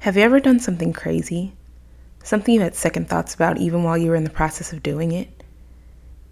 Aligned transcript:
Have 0.00 0.16
you 0.16 0.22
ever 0.22 0.40
done 0.40 0.60
something 0.60 0.94
crazy? 0.94 1.52
Something 2.24 2.54
you 2.54 2.62
had 2.62 2.74
second 2.74 3.06
thoughts 3.06 3.34
about 3.34 3.58
even 3.58 3.82
while 3.82 3.98
you 3.98 4.08
were 4.08 4.16
in 4.16 4.24
the 4.24 4.30
process 4.30 4.72
of 4.72 4.82
doing 4.82 5.12
it? 5.12 5.44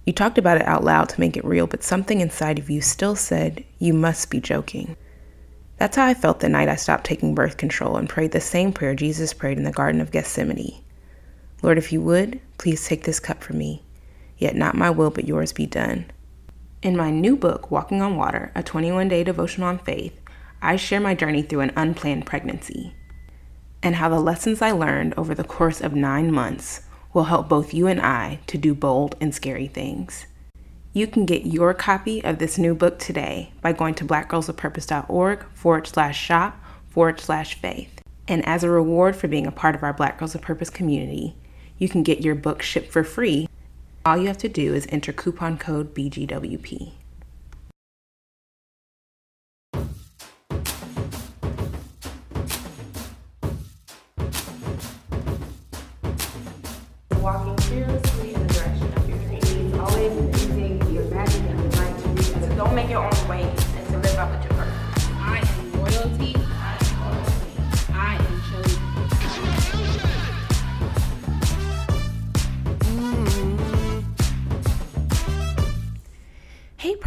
You 0.07 0.15
talked 0.15 0.39
about 0.39 0.57
it 0.57 0.67
out 0.67 0.85
loud 0.85 1.11
to 1.11 1.21
make 1.21 1.37
it 1.37 1.45
real, 1.45 1.67
but 1.67 1.83
something 1.83 2.23
inside 2.23 2.59
of 2.59 2.71
you 2.71 2.81
still 2.81 3.15
said, 3.15 3.63
You 3.79 3.93
must 3.93 4.31
be 4.31 4.41
joking. 4.41 4.97
That's 5.77 5.97
how 5.97 6.07
I 6.07 6.15
felt 6.15 6.41
the 6.41 6.49
night 6.49 6.71
I 6.71 6.77
stopped 6.77 7.05
taking 7.05 7.35
birth 7.35 7.59
control 7.59 7.99
and 7.99 8.09
prayed 8.09 8.33
the 8.33 8.41
same 8.41 8.73
prayer 8.73 8.95
Jesus 8.95 9.35
prayed 9.35 9.59
in 9.59 9.65
the 9.65 9.71
Garden 9.71 10.01
of 10.01 10.13
Gethsemane 10.13 10.83
Lord, 11.61 11.77
if 11.77 11.93
you 11.93 12.01
would, 12.01 12.41
please 12.57 12.87
take 12.87 13.05
this 13.05 13.21
cup 13.21 13.43
from 13.45 13.59
me, 13.59 13.83
yet 14.39 14.57
not 14.57 14.77
my 14.77 14.89
will 14.89 15.11
but 15.11 15.29
yours 15.29 15.53
be 15.53 15.67
done. 15.67 16.07
In 16.81 16.97
my 16.97 17.11
new 17.11 17.37
book, 17.37 17.71
Walking 17.71 18.01
on 18.01 18.17
Water, 18.17 18.51
a 18.55 18.63
21 18.63 19.09
day 19.09 19.25
devotion 19.25 19.63
on 19.63 19.79
faith, 19.79 20.19
I 20.63 20.77
share 20.77 21.01
my 21.01 21.15
journey 21.15 21.43
through 21.43 21.61
an 21.61 21.73
unplanned 21.77 22.25
pregnancy 22.25 22.95
and 23.83 23.97
how 23.97 24.09
the 24.09 24.21
lessons 24.21 24.63
I 24.63 24.73
learned 24.73 25.15
over 25.17 25.35
the 25.35 25.45
course 25.45 25.81
of 25.81 25.95
nine 25.95 26.33
months 26.33 26.83
will 27.13 27.25
help 27.25 27.49
both 27.49 27.75
you 27.75 27.87
and 27.87 28.01
I 28.01 28.41
to 28.49 28.59
do 28.59 28.75
bold 28.75 29.17
and 29.21 29.35
scary 29.35 29.67
things. 29.67 30.27
You 30.93 31.07
can 31.07 31.27
get 31.27 31.47
your 31.47 31.75
copy 31.75 32.23
of 32.25 32.39
this 32.39 32.59
new 32.59 32.75
book 32.75 32.99
today 32.99 33.53
by 33.61 33.73
going 33.73 33.95
to 33.97 34.05
blackgirlsofpurpose.org 34.05 35.45
forward 35.55 35.87
slash 35.87 36.21
shop 36.21 36.61
forward 36.89 37.21
slash 37.21 37.55
faith. 37.55 38.01
And 38.27 38.45
as 38.47 38.65
a 38.65 38.71
reward 38.71 39.17
for 39.17 39.29
being 39.29 39.47
a 39.47 39.53
part 39.53 39.75
of 39.75 39.83
our 39.83 39.93
Black 39.93 40.19
Girls 40.19 40.35
of 40.35 40.43
Purpose 40.43 40.71
community, 40.71 41.37
you 41.79 41.89
can 41.89 42.03
get 42.03 42.23
your 42.23 42.35
book 42.35 42.63
shipped 42.63 42.91
for 42.91 43.05
free 43.05 43.49
all 44.09 44.17
you 44.17 44.27
have 44.29 44.39
to 44.39 44.49
do 44.49 44.75
is 44.75 44.87
enter 44.89 45.13
coupon 45.13 45.59
code 45.59 45.95
BGWP. 45.95 46.93
Walking 57.29 57.59
fearlessly 57.59 58.33
in 58.33 58.47
the 58.47 58.55
direction 58.55 58.91
of 58.97 59.07
your 59.07 59.19
dreams. 59.19 59.75
Always 59.75 60.47
using 60.47 60.81
your 60.95 61.05
magic 61.11 61.43
and 61.43 61.61
your 61.61 61.73
mind 61.77 62.03
to 62.03 62.09
reach. 62.09 62.25
So 62.25 62.57
don't 62.57 62.75
make 62.75 62.89
your 62.89 63.05
own 63.05 63.29
way 63.29 63.43
and 63.43 63.87
to 63.89 63.99
live 63.99 64.19
up 64.19 64.31
with 64.31 64.45
your 64.45 64.55
purpose. 64.55 65.09
I 65.21 65.41
am 65.47 65.73
royalty. 65.73 66.48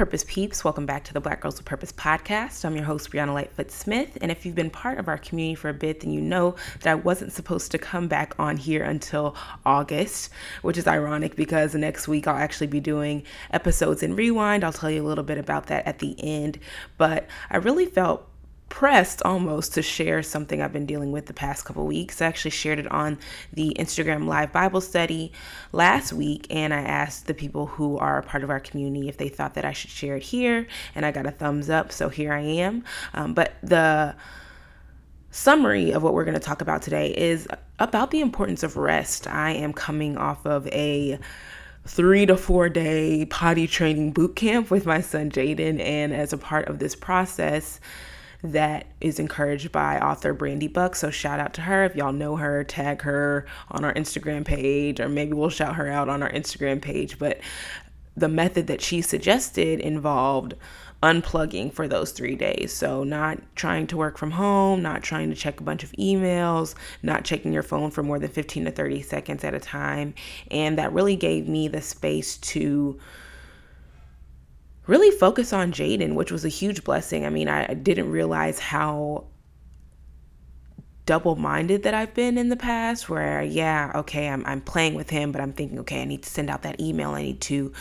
Purpose 0.02 0.26
Peeps, 0.28 0.64
welcome 0.64 0.88
back 0.88 1.04
to 1.04 1.14
the 1.14 1.20
Black 1.20 1.42
Girls 1.42 1.58
with 1.58 1.66
Purpose 1.66 1.92
podcast. 1.92 2.66
I'm 2.66 2.76
your 2.76 2.86
host, 2.86 3.12
Brianna 3.12 3.36
Lightfoot 3.36 3.70
Smith. 3.70 4.18
And 4.20 4.32
if 4.32 4.48
you've 4.48 4.56
been 4.56 4.72
part 4.72 4.98
of 4.98 5.08
our 5.08 5.20
community 5.20 5.54
for 5.54 5.70
a 5.70 5.76
bit, 5.76 6.00
then 6.00 6.10
you 6.10 6.20
know 6.20 6.56
that 6.80 6.90
I 6.90 6.96
wasn't 6.96 7.32
supposed 7.34 7.70
to 7.70 7.78
come 7.78 8.08
back 8.08 8.34
on 8.40 8.58
here 8.58 8.82
until 8.84 9.36
August, 9.64 10.32
which 10.64 10.80
is 10.80 10.88
ironic 10.88 11.36
because 11.36 11.76
next 11.76 12.08
week 12.08 12.28
I'll 12.28 12.36
actually 12.36 12.66
be 12.66 12.80
doing 12.80 13.22
episodes 13.52 14.02
in 14.02 14.16
Rewind. 14.16 14.64
I'll 14.64 14.74
tell 14.74 14.90
you 14.90 15.06
a 15.06 15.08
little 15.08 15.24
bit 15.24 15.38
about 15.38 15.68
that 15.68 15.86
at 15.86 16.00
the 16.00 16.16
end. 16.18 16.58
But 16.98 17.28
I 17.52 17.58
really 17.58 17.86
felt 17.86 18.28
pressed 18.72 19.22
almost 19.24 19.74
to 19.74 19.82
share 19.82 20.24
something 20.24 20.62
I've 20.62 20.74
been 20.74 20.86
dealing 20.88 21.12
with 21.12 21.28
the 21.28 21.34
past 21.34 21.66
couple 21.66 21.86
weeks. 21.86 22.22
I 22.22 22.26
actually 22.26 22.52
shared 22.52 22.80
it 22.80 22.90
on 22.90 23.20
the 23.54 23.76
Instagram 23.78 24.26
live 24.26 24.52
Bible 24.54 24.82
study 24.82 25.34
last 25.74 26.14
week, 26.14 26.48
and 26.50 26.74
I 26.74 26.80
asked 26.80 27.28
the 27.28 27.34
people 27.34 27.68
who 27.68 27.98
are 28.00 28.18
a 28.18 28.24
part 28.24 28.44
of 28.44 28.50
our 28.50 28.62
community 28.62 29.10
if 29.10 29.18
they 29.18 29.30
thought 29.30 29.54
that 29.56 29.66
I 29.66 29.74
should 29.74 29.92
share 29.92 30.16
it 30.16 30.24
here, 30.24 30.66
and 30.96 31.06
I 31.06 31.12
got 31.12 31.28
a 31.28 31.32
thumbs 31.32 31.70
up, 31.70 31.92
so 31.92 32.10
here 32.10 32.34
I 32.34 32.40
am. 32.40 32.84
Um, 33.14 33.34
but 33.34 33.54
the 33.62 34.16
summary 35.32 35.92
of 35.92 36.02
what 36.02 36.14
we're 36.14 36.26
going 36.26 36.34
to 36.34 36.40
talk 36.40 36.62
about 36.62 36.82
today 36.82 37.14
is 37.16 37.48
about 37.78 38.10
the 38.10 38.22
importance 38.22 38.64
of 38.64 38.78
rest. 38.78 39.28
I 39.28 39.52
am 39.52 39.74
coming 39.74 40.18
off 40.18 40.46
of 40.46 40.66
a 40.68 41.20
three 41.86 42.26
to 42.26 42.38
four 42.38 42.70
day 42.70 43.26
potty 43.26 43.68
training 43.68 44.12
boot 44.12 44.36
camp 44.38 44.72
with 44.72 44.86
my 44.86 45.02
son 45.02 45.30
Jaden, 45.30 45.80
and 45.82 46.14
as 46.14 46.32
a 46.32 46.38
part 46.38 46.70
of 46.70 46.80
this 46.80 46.96
process, 46.96 47.82
that 48.44 48.88
is 49.00 49.20
encouraged 49.20 49.72
by 49.72 50.00
author 50.00 50.34
Brandi 50.34 50.72
Brucks. 50.72 51.00
So 51.00 51.10
shout 51.10 51.40
out 51.40 51.54
to 51.56 51.62
her. 51.62 51.84
If 51.84 51.96
y'all 51.96 52.14
know 52.14 52.36
her, 52.38 52.64
tag 52.64 53.02
her 53.04 53.46
on 53.70 53.84
our 53.84 53.94
Instagram 53.94 54.46
page, 54.46 55.00
or 55.00 55.10
maybe 55.10 55.34
we'll 55.34 55.50
shout 55.50 55.76
her 55.76 55.88
out 55.88 56.10
on 56.10 56.24
our 56.24 56.32
Instagram 56.32 56.82
page. 56.82 57.20
But 57.20 57.40
the 58.16 58.28
method 58.28 58.68
that 58.68 58.82
she 58.82 59.02
suggested 59.02 59.80
involved 59.80 60.56
unplugging 61.02 61.74
for 61.74 61.88
those 61.88 62.12
three 62.12 62.36
days. 62.36 62.72
So, 62.72 63.04
not 63.04 63.40
trying 63.56 63.88
to 63.88 63.98
work 63.98 64.18
from 64.18 64.32
home, 64.32 64.82
not 64.82 65.02
trying 65.02 65.30
to 65.30 65.36
check 65.36 65.60
a 65.60 65.64
bunch 65.64 65.84
of 65.84 65.92
emails, 65.94 66.76
not 67.02 67.26
checking 67.26 67.52
your 67.52 67.64
phone 67.64 67.92
for 67.92 68.04
more 68.04 68.20
than 68.20 68.30
15 68.30 68.66
to 68.66 68.72
30 68.72 69.02
seconds 69.02 69.44
at 69.44 69.54
a 69.54 69.60
time. 69.60 70.14
And 70.52 70.78
that 70.78 70.94
really 70.94 71.16
gave 71.16 71.48
me 71.48 71.68
the 71.68 71.82
space 71.82 72.38
to 72.38 73.00
really 74.88 75.12
focus 75.12 75.54
on 75.54 75.72
Jaden, 75.72 76.16
which 76.16 76.32
was 76.32 76.46
a 76.46 76.50
huge 76.50 76.84
blessing. 76.84 77.26
I 77.26 77.30
mean, 77.30 77.48
I, 77.48 77.74
didn't 77.74 78.10
realize 78.10 78.60
how 78.60 79.26
double 81.06 81.36
minded 81.36 81.84
that 81.84 81.94
I've 81.94 82.14
been 82.14 82.38
in 82.38 82.50
the 82.50 82.56
past, 82.56 83.10
where, 83.10 83.44
yeah, 83.44 83.92
okay, 83.96 84.30
I'm, 84.30 84.46
I'm 84.46 84.62
playing 84.62 84.96
with 84.96 85.10
him, 85.10 85.32
but 85.32 85.42
I'm 85.42 85.54
thinking, 85.54 85.80
okay, 85.80 86.02
I 86.02 86.06
need 86.06 86.24
to 86.24 86.30
send 86.30 86.50
out 86.50 86.64
that 86.64 86.80
email. 86.80 87.12
I 87.12 87.22
need 87.22 87.42
to 87.42 87.74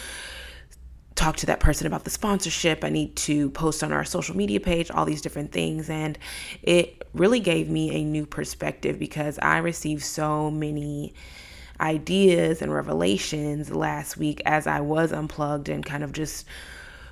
talk 1.15 1.37
to 1.37 1.47
that 1.47 1.61
person 1.61 1.87
about 1.87 2.05
the 2.05 2.11
sponsorship. 2.11 2.83
I 2.83 2.88
need 2.88 3.15
to 3.17 3.50
post 3.50 3.82
on 3.82 3.93
our 3.93 4.05
social 4.05 4.37
media 4.37 4.59
page, 4.59 4.91
all 4.91 5.05
these 5.05 5.21
different 5.21 5.53
things. 5.53 5.91
And 5.91 6.19
it 6.62 7.06
really 7.12 7.41
gave 7.41 7.69
me 7.69 7.94
a 7.94 8.05
new 8.05 8.25
perspective 8.25 8.99
because 8.99 9.38
I 9.41 9.59
received 9.59 10.03
so 10.03 10.50
many 10.50 11.15
ideas 11.78 12.62
and 12.62 12.72
revelations 12.72 13.71
last 13.71 14.17
week 14.17 14.41
as 14.44 14.67
I 14.67 14.81
was 14.81 15.12
unplugged 15.12 15.69
and 15.69 15.84
kind 15.84 16.05
of 16.05 16.12
just 16.12 16.47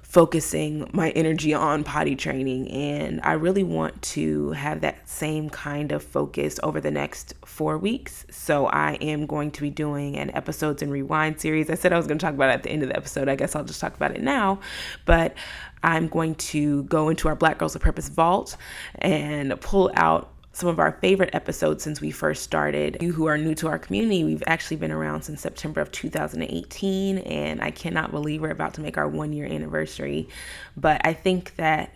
focusing 0.09 0.89
my 0.95 1.11
energy 1.11 1.53
on 1.53 1.85
potty 1.85 2.17
training. 2.17 2.67
And 2.71 3.21
I 3.23 3.33
really 3.33 3.63
want 3.63 4.01
to 4.03 4.53
have 4.53 4.81
that 4.81 5.07
same 5.07 5.51
kind 5.51 5.93
of 5.93 6.03
focus 6.03 6.59
over 6.63 6.81
the 6.81 6.91
next 6.91 7.35
four 7.45 7.77
weeks. 7.77 8.25
So 8.31 8.67
I 8.67 8.95
am 9.03 9.27
going 9.27 9.51
to 9.51 9.61
be 9.61 9.69
doing 9.69 10.17
an 10.17 10.35
episodes 10.35 10.81
and 10.81 10.91
rewind 10.91 11.39
series. 11.39 11.69
I 11.69 11.75
said 11.75 11.93
I 11.93 11.99
was 11.99 12.07
going 12.07 12.19
to 12.19 12.25
talk 12.25 12.35
about 12.35 12.49
it 12.49 12.55
at 12.55 12.63
the 12.63 12.71
end 12.71 12.83
of 12.83 12.89
the 12.89 12.97
episode. 12.97 13.29
I 13.29 13.37
guess 13.37 13.55
I'll 13.55 13.65
just 13.65 13.83
talk 13.83 13.95
about 13.95 14.13
it 14.17 14.23
now. 14.23 14.61
But 15.05 15.35
I'm 15.83 16.09
going 16.09 16.37
to 16.37 16.85
go 16.85 17.11
into 17.11 17.29
our 17.29 17.37
Black 17.37 17.59
Girls 17.59 17.77
of 17.77 17.83
Purpose 17.83 18.09
vault 18.09 18.57
and 18.95 19.61
pull 19.61 19.93
out 19.95 20.33
some 20.59 20.69
of 20.69 20.81
our 20.81 20.91
favorite 21.01 21.31
episodes 21.35 21.85
since 21.85 22.01
we 22.01 22.11
first 22.11 22.43
started. 22.43 22.97
You 23.01 23.13
who 23.13 23.27
are 23.27 23.39
new 23.39 23.55
to 23.55 23.69
our 23.69 23.79
community, 23.79 24.25
we've 24.25 24.43
actually 24.49 24.79
been 24.79 24.91
around 24.91 25.23
since 25.23 25.41
September 25.41 25.81
of 25.81 25.93
2018, 25.93 27.19
and 27.19 27.63
I 27.63 27.71
cannot 27.71 28.11
believe 28.11 28.43
we're 28.43 28.51
about 28.51 28.75
to 28.75 28.81
make 28.81 28.99
our 28.99 29.07
one 29.07 29.33
year 29.33 29.47
anniversary. 29.47 30.29
But 30.77 31.01
I 31.05 31.13
think 31.13 31.55
that 31.57 31.95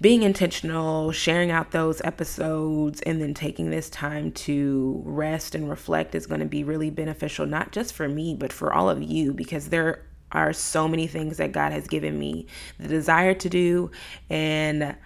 being 0.00 0.22
intentional, 0.22 1.12
sharing 1.12 1.50
out 1.50 1.72
those 1.72 2.00
episodes, 2.04 3.02
and 3.02 3.20
then 3.20 3.34
taking 3.34 3.68
this 3.68 3.90
time 3.90 4.32
to 4.32 5.02
rest 5.04 5.54
and 5.54 5.68
reflect 5.68 6.14
is 6.14 6.26
going 6.26 6.40
to 6.40 6.46
be 6.46 6.64
really 6.64 6.88
beneficial, 6.88 7.44
not 7.44 7.72
just 7.72 7.92
for 7.92 8.08
me, 8.08 8.34
but 8.34 8.50
for 8.50 8.72
all 8.72 8.88
of 8.88 9.02
you, 9.02 9.34
because 9.34 9.68
there 9.68 10.06
are 10.32 10.54
so 10.54 10.88
many 10.88 11.06
things 11.06 11.36
that 11.36 11.52
God 11.52 11.72
has 11.72 11.86
given 11.86 12.18
me 12.18 12.46
the 12.78 12.88
desire 12.88 13.34
to 13.34 13.48
do, 13.50 13.90
and 14.30 14.96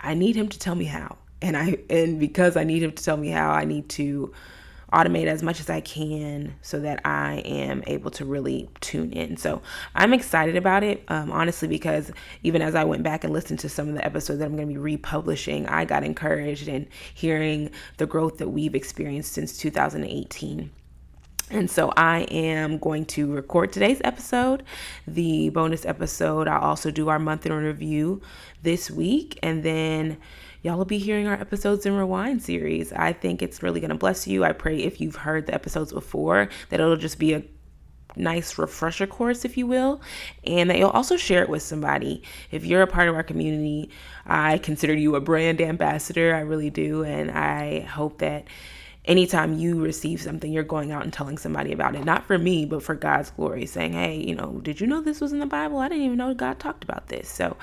I 0.00 0.14
need 0.14 0.34
Him 0.34 0.48
to 0.48 0.58
tell 0.58 0.74
me 0.74 0.86
how 0.86 1.18
and 1.40 1.56
I 1.56 1.78
and 1.88 2.18
because 2.18 2.56
I 2.56 2.64
need 2.64 2.82
him 2.82 2.92
to 2.92 3.02
tell 3.02 3.16
me 3.16 3.28
how 3.28 3.50
I 3.50 3.64
need 3.64 3.88
to 3.90 4.32
automate 4.92 5.26
as 5.26 5.42
much 5.42 5.60
as 5.60 5.68
I 5.68 5.80
can 5.80 6.54
so 6.62 6.80
that 6.80 7.00
I 7.04 7.42
am 7.44 7.82
able 7.86 8.10
to 8.12 8.24
really 8.24 8.70
tune 8.80 9.12
in. 9.12 9.36
So 9.36 9.60
I'm 9.94 10.14
excited 10.14 10.56
about 10.56 10.82
it, 10.82 11.04
um, 11.08 11.30
honestly, 11.30 11.68
because 11.68 12.10
even 12.42 12.62
as 12.62 12.74
I 12.74 12.84
went 12.84 13.02
back 13.02 13.22
and 13.22 13.32
listened 13.32 13.58
to 13.60 13.68
some 13.68 13.88
of 13.88 13.94
the 13.94 14.04
episodes 14.04 14.38
that 14.38 14.46
I'm 14.46 14.56
going 14.56 14.68
to 14.68 14.74
be 14.74 14.78
republishing, 14.78 15.66
I 15.66 15.84
got 15.84 16.04
encouraged 16.04 16.68
in 16.68 16.88
hearing 17.12 17.70
the 17.98 18.06
growth 18.06 18.38
that 18.38 18.48
we've 18.48 18.74
experienced 18.74 19.32
since 19.32 19.58
2018. 19.58 20.70
And 21.50 21.70
so 21.70 21.92
I 21.96 22.20
am 22.30 22.78
going 22.78 23.06
to 23.06 23.32
record 23.32 23.72
today's 23.72 24.00
episode, 24.04 24.64
the 25.06 25.48
bonus 25.50 25.86
episode. 25.86 26.46
I'll 26.46 26.60
also 26.60 26.90
do 26.90 27.08
our 27.08 27.18
month 27.18 27.46
in 27.46 27.52
review 27.52 28.20
this 28.62 28.90
week, 28.90 29.38
and 29.42 29.62
then 29.62 30.18
y'all 30.62 30.76
will 30.76 30.84
be 30.84 30.98
hearing 30.98 31.26
our 31.26 31.34
episodes 31.34 31.86
in 31.86 31.96
Rewind 31.96 32.42
series. 32.42 32.92
I 32.92 33.12
think 33.12 33.42
it's 33.42 33.62
really 33.62 33.80
going 33.80 33.90
to 33.90 33.96
bless 33.96 34.26
you. 34.26 34.44
I 34.44 34.52
pray 34.52 34.78
if 34.78 35.00
you've 35.00 35.16
heard 35.16 35.46
the 35.46 35.54
episodes 35.54 35.92
before 35.92 36.48
that 36.70 36.80
it'll 36.80 36.96
just 36.96 37.18
be 37.18 37.34
a 37.34 37.42
nice 38.16 38.58
refresher 38.58 39.06
course, 39.06 39.44
if 39.44 39.56
you 39.56 39.66
will, 39.66 40.00
and 40.44 40.68
that 40.70 40.78
you'll 40.78 40.90
also 40.90 41.16
share 41.16 41.42
it 41.42 41.48
with 41.48 41.62
somebody. 41.62 42.22
If 42.50 42.64
you're 42.64 42.82
a 42.82 42.86
part 42.86 43.08
of 43.08 43.14
our 43.14 43.22
community, 43.22 43.90
I 44.26 44.58
consider 44.58 44.94
you 44.94 45.14
a 45.14 45.20
brand 45.20 45.60
ambassador. 45.60 46.34
I 46.34 46.40
really 46.40 46.70
do. 46.70 47.04
And 47.04 47.30
I 47.30 47.80
hope 47.80 48.18
that 48.18 48.46
anytime 49.08 49.58
you 49.58 49.80
receive 49.80 50.20
something, 50.20 50.52
you're 50.52 50.62
going 50.62 50.92
out 50.92 51.02
and 51.02 51.12
telling 51.12 51.38
somebody 51.38 51.72
about 51.72 51.96
it. 51.96 52.04
Not 52.04 52.26
for 52.26 52.38
me, 52.38 52.66
but 52.66 52.82
for 52.82 52.94
God's 52.94 53.30
glory, 53.30 53.64
saying, 53.66 53.94
hey, 53.94 54.16
you 54.16 54.34
know, 54.34 54.60
did 54.62 54.80
you 54.80 54.86
know 54.86 55.00
this 55.00 55.20
was 55.20 55.32
in 55.32 55.40
the 55.40 55.46
Bible? 55.46 55.78
I 55.78 55.88
didn't 55.88 56.04
even 56.04 56.18
know 56.18 56.34
God 56.34 56.60
talked 56.60 56.84
about 56.84 57.08
this. 57.08 57.28
So 57.28 57.56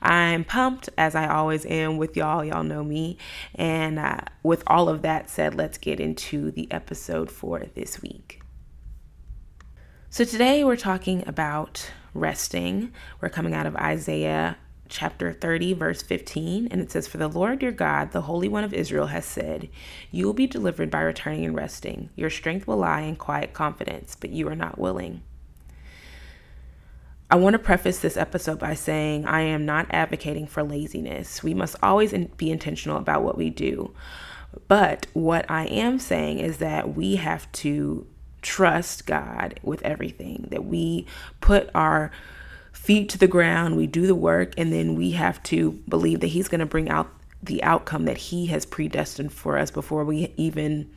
I'm 0.00 0.44
pumped, 0.44 0.88
as 0.96 1.14
I 1.14 1.26
always 1.26 1.66
am 1.66 1.98
with 1.98 2.16
y'all. 2.16 2.44
Y'all 2.44 2.62
know 2.62 2.84
me. 2.84 3.18
And 3.56 3.98
uh, 3.98 4.20
with 4.44 4.62
all 4.68 4.88
of 4.88 5.02
that 5.02 5.28
said, 5.28 5.56
let's 5.56 5.76
get 5.76 5.98
into 5.98 6.52
the 6.52 6.70
episode 6.70 7.30
for 7.30 7.66
this 7.74 8.00
week. 8.00 8.40
So 10.08 10.24
today 10.24 10.62
we're 10.62 10.76
talking 10.76 11.24
about 11.26 11.90
resting. 12.14 12.92
We're 13.20 13.30
coming 13.30 13.54
out 13.54 13.66
of 13.66 13.74
Isaiah 13.76 14.56
chapter 14.92 15.32
30, 15.32 15.72
verse 15.72 16.02
15, 16.02 16.68
and 16.70 16.80
it 16.80 16.92
says, 16.92 17.08
For 17.08 17.16
the 17.16 17.26
Lord 17.26 17.62
your 17.62 17.72
God, 17.72 18.12
the 18.12 18.20
Holy 18.20 18.46
One 18.46 18.62
of 18.62 18.74
Israel, 18.74 19.06
has 19.06 19.24
said, 19.24 19.70
You 20.10 20.26
will 20.26 20.34
be 20.34 20.46
delivered 20.46 20.90
by 20.90 21.00
returning 21.00 21.44
and 21.44 21.56
resting. 21.56 22.10
Your 22.14 22.30
strength 22.30 22.66
will 22.66 22.76
lie 22.76 23.00
in 23.00 23.16
quiet 23.16 23.54
confidence, 23.54 24.16
but 24.20 24.30
you 24.30 24.46
are 24.48 24.54
not 24.54 24.78
willing. 24.78 25.22
I 27.30 27.36
want 27.36 27.54
to 27.54 27.58
preface 27.58 28.00
this 28.00 28.18
episode 28.18 28.58
by 28.58 28.74
saying 28.74 29.24
I 29.24 29.40
am 29.40 29.64
not 29.64 29.86
advocating 29.88 30.46
for 30.46 30.62
laziness. 30.62 31.42
We 31.42 31.54
must 31.54 31.76
always 31.82 32.12
be 32.36 32.50
intentional 32.50 32.98
about 32.98 33.22
what 33.22 33.38
we 33.38 33.48
do. 33.48 33.94
But 34.68 35.06
what 35.14 35.50
I 35.50 35.64
am 35.64 35.98
saying 35.98 36.40
is 36.40 36.58
that 36.58 36.94
we 36.94 37.16
have 37.16 37.50
to 37.52 38.06
trust 38.42 39.06
God 39.06 39.58
with 39.62 39.80
everything, 39.82 40.48
that 40.50 40.66
we 40.66 41.06
put 41.40 41.70
our 41.74 42.10
feet 42.82 43.08
to 43.08 43.18
the 43.18 43.28
ground, 43.28 43.76
we 43.76 43.86
do 43.86 44.08
the 44.08 44.14
work, 44.14 44.54
and 44.56 44.72
then 44.72 44.96
we 44.96 45.12
have 45.12 45.40
to 45.44 45.70
believe 45.88 46.18
that 46.18 46.26
He's 46.26 46.48
going 46.48 46.58
to 46.58 46.66
bring 46.66 46.90
out 46.90 47.08
the 47.40 47.62
outcome 47.62 48.06
that 48.06 48.16
He 48.16 48.46
has 48.46 48.66
predestined 48.66 49.32
for 49.32 49.56
us 49.56 49.70
before 49.70 50.04
we 50.04 50.34
even 50.36 50.90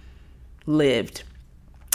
lived. 0.65 1.21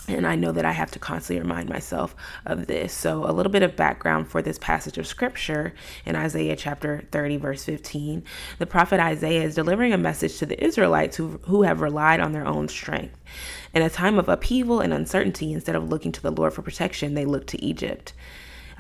And 0.06 0.28
I 0.28 0.36
know 0.36 0.52
that 0.52 0.64
I 0.64 0.70
have 0.70 0.92
to 0.92 1.00
constantly 1.00 1.42
remind 1.42 1.68
myself 1.68 2.14
of 2.46 2.68
this. 2.68 2.92
So, 2.92 3.28
a 3.28 3.32
little 3.32 3.50
bit 3.50 3.64
of 3.64 3.74
background 3.74 4.28
for 4.28 4.42
this 4.42 4.58
passage 4.58 4.96
of 4.96 5.08
scripture 5.08 5.74
in 6.06 6.14
Isaiah 6.14 6.56
chapter 6.56 7.02
30, 7.10 7.36
verse 7.38 7.64
15. 7.64 8.22
The 8.60 8.66
prophet 8.66 9.00
Isaiah 9.00 9.42
is 9.42 9.56
delivering 9.56 9.92
a 9.92 9.98
message 9.98 10.38
to 10.38 10.46
the 10.46 10.62
Israelites 10.64 11.16
who, 11.16 11.40
who 11.46 11.62
have 11.62 11.80
relied 11.80 12.20
on 12.20 12.32
their 12.32 12.46
own 12.46 12.68
strength. 12.68 13.18
In 13.74 13.82
a 13.82 13.90
time 13.90 14.20
of 14.20 14.28
upheaval 14.28 14.80
and 14.80 14.92
uncertainty, 14.92 15.52
instead 15.52 15.74
of 15.74 15.88
looking 15.88 16.12
to 16.12 16.22
the 16.22 16.32
Lord 16.32 16.52
for 16.52 16.62
protection, 16.62 17.14
they 17.14 17.24
look 17.24 17.48
to 17.48 17.62
Egypt. 17.62 18.12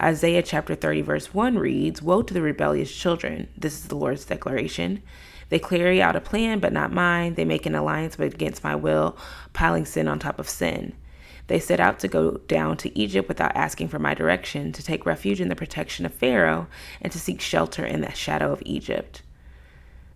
Isaiah 0.02 0.42
chapter 0.42 0.74
30, 0.74 1.02
verse 1.02 1.34
1 1.34 1.58
reads 1.58 2.00
Woe 2.00 2.22
to 2.22 2.32
the 2.32 2.40
rebellious 2.40 2.90
children! 2.90 3.48
This 3.54 3.74
is 3.74 3.88
the 3.88 3.96
Lord's 3.96 4.24
declaration. 4.24 5.02
They 5.50 5.58
carry 5.58 6.00
out 6.00 6.16
a 6.16 6.22
plan, 6.22 6.58
but 6.58 6.72
not 6.72 6.90
mine. 6.90 7.34
They 7.34 7.44
make 7.44 7.66
an 7.66 7.74
alliance, 7.74 8.16
but 8.16 8.32
against 8.32 8.64
my 8.64 8.74
will, 8.74 9.18
piling 9.52 9.84
sin 9.84 10.08
on 10.08 10.18
top 10.18 10.38
of 10.38 10.48
sin. 10.48 10.94
They 11.48 11.58
set 11.58 11.80
out 11.80 11.98
to 11.98 12.08
go 12.08 12.38
down 12.46 12.78
to 12.78 12.98
Egypt 12.98 13.28
without 13.28 13.54
asking 13.54 13.88
for 13.88 13.98
my 13.98 14.14
direction, 14.14 14.72
to 14.72 14.82
take 14.82 15.04
refuge 15.04 15.40
in 15.40 15.48
the 15.48 15.56
protection 15.56 16.06
of 16.06 16.14
Pharaoh, 16.14 16.68
and 17.02 17.12
to 17.12 17.18
seek 17.18 17.42
shelter 17.42 17.84
in 17.84 18.00
the 18.00 18.12
shadow 18.12 18.52
of 18.52 18.62
Egypt. 18.64 19.20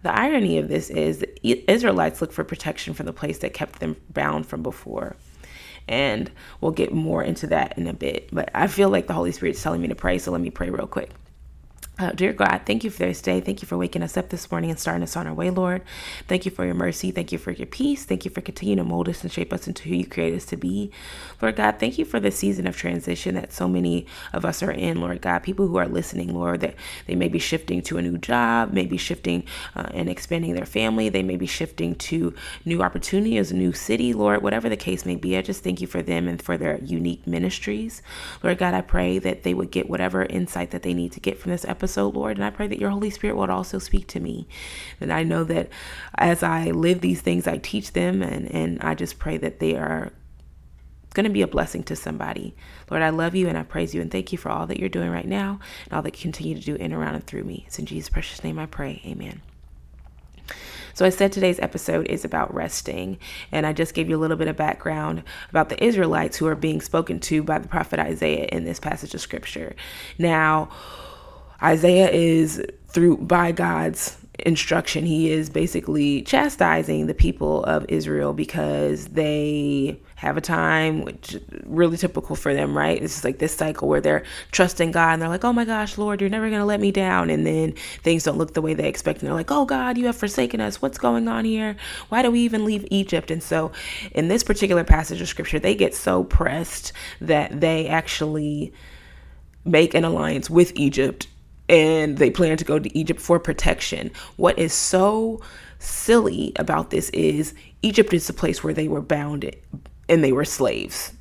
The 0.02 0.18
irony 0.18 0.56
of 0.56 0.68
this 0.68 0.88
is 0.88 1.18
the 1.18 1.64
Israelites 1.68 2.22
look 2.22 2.32
for 2.32 2.44
protection 2.44 2.94
from 2.94 3.04
the 3.04 3.12
place 3.12 3.38
that 3.38 3.52
kept 3.52 3.80
them 3.80 3.96
bound 4.08 4.46
from 4.46 4.62
before. 4.62 5.16
And 5.86 6.30
we'll 6.60 6.72
get 6.72 6.92
more 6.92 7.22
into 7.22 7.46
that 7.48 7.76
in 7.76 7.86
a 7.86 7.92
bit. 7.92 8.28
But 8.32 8.50
I 8.54 8.66
feel 8.66 8.88
like 8.88 9.06
the 9.06 9.12
Holy 9.12 9.32
Spirit's 9.32 9.62
telling 9.62 9.82
me 9.82 9.88
to 9.88 9.94
pray, 9.94 10.18
so 10.18 10.30
let 10.32 10.40
me 10.40 10.50
pray 10.50 10.70
real 10.70 10.86
quick. 10.86 11.10
Uh, 11.96 12.10
dear 12.10 12.32
God, 12.32 12.62
thank 12.66 12.82
you 12.82 12.90
for 12.90 13.04
this 13.04 13.22
day. 13.22 13.40
Thank 13.40 13.62
you 13.62 13.68
for 13.68 13.76
waking 13.76 14.02
us 14.02 14.16
up 14.16 14.30
this 14.30 14.50
morning 14.50 14.68
and 14.68 14.78
starting 14.80 15.04
us 15.04 15.16
on 15.16 15.28
our 15.28 15.32
way, 15.32 15.50
Lord. 15.50 15.80
Thank 16.26 16.44
you 16.44 16.50
for 16.50 16.64
your 16.64 16.74
mercy. 16.74 17.12
Thank 17.12 17.30
you 17.30 17.38
for 17.38 17.52
your 17.52 17.68
peace. 17.68 18.04
Thank 18.04 18.24
you 18.24 18.32
for 18.32 18.40
continuing 18.40 18.78
to 18.78 18.84
mold 18.84 19.08
us 19.08 19.22
and 19.22 19.30
shape 19.30 19.52
us 19.52 19.68
into 19.68 19.88
who 19.88 19.94
you 19.94 20.04
created 20.04 20.38
us 20.38 20.44
to 20.46 20.56
be. 20.56 20.90
Lord 21.40 21.54
God, 21.54 21.78
thank 21.78 21.96
you 21.96 22.04
for 22.04 22.18
the 22.18 22.32
season 22.32 22.66
of 22.66 22.76
transition 22.76 23.36
that 23.36 23.52
so 23.52 23.68
many 23.68 24.08
of 24.32 24.44
us 24.44 24.60
are 24.60 24.72
in, 24.72 25.00
Lord 25.00 25.20
God. 25.20 25.44
People 25.44 25.68
who 25.68 25.76
are 25.76 25.86
listening, 25.86 26.34
Lord, 26.34 26.62
that 26.62 26.74
they 27.06 27.14
may 27.14 27.28
be 27.28 27.38
shifting 27.38 27.80
to 27.82 27.96
a 27.96 28.02
new 28.02 28.18
job, 28.18 28.72
maybe 28.72 28.96
shifting 28.96 29.44
uh, 29.76 29.86
and 29.94 30.08
expanding 30.08 30.56
their 30.56 30.66
family. 30.66 31.08
They 31.08 31.22
may 31.22 31.36
be 31.36 31.46
shifting 31.46 31.94
to 31.94 32.34
new 32.64 32.82
opportunities, 32.82 33.52
new 33.52 33.72
city, 33.72 34.12
Lord, 34.12 34.42
whatever 34.42 34.68
the 34.68 34.76
case 34.76 35.06
may 35.06 35.14
be. 35.14 35.36
I 35.36 35.42
just 35.42 35.62
thank 35.62 35.80
you 35.80 35.86
for 35.86 36.02
them 36.02 36.26
and 36.26 36.42
for 36.42 36.56
their 36.56 36.80
unique 36.80 37.24
ministries. 37.24 38.02
Lord 38.42 38.58
God, 38.58 38.74
I 38.74 38.80
pray 38.80 39.20
that 39.20 39.44
they 39.44 39.54
would 39.54 39.70
get 39.70 39.88
whatever 39.88 40.24
insight 40.24 40.72
that 40.72 40.82
they 40.82 40.92
need 40.92 41.12
to 41.12 41.20
get 41.20 41.38
from 41.38 41.52
this 41.52 41.64
episode 41.64 41.83
episode, 41.84 42.14
Lord. 42.14 42.38
And 42.38 42.44
I 42.44 42.48
pray 42.48 42.66
that 42.66 42.80
your 42.80 42.88
Holy 42.88 43.10
Spirit 43.10 43.36
would 43.36 43.50
also 43.50 43.78
speak 43.78 44.06
to 44.08 44.20
me. 44.20 44.48
And 45.02 45.12
I 45.12 45.22
know 45.22 45.44
that 45.44 45.68
as 46.16 46.42
I 46.42 46.70
live 46.70 47.02
these 47.02 47.20
things, 47.20 47.46
I 47.46 47.58
teach 47.58 47.92
them. 47.92 48.22
And, 48.22 48.50
and 48.50 48.80
I 48.80 48.94
just 48.94 49.18
pray 49.18 49.36
that 49.36 49.60
they 49.60 49.76
are 49.76 50.10
going 51.12 51.24
to 51.24 51.30
be 51.30 51.42
a 51.42 51.46
blessing 51.46 51.82
to 51.84 51.94
somebody. 51.94 52.56
Lord, 52.90 53.02
I 53.02 53.10
love 53.10 53.34
you 53.34 53.48
and 53.48 53.58
I 53.58 53.64
praise 53.64 53.94
you 53.94 54.00
and 54.00 54.10
thank 54.10 54.32
you 54.32 54.38
for 54.38 54.50
all 54.50 54.66
that 54.66 54.80
you're 54.80 54.88
doing 54.88 55.10
right 55.10 55.26
now 55.26 55.60
and 55.84 55.92
all 55.92 56.00
that 56.02 56.16
you 56.16 56.22
continue 56.22 56.54
to 56.54 56.64
do 56.64 56.74
in, 56.76 56.94
around, 56.94 57.16
and 57.16 57.26
through 57.26 57.44
me. 57.44 57.64
It's 57.66 57.78
in 57.78 57.84
Jesus' 57.84 58.08
precious 58.08 58.42
name 58.42 58.58
I 58.58 58.64
pray. 58.66 59.02
Amen. 59.04 59.42
So 60.94 61.04
I 61.04 61.10
said 61.10 61.32
today's 61.32 61.58
episode 61.58 62.06
is 62.06 62.24
about 62.24 62.54
resting, 62.54 63.18
and 63.52 63.66
I 63.66 63.72
just 63.72 63.94
gave 63.94 64.08
you 64.08 64.16
a 64.16 64.18
little 64.18 64.36
bit 64.36 64.48
of 64.48 64.56
background 64.56 65.22
about 65.50 65.68
the 65.68 65.84
Israelites 65.84 66.36
who 66.36 66.46
are 66.46 66.54
being 66.54 66.80
spoken 66.80 67.20
to 67.20 67.42
by 67.42 67.58
the 67.58 67.68
prophet 67.68 67.98
Isaiah 67.98 68.48
in 68.50 68.64
this 68.64 68.80
passage 68.80 69.12
of 69.12 69.20
scripture. 69.20 69.74
Now, 70.18 70.70
Isaiah 71.64 72.10
is 72.10 72.62
through 72.88 73.16
by 73.18 73.52
God's 73.52 74.16
instruction, 74.40 75.06
he 75.06 75.30
is 75.30 75.48
basically 75.48 76.22
chastising 76.22 77.06
the 77.06 77.14
people 77.14 77.64
of 77.64 77.86
Israel 77.88 78.32
because 78.32 79.06
they 79.08 80.00
have 80.16 80.36
a 80.36 80.40
time 80.40 81.02
which 81.02 81.36
really 81.64 81.96
typical 81.96 82.34
for 82.34 82.54
them, 82.54 82.76
right? 82.76 83.00
It's 83.00 83.24
like 83.24 83.38
this 83.38 83.54
cycle 83.54 83.88
where 83.88 84.00
they're 84.00 84.24
trusting 84.52 84.92
God 84.92 85.14
and 85.14 85.22
they're 85.22 85.28
like, 85.28 85.44
"Oh 85.44 85.52
my 85.52 85.64
gosh, 85.64 85.98
Lord, 85.98 86.20
you're 86.20 86.30
never 86.30 86.48
going 86.48 86.60
to 86.60 86.66
let 86.66 86.80
me 86.80 86.90
down." 86.90 87.30
And 87.30 87.46
then 87.46 87.72
things 88.02 88.24
don't 88.24 88.38
look 88.38 88.54
the 88.54 88.62
way 88.62 88.74
they 88.74 88.88
expect 88.88 89.20
and 89.20 89.28
they're 89.28 89.36
like, 89.36 89.50
"Oh 89.50 89.64
God, 89.64 89.98
you 89.98 90.06
have 90.06 90.16
forsaken 90.16 90.60
us. 90.60 90.82
What's 90.82 90.98
going 90.98 91.28
on 91.28 91.44
here? 91.44 91.76
Why 92.08 92.22
do 92.22 92.30
we 92.30 92.40
even 92.40 92.64
leave 92.64 92.86
Egypt?" 92.90 93.30
And 93.30 93.42
so, 93.42 93.72
in 94.12 94.28
this 94.28 94.42
particular 94.42 94.84
passage 94.84 95.20
of 95.20 95.28
scripture, 95.28 95.58
they 95.58 95.74
get 95.74 95.94
so 95.94 96.24
pressed 96.24 96.92
that 97.20 97.60
they 97.60 97.86
actually 97.86 98.72
make 99.64 99.94
an 99.94 100.04
alliance 100.04 100.50
with 100.50 100.72
Egypt 100.74 101.26
and 101.68 102.18
they 102.18 102.30
plan 102.30 102.56
to 102.56 102.64
go 102.64 102.78
to 102.78 102.98
Egypt 102.98 103.20
for 103.20 103.38
protection. 103.38 104.10
What 104.36 104.58
is 104.58 104.72
so 104.72 105.40
silly 105.78 106.52
about 106.56 106.90
this 106.90 107.10
is 107.10 107.54
Egypt 107.82 108.12
is 108.12 108.26
the 108.26 108.32
place 108.32 108.62
where 108.62 108.74
they 108.74 108.88
were 108.88 109.02
bound 109.02 109.50
and 110.08 110.24
they 110.24 110.32
were 110.32 110.44
slaves. 110.44 111.12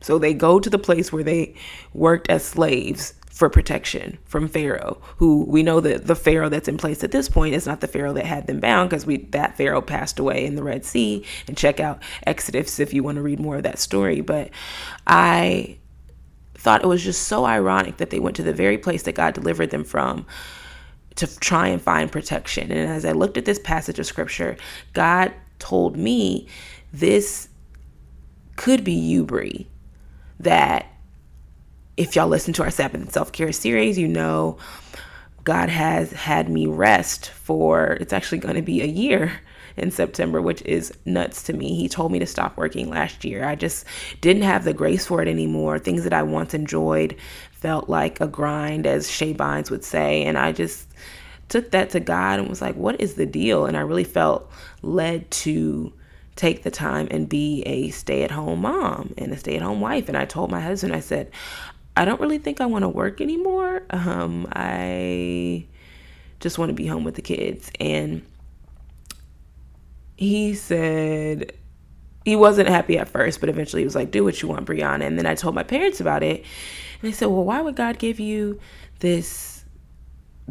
So 0.00 0.18
they 0.18 0.34
go 0.34 0.60
to 0.60 0.70
the 0.70 0.78
place 0.78 1.12
where 1.12 1.22
they 1.22 1.54
worked 1.92 2.30
as 2.30 2.44
slaves 2.44 3.14
for 3.40 3.48
protection 3.48 4.18
from 4.26 4.48
Pharaoh, 4.48 5.00
who 5.16 5.44
we 5.46 5.62
know 5.62 5.80
that 5.80 6.06
the 6.06 6.14
Pharaoh 6.14 6.50
that's 6.50 6.68
in 6.68 6.76
place 6.76 7.02
at 7.02 7.10
this 7.10 7.28
point 7.28 7.54
is 7.54 7.66
not 7.66 7.80
the 7.80 7.88
Pharaoh 7.88 8.12
that 8.12 8.26
had 8.26 8.46
them 8.46 8.60
bound 8.60 8.90
because 8.90 9.06
we 9.06 9.16
that 9.30 9.56
Pharaoh 9.56 9.80
passed 9.80 10.18
away 10.18 10.44
in 10.44 10.56
the 10.56 10.62
Red 10.62 10.84
Sea. 10.84 11.24
And 11.48 11.56
check 11.56 11.80
out 11.80 12.02
Exodus 12.26 12.78
if 12.78 12.92
you 12.92 13.02
want 13.02 13.16
to 13.16 13.22
read 13.22 13.40
more 13.40 13.56
of 13.56 13.62
that 13.62 13.78
story. 13.78 14.20
But 14.20 14.50
I 15.06 15.78
thought 16.60 16.84
it 16.84 16.86
was 16.86 17.02
just 17.02 17.22
so 17.26 17.46
ironic 17.46 17.96
that 17.96 18.10
they 18.10 18.20
went 18.20 18.36
to 18.36 18.42
the 18.42 18.52
very 18.52 18.76
place 18.76 19.04
that 19.04 19.14
God 19.14 19.32
delivered 19.32 19.70
them 19.70 19.82
from 19.82 20.26
to 21.16 21.40
try 21.40 21.68
and 21.68 21.80
find 21.80 22.12
protection. 22.12 22.70
And 22.70 22.90
as 22.90 23.06
I 23.06 23.12
looked 23.12 23.38
at 23.38 23.46
this 23.46 23.58
passage 23.58 23.98
of 23.98 24.04
scripture, 24.04 24.58
God 24.92 25.32
told 25.58 25.96
me 25.96 26.46
this 26.92 27.48
could 28.56 28.84
be 28.84 28.92
you, 28.92 29.24
Bree, 29.24 29.68
that 30.38 30.86
if 31.96 32.14
y'all 32.14 32.28
listen 32.28 32.52
to 32.54 32.62
our 32.62 32.70
Sabbath 32.70 33.00
and 33.00 33.12
self 33.12 33.32
care 33.32 33.52
series, 33.52 33.96
you 33.96 34.06
know 34.06 34.58
God 35.44 35.70
has 35.70 36.12
had 36.12 36.50
me 36.50 36.66
rest 36.66 37.30
for 37.30 37.96
it's 38.00 38.12
actually 38.12 38.38
going 38.38 38.56
to 38.56 38.62
be 38.62 38.82
a 38.82 38.86
year 38.86 39.32
in 39.76 39.90
September, 39.90 40.40
which 40.40 40.62
is 40.62 40.92
nuts 41.04 41.42
to 41.44 41.52
me. 41.52 41.74
He 41.74 41.88
told 41.88 42.12
me 42.12 42.18
to 42.18 42.26
stop 42.26 42.56
working 42.56 42.88
last 42.88 43.24
year. 43.24 43.44
I 43.44 43.54
just 43.54 43.84
didn't 44.20 44.42
have 44.42 44.64
the 44.64 44.72
grace 44.72 45.06
for 45.06 45.22
it 45.22 45.28
anymore. 45.28 45.78
Things 45.78 46.04
that 46.04 46.12
I 46.12 46.22
once 46.22 46.54
enjoyed 46.54 47.16
felt 47.52 47.88
like 47.88 48.20
a 48.20 48.28
grind, 48.28 48.86
as 48.86 49.08
Shae 49.08 49.36
Bynes 49.36 49.70
would 49.70 49.84
say. 49.84 50.24
And 50.24 50.38
I 50.38 50.52
just 50.52 50.88
took 51.48 51.72
that 51.72 51.90
to 51.90 52.00
God 52.00 52.38
and 52.38 52.48
was 52.48 52.62
like, 52.62 52.76
what 52.76 53.00
is 53.00 53.14
the 53.14 53.26
deal? 53.26 53.66
And 53.66 53.76
I 53.76 53.80
really 53.80 54.04
felt 54.04 54.50
led 54.82 55.30
to 55.30 55.92
take 56.36 56.62
the 56.62 56.70
time 56.70 57.06
and 57.10 57.28
be 57.28 57.62
a 57.62 57.90
stay 57.90 58.22
at 58.22 58.30
home 58.30 58.62
mom 58.62 59.12
and 59.18 59.32
a 59.32 59.36
stay 59.36 59.56
at 59.56 59.62
home 59.62 59.80
wife. 59.80 60.08
And 60.08 60.16
I 60.16 60.24
told 60.24 60.50
my 60.50 60.60
husband, 60.60 60.94
I 60.94 61.00
said, 61.00 61.30
I 61.96 62.04
don't 62.04 62.20
really 62.20 62.38
think 62.38 62.60
I 62.60 62.66
want 62.66 62.82
to 62.82 62.88
work 62.88 63.20
anymore. 63.20 63.82
Um, 63.90 64.48
I 64.52 65.66
just 66.38 66.56
want 66.56 66.70
to 66.70 66.74
be 66.74 66.86
home 66.86 67.04
with 67.04 67.16
the 67.16 67.22
kids. 67.22 67.70
And 67.78 68.24
he 70.20 70.54
said 70.54 71.52
he 72.24 72.36
wasn't 72.36 72.68
happy 72.68 72.96
at 72.98 73.08
first, 73.08 73.40
but 73.40 73.48
eventually 73.48 73.82
he 73.82 73.86
was 73.86 73.96
like, 73.96 74.12
do 74.12 74.22
what 74.22 74.40
you 74.40 74.48
want, 74.48 74.66
Brianna. 74.66 75.04
And 75.04 75.18
then 75.18 75.26
I 75.26 75.34
told 75.34 75.54
my 75.54 75.64
parents 75.64 76.00
about 76.00 76.22
it. 76.22 76.40
And 76.40 77.10
they 77.10 77.12
said, 77.12 77.26
well, 77.26 77.44
why 77.44 77.60
would 77.60 77.74
God 77.74 77.98
give 77.98 78.20
you 78.20 78.60
this 79.00 79.60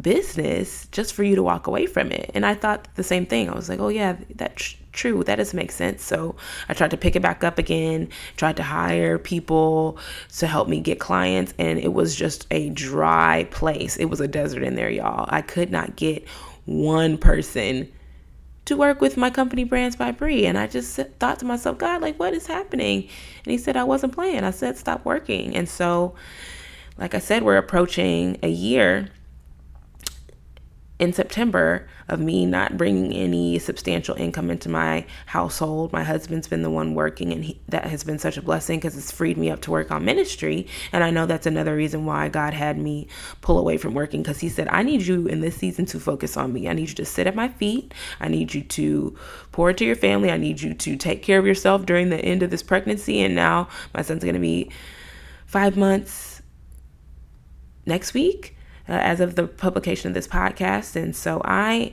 business 0.00 0.86
just 0.92 1.14
for 1.14 1.22
you 1.22 1.36
to 1.36 1.42
walk 1.42 1.66
away 1.66 1.86
from 1.86 2.10
it. 2.10 2.30
And 2.34 2.46
I 2.46 2.54
thought 2.54 2.88
the 2.94 3.02
same 3.02 3.26
thing. 3.26 3.48
I 3.48 3.54
was 3.54 3.68
like, 3.68 3.80
oh, 3.80 3.88
yeah, 3.88 4.16
that's 4.34 4.76
true. 4.92 5.22
That 5.24 5.36
doesn't 5.36 5.56
make 5.56 5.70
sense. 5.70 6.02
So 6.02 6.36
I 6.68 6.74
tried 6.74 6.90
to 6.92 6.96
pick 6.96 7.16
it 7.16 7.22
back 7.22 7.44
up 7.44 7.58
again, 7.58 8.08
tried 8.36 8.56
to 8.56 8.62
hire 8.62 9.18
people 9.18 9.98
to 10.38 10.46
help 10.46 10.68
me 10.68 10.80
get 10.80 10.98
clients. 10.98 11.54
And 11.58 11.78
it 11.78 11.92
was 11.92 12.16
just 12.16 12.46
a 12.50 12.70
dry 12.70 13.46
place. 13.50 13.96
It 13.96 14.06
was 14.06 14.20
a 14.20 14.28
desert 14.28 14.62
in 14.62 14.74
there, 14.74 14.90
y'all. 14.90 15.26
I 15.28 15.42
could 15.42 15.70
not 15.70 15.96
get 15.96 16.26
one 16.64 17.18
person 17.18 17.90
to 18.70 18.76
work 18.76 19.00
with 19.00 19.16
my 19.16 19.30
company 19.30 19.64
brands 19.64 19.96
by 19.96 20.12
Bree. 20.12 20.46
And 20.46 20.56
I 20.56 20.68
just 20.68 20.94
thought 21.18 21.40
to 21.40 21.44
myself, 21.44 21.76
God, 21.76 22.00
like, 22.00 22.20
what 22.20 22.34
is 22.34 22.46
happening? 22.46 23.08
And 23.44 23.50
he 23.50 23.58
said, 23.58 23.76
I 23.76 23.82
wasn't 23.82 24.14
playing. 24.14 24.44
I 24.44 24.52
said, 24.52 24.78
stop 24.78 25.04
working. 25.04 25.56
And 25.56 25.68
so, 25.68 26.14
like 26.96 27.16
I 27.16 27.18
said, 27.18 27.42
we're 27.42 27.56
approaching 27.56 28.38
a 28.44 28.48
year 28.48 29.08
in 31.00 31.14
September 31.14 31.88
of 32.08 32.20
me 32.20 32.44
not 32.44 32.76
bringing 32.76 33.14
any 33.14 33.58
substantial 33.58 34.14
income 34.16 34.50
into 34.50 34.68
my 34.68 35.06
household. 35.24 35.90
My 35.94 36.04
husband's 36.04 36.46
been 36.46 36.60
the 36.60 36.68
one 36.68 36.94
working, 36.94 37.32
and 37.32 37.42
he, 37.42 37.58
that 37.70 37.86
has 37.86 38.04
been 38.04 38.18
such 38.18 38.36
a 38.36 38.42
blessing 38.42 38.78
because 38.78 38.98
it's 38.98 39.10
freed 39.10 39.38
me 39.38 39.50
up 39.50 39.62
to 39.62 39.70
work 39.70 39.90
on 39.90 40.04
ministry. 40.04 40.66
And 40.92 41.02
I 41.02 41.10
know 41.10 41.24
that's 41.24 41.46
another 41.46 41.74
reason 41.74 42.04
why 42.04 42.28
God 42.28 42.52
had 42.52 42.76
me 42.76 43.08
pull 43.40 43.58
away 43.58 43.78
from 43.78 43.94
working 43.94 44.22
because 44.22 44.40
He 44.40 44.50
said, 44.50 44.68
I 44.68 44.82
need 44.82 45.00
you 45.00 45.26
in 45.26 45.40
this 45.40 45.56
season 45.56 45.86
to 45.86 45.98
focus 45.98 46.36
on 46.36 46.52
me. 46.52 46.68
I 46.68 46.74
need 46.74 46.90
you 46.90 46.94
to 46.96 47.06
sit 47.06 47.26
at 47.26 47.34
my 47.34 47.48
feet. 47.48 47.94
I 48.20 48.28
need 48.28 48.52
you 48.52 48.62
to 48.62 49.16
pour 49.52 49.70
into 49.70 49.86
your 49.86 49.96
family. 49.96 50.30
I 50.30 50.36
need 50.36 50.60
you 50.60 50.74
to 50.74 50.96
take 50.96 51.22
care 51.22 51.38
of 51.38 51.46
yourself 51.46 51.86
during 51.86 52.10
the 52.10 52.18
end 52.18 52.42
of 52.42 52.50
this 52.50 52.62
pregnancy. 52.62 53.22
And 53.22 53.34
now 53.34 53.68
my 53.94 54.02
son's 54.02 54.22
going 54.22 54.34
to 54.34 54.40
be 54.40 54.70
five 55.46 55.78
months 55.78 56.42
next 57.86 58.12
week 58.12 58.54
uh, 58.90 58.94
as 58.94 59.20
of 59.20 59.36
the 59.36 59.46
publication 59.46 60.08
of 60.08 60.14
this 60.14 60.26
podcast. 60.26 60.96
And 60.96 61.14
so 61.14 61.40
I 61.44 61.92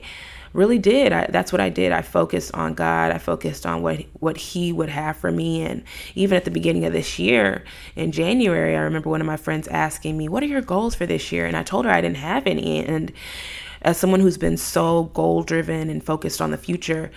really 0.52 0.78
did. 0.78 1.12
I, 1.12 1.26
that's 1.28 1.52
what 1.52 1.60
I 1.60 1.68
did. 1.68 1.92
I 1.92 2.02
focused 2.02 2.54
on 2.54 2.74
God. 2.74 3.12
I 3.12 3.18
focused 3.18 3.66
on 3.66 3.82
what 3.82 4.00
what 4.20 4.36
He 4.36 4.72
would 4.72 4.88
have 4.88 5.16
for 5.16 5.30
me. 5.30 5.62
And 5.62 5.84
even 6.14 6.36
at 6.36 6.44
the 6.44 6.50
beginning 6.50 6.84
of 6.84 6.92
this 6.92 7.18
year, 7.18 7.64
in 7.96 8.12
January, 8.12 8.76
I 8.76 8.80
remember 8.80 9.10
one 9.10 9.20
of 9.20 9.26
my 9.26 9.36
friends 9.36 9.68
asking 9.68 10.16
me, 10.16 10.28
"What 10.28 10.42
are 10.42 10.46
your 10.46 10.62
goals 10.62 10.94
for 10.94 11.06
this 11.06 11.32
year?" 11.32 11.46
And 11.46 11.56
I 11.56 11.62
told 11.62 11.84
her 11.84 11.90
I 11.90 12.00
didn't 12.00 12.16
have 12.16 12.46
any. 12.46 12.84
And 12.84 13.12
as 13.82 13.96
someone 13.96 14.20
who's 14.20 14.38
been 14.38 14.56
so 14.56 15.04
goal 15.14 15.42
driven 15.42 15.88
and 15.88 16.02
focused 16.02 16.40
on 16.40 16.50
the 16.50 16.58
future, 16.58 17.10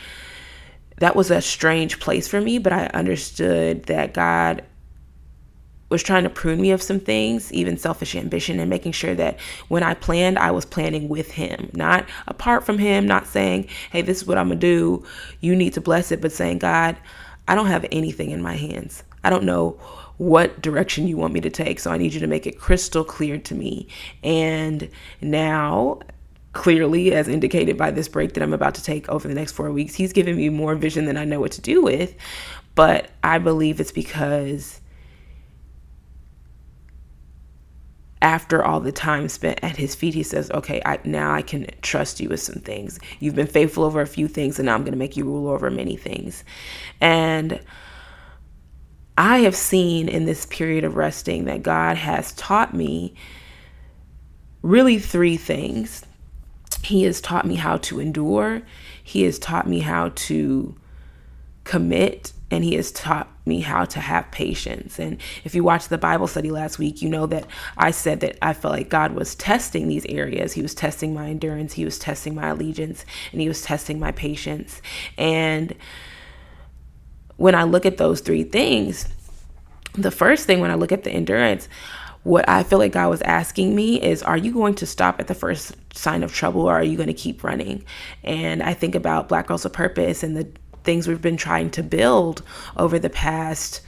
that 0.98 1.16
was 1.16 1.32
a 1.32 1.42
strange 1.42 2.00
place 2.00 2.28
for 2.28 2.40
me. 2.40 2.60
But 2.60 2.74
I 2.74 2.86
understood 2.88 3.84
that 3.86 4.14
God 4.14 4.64
was 5.92 6.02
trying 6.02 6.24
to 6.24 6.30
prune 6.30 6.62
me 6.62 6.72
of 6.72 6.82
some 6.82 7.02
things, 7.02 7.52
even 7.52 7.78
selfish 7.78 8.16
ambition, 8.16 8.60
and 8.60 8.70
making 8.70 8.94
sure 8.94 9.14
that 9.14 9.38
when 9.68 9.84
I 9.84 9.94
planned, 9.94 10.40
I 10.40 10.50
was 10.52 10.66
planning 10.66 11.10
with 11.10 11.32
Him, 11.32 11.70
not 11.74 12.08
apart 12.28 12.66
from 12.66 12.80
Him, 12.80 13.06
not 13.06 13.28
saying, 13.28 13.68
hey, 13.92 14.02
this 14.02 14.22
is 14.22 14.26
what 14.26 14.38
I'm 14.38 14.48
gonna 14.48 14.60
do, 14.60 15.06
you 15.42 15.54
need 15.54 15.74
to 15.74 15.82
bless 15.82 16.12
it, 16.12 16.22
but 16.22 16.32
saying, 16.32 16.60
God, 16.60 16.96
I 17.48 17.56
don't 17.56 17.68
have 17.68 17.86
anything 17.92 18.32
in 18.32 18.42
my 18.42 18.56
hands. 18.56 19.04
I 19.24 19.30
don't 19.30 19.44
know 19.44 19.72
what 20.18 20.62
direction 20.62 21.08
you 21.08 21.18
want 21.18 21.34
me 21.34 21.42
to 21.42 21.50
take, 21.50 21.80
so 21.80 21.92
I 21.92 21.98
need 21.98 22.14
you 22.14 22.22
to 22.22 22.28
make 22.28 22.48
it 22.48 22.58
crystal 22.58 23.04
clear 23.04 23.38
to 23.40 23.54
me. 23.54 23.88
And 24.24 24.90
now, 25.20 26.00
clearly, 26.54 27.14
as 27.14 27.28
indicated 27.28 27.78
by 27.78 27.92
this 27.92 28.08
break 28.08 28.34
that 28.34 28.44
I'm 28.44 28.54
about 28.54 28.76
to 28.76 28.84
take 28.84 29.10
over 29.10 29.28
the 29.28 29.34
next 29.34 29.52
four 29.52 29.72
weeks, 29.74 29.94
He's 29.94 30.14
given 30.14 30.38
me 30.38 30.48
more 30.48 30.76
vision 30.76 31.04
than 31.04 31.18
I 31.18 31.26
know 31.26 31.42
what 31.42 31.52
to 31.54 31.62
do 31.62 31.84
with. 31.84 32.16
But 32.76 33.10
I 33.24 33.40
believe 33.40 33.82
it's 33.82 33.92
because 33.92 34.80
after 38.22 38.64
all 38.64 38.80
the 38.80 38.92
time 38.92 39.28
spent 39.30 39.60
at 39.64 39.78
his 39.78 39.96
feet, 39.96 40.14
he 40.14 40.24
says, 40.24 40.52
Okay, 40.52 40.82
I, 40.86 41.00
now 41.04 41.34
I 41.34 41.42
can 41.42 41.68
trust 41.82 42.20
you 42.20 42.30
with 42.30 42.40
some 42.40 42.62
things. 42.62 43.00
You've 43.20 43.36
been 43.36 43.48
faithful 43.48 43.84
over 43.84 44.02
a 44.02 44.08
few 44.08 44.28
things, 44.28 44.60
and 44.60 44.68
now 44.68 44.76
I'm 44.76 44.82
going 44.82 44.94
to 44.94 44.98
make 44.98 45.18
you 45.18 45.26
rule 45.26 45.50
over 45.50 45.72
many 45.72 45.96
things. 45.96 46.44
And 47.00 47.60
I 49.18 49.40
have 49.40 49.56
seen 49.56 50.08
in 50.08 50.26
this 50.26 50.46
period 50.46 50.84
of 50.84 50.96
resting 50.96 51.46
that 51.46 51.64
God 51.64 51.98
has 51.98 52.32
taught 52.34 52.74
me 52.74 53.16
really 54.62 55.00
three 55.00 55.38
things. 55.38 56.06
He 56.84 57.04
has 57.04 57.22
taught 57.22 57.46
me 57.46 57.56
how 57.56 57.78
to 57.78 58.00
endure, 58.00 58.62
He 59.04 59.24
has 59.24 59.40
taught 59.40 59.68
me 59.68 59.80
how 59.80 60.10
to 60.10 60.76
commit, 61.64 62.34
and 62.50 62.64
He 62.64 62.76
has 62.76 62.92
taught 62.92 63.31
me 63.46 63.62
how 63.62 63.86
to 63.86 64.00
have 64.00 64.30
patience. 64.32 65.00
And 65.00 65.18
if 65.44 65.56
you 65.56 65.64
watched 65.64 65.90
the 65.90 65.98
Bible 65.98 66.28
study 66.28 66.52
last 66.52 66.78
week, 66.80 67.02
you 67.02 67.10
know 67.10 67.26
that 67.28 67.48
I 67.78 67.92
said 67.92 68.20
that 68.22 68.38
I 68.42 68.54
felt 68.54 68.74
like 68.74 68.90
God 68.90 69.14
was 69.14 69.36
testing 69.36 69.88
these 69.88 70.06
areas. 70.06 70.54
He 70.54 70.62
was 70.62 70.76
testing 70.76 71.14
my 71.14 71.30
endurance, 71.30 71.74
He 71.74 71.86
was 71.86 72.00
testing 72.00 72.36
my 72.36 72.50
allegiance, 72.50 73.06
and 73.32 73.42
He 73.42 73.48
was 73.48 73.62
testing 73.62 74.00
my 74.00 74.12
patience. 74.12 74.82
And 75.18 75.76
when 77.38 77.56
I 77.56 77.64
look 77.64 77.86
at 77.86 77.98
those 77.98 78.22
three 78.22 78.44
things, 78.44 79.08
the 79.94 80.12
first 80.12 80.46
thing 80.46 80.60
when 80.60 80.72
I 80.72 80.76
look 80.76 80.92
at 80.92 81.04
the 81.04 81.12
endurance, 81.12 81.68
what 82.24 82.48
I 82.48 82.64
feel 82.64 82.78
like 82.78 82.92
God 82.92 83.10
was 83.10 83.22
asking 83.24 83.76
me 83.76 84.00
is, 84.02 84.22
are 84.22 84.38
you 84.38 84.54
going 84.54 84.76
to 84.76 84.86
stop 84.86 85.20
at 85.20 85.28
the 85.28 85.34
first 85.34 85.76
sign 85.96 86.24
of 86.24 86.34
trouble 86.34 86.62
or 86.62 86.74
are 86.74 86.84
you 86.84 86.96
going 86.96 87.08
to 87.08 87.14
keep 87.14 87.44
running? 87.44 87.84
And 88.24 88.62
I 88.62 88.74
think 88.76 88.94
about 88.94 89.28
Black 89.28 89.48
Girls 89.48 89.66
of 89.66 89.74
Purpose 89.74 90.22
and 90.22 90.38
the 90.38 90.48
things 90.84 91.08
we've 91.08 91.22
been 91.22 91.38
trying 91.38 91.70
to 91.72 91.84
build 91.84 92.44
over 92.78 93.00
the 93.00 93.10
past 93.10 93.82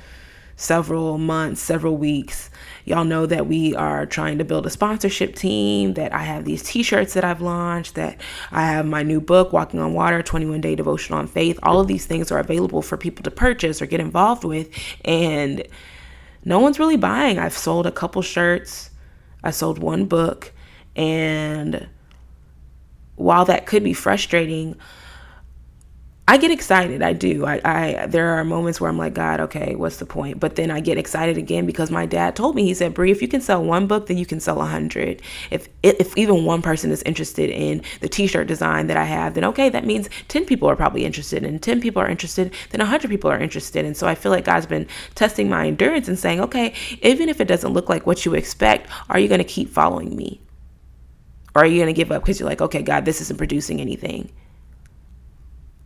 several 0.55 1.17
months, 1.17 1.61
several 1.61 1.97
weeks. 1.97 2.49
Y'all 2.85 3.03
know 3.05 3.25
that 3.25 3.47
we 3.47 3.75
are 3.75 4.05
trying 4.05 4.37
to 4.37 4.43
build 4.43 4.65
a 4.65 4.69
sponsorship 4.69 5.35
team, 5.35 5.93
that 5.95 6.13
I 6.13 6.19
have 6.19 6.45
these 6.45 6.63
t 6.63 6.83
shirts 6.83 7.13
that 7.13 7.23
I've 7.23 7.41
launched, 7.41 7.95
that 7.95 8.19
I 8.51 8.65
have 8.67 8.85
my 8.85 9.03
new 9.03 9.19
book, 9.19 9.53
Walking 9.53 9.79
on 9.79 9.93
Water 9.93 10.21
21 10.21 10.61
Day 10.61 10.75
Devotion 10.75 11.15
on 11.15 11.27
Faith. 11.27 11.59
All 11.63 11.79
of 11.79 11.87
these 11.87 12.05
things 12.05 12.31
are 12.31 12.39
available 12.39 12.81
for 12.81 12.97
people 12.97 13.23
to 13.23 13.31
purchase 13.31 13.81
or 13.81 13.85
get 13.85 13.99
involved 13.99 14.43
with. 14.43 14.69
And 15.03 15.65
no 16.45 16.59
one's 16.59 16.79
really 16.79 16.97
buying. 16.97 17.39
I've 17.39 17.57
sold 17.57 17.85
a 17.85 17.91
couple 17.91 18.21
shirts, 18.21 18.89
I 19.43 19.51
sold 19.51 19.79
one 19.79 20.05
book. 20.05 20.51
And 20.95 21.87
while 23.15 23.45
that 23.45 23.65
could 23.65 23.83
be 23.83 23.93
frustrating, 23.93 24.75
I 26.25 26.37
get 26.37 26.51
excited. 26.51 27.01
I 27.01 27.11
do. 27.11 27.45
I, 27.45 27.59
I 27.65 28.05
there 28.05 28.29
are 28.29 28.45
moments 28.45 28.79
where 28.79 28.89
I'm 28.89 28.97
like, 28.97 29.13
God, 29.13 29.41
okay, 29.41 29.75
what's 29.75 29.97
the 29.97 30.05
point? 30.05 30.39
But 30.39 30.55
then 30.55 30.71
I 30.71 30.79
get 30.79 30.97
excited 30.97 31.37
again 31.37 31.65
because 31.65 31.91
my 31.91 32.05
dad 32.05 32.33
told 32.33 32.55
me. 32.55 32.63
He 32.63 32.73
said, 32.73 32.93
Bree, 32.93 33.11
if 33.11 33.21
you 33.21 33.27
can 33.27 33.41
sell 33.41 33.61
one 33.61 33.87
book, 33.87 34.07
then 34.07 34.17
you 34.17 34.25
can 34.25 34.39
sell 34.39 34.61
a 34.61 34.65
hundred. 34.65 35.21
If 35.51 35.67
if 35.83 36.17
even 36.17 36.45
one 36.45 36.61
person 36.61 36.91
is 36.91 37.03
interested 37.03 37.49
in 37.49 37.81
the 37.99 38.07
T-shirt 38.07 38.47
design 38.47 38.87
that 38.87 38.95
I 38.95 39.03
have, 39.03 39.33
then 39.33 39.43
okay, 39.43 39.67
that 39.69 39.85
means 39.85 40.09
ten 40.29 40.45
people 40.45 40.69
are 40.69 40.77
probably 40.77 41.03
interested, 41.03 41.43
and 41.43 41.61
ten 41.61 41.81
people 41.81 42.01
are 42.01 42.07
interested, 42.07 42.53
then 42.69 42.79
a 42.79 42.85
hundred 42.85 43.09
people 43.09 43.29
are 43.29 43.39
interested. 43.39 43.83
And 43.83 43.97
so 43.97 44.07
I 44.07 44.15
feel 44.15 44.31
like 44.31 44.45
God's 44.45 44.65
been 44.65 44.87
testing 45.15 45.49
my 45.49 45.67
endurance 45.67 46.07
and 46.07 46.17
saying, 46.17 46.39
okay, 46.39 46.73
even 47.01 47.27
if 47.27 47.41
it 47.41 47.49
doesn't 47.49 47.73
look 47.73 47.89
like 47.89 48.07
what 48.07 48.25
you 48.25 48.33
expect, 48.33 48.89
are 49.09 49.19
you 49.19 49.27
going 49.27 49.39
to 49.39 49.43
keep 49.43 49.69
following 49.69 50.15
me? 50.15 50.39
Or 51.53 51.63
are 51.63 51.67
you 51.67 51.79
going 51.79 51.93
to 51.93 51.99
give 52.01 52.13
up 52.13 52.23
because 52.23 52.39
you're 52.39 52.49
like, 52.49 52.61
okay, 52.61 52.81
God, 52.81 53.03
this 53.03 53.19
isn't 53.19 53.37
producing 53.37 53.81
anything? 53.81 54.31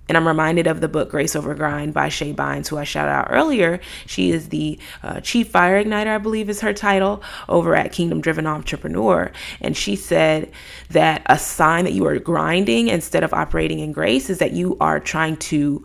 And 0.07 0.17
I'm 0.17 0.27
reminded 0.27 0.67
of 0.67 0.79
the 0.79 0.87
book 0.87 1.09
Grace 1.09 1.35
Over 1.35 1.53
Grind 1.53 1.93
by 1.93 2.07
Shae 2.07 2.33
Bynes, 2.33 2.67
who 2.67 2.77
I 2.77 2.85
shouted 2.85 3.11
out 3.11 3.27
earlier. 3.29 3.81
She 4.05 4.31
is 4.31 4.49
the 4.49 4.79
uh, 5.03 5.19
Chief 5.19 5.49
Fire 5.49 5.83
Igniter, 5.83 6.07
I 6.07 6.17
believe 6.17 6.49
is 6.49 6.61
her 6.61 6.73
title, 6.73 7.21
over 7.49 7.75
at 7.75 7.91
Kingdom 7.91 8.21
Driven 8.21 8.47
Entrepreneur. 8.47 9.31
And 9.59 9.75
she 9.75 9.97
said 9.97 10.51
that 10.91 11.23
a 11.25 11.37
sign 11.37 11.83
that 11.83 11.93
you 11.93 12.05
are 12.05 12.19
grinding 12.19 12.87
instead 12.87 13.23
of 13.23 13.33
operating 13.33 13.79
in 13.79 13.91
grace 13.91 14.29
is 14.29 14.37
that 14.37 14.53
you 14.53 14.77
are 14.79 14.99
trying 14.99 15.35
to 15.37 15.83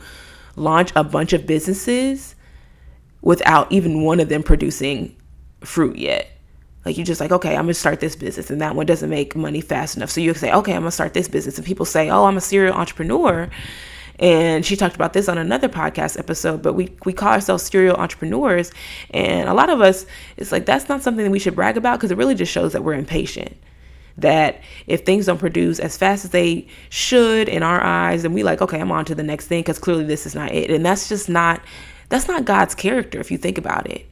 launch 0.54 0.92
a 0.94 1.02
bunch 1.02 1.32
of 1.32 1.46
businesses 1.46 2.36
without 3.22 3.70
even 3.72 4.02
one 4.02 4.20
of 4.20 4.28
them 4.28 4.42
producing 4.42 5.16
fruit 5.62 5.96
yet. 5.96 6.28
Like 6.84 6.96
you're 6.96 7.06
just 7.06 7.20
like, 7.20 7.30
okay, 7.30 7.56
I'm 7.56 7.64
gonna 7.64 7.74
start 7.74 8.00
this 8.00 8.16
business, 8.16 8.50
and 8.50 8.60
that 8.60 8.74
one 8.74 8.86
doesn't 8.86 9.08
make 9.08 9.36
money 9.36 9.60
fast 9.60 9.96
enough. 9.96 10.10
So 10.10 10.20
you 10.20 10.34
say, 10.34 10.52
okay, 10.52 10.74
I'm 10.74 10.82
gonna 10.82 10.90
start 10.90 11.14
this 11.14 11.28
business, 11.28 11.56
and 11.56 11.66
people 11.66 11.86
say, 11.86 12.10
oh, 12.10 12.24
I'm 12.24 12.36
a 12.36 12.40
serial 12.40 12.74
entrepreneur 12.74 13.48
and 14.22 14.64
she 14.64 14.76
talked 14.76 14.94
about 14.94 15.14
this 15.14 15.28
on 15.28 15.36
another 15.36 15.68
podcast 15.68 16.16
episode, 16.16 16.62
but 16.62 16.74
we, 16.74 16.96
we 17.04 17.12
call 17.12 17.32
ourselves 17.32 17.64
serial 17.64 17.96
entrepreneurs. 17.96 18.70
And 19.10 19.48
a 19.48 19.52
lot 19.52 19.68
of 19.68 19.80
us, 19.80 20.06
it's 20.36 20.52
like 20.52 20.64
that's 20.64 20.88
not 20.88 21.02
something 21.02 21.24
that 21.24 21.30
we 21.32 21.40
should 21.40 21.56
brag 21.56 21.76
about 21.76 21.98
because 21.98 22.12
it 22.12 22.16
really 22.16 22.36
just 22.36 22.52
shows 22.52 22.72
that 22.72 22.84
we're 22.84 22.94
impatient. 22.94 23.56
That 24.18 24.60
if 24.86 25.04
things 25.04 25.26
don't 25.26 25.38
produce 25.38 25.80
as 25.80 25.96
fast 25.96 26.24
as 26.24 26.30
they 26.30 26.68
should 26.88 27.48
in 27.48 27.64
our 27.64 27.82
eyes, 27.82 28.22
then 28.22 28.32
we 28.32 28.44
like, 28.44 28.62
okay, 28.62 28.80
I'm 28.80 28.92
on 28.92 29.04
to 29.06 29.14
the 29.16 29.24
next 29.24 29.48
thing 29.48 29.60
because 29.60 29.80
clearly 29.80 30.04
this 30.04 30.24
is 30.24 30.36
not 30.36 30.52
it. 30.52 30.70
And 30.70 30.86
that's 30.86 31.08
just 31.08 31.28
not 31.28 31.60
that's 32.08 32.28
not 32.28 32.44
God's 32.44 32.76
character 32.76 33.18
if 33.18 33.32
you 33.32 33.38
think 33.38 33.58
about 33.58 33.90
it. 33.90 34.06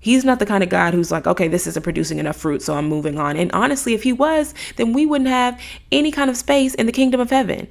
He's 0.00 0.24
not 0.24 0.38
the 0.38 0.46
kind 0.46 0.62
of 0.62 0.70
God 0.70 0.94
who's 0.94 1.10
like, 1.10 1.26
okay, 1.26 1.48
this 1.48 1.66
isn't 1.66 1.82
producing 1.82 2.18
enough 2.18 2.36
fruit, 2.36 2.62
so 2.62 2.74
I'm 2.74 2.88
moving 2.88 3.18
on. 3.18 3.36
And 3.36 3.52
honestly, 3.52 3.92
if 3.92 4.02
he 4.02 4.14
was, 4.14 4.54
then 4.76 4.94
we 4.94 5.04
wouldn't 5.04 5.28
have 5.28 5.60
any 5.92 6.10
kind 6.10 6.30
of 6.30 6.38
space 6.38 6.74
in 6.74 6.86
the 6.86 6.92
kingdom 6.92 7.20
of 7.20 7.28
heaven. 7.28 7.68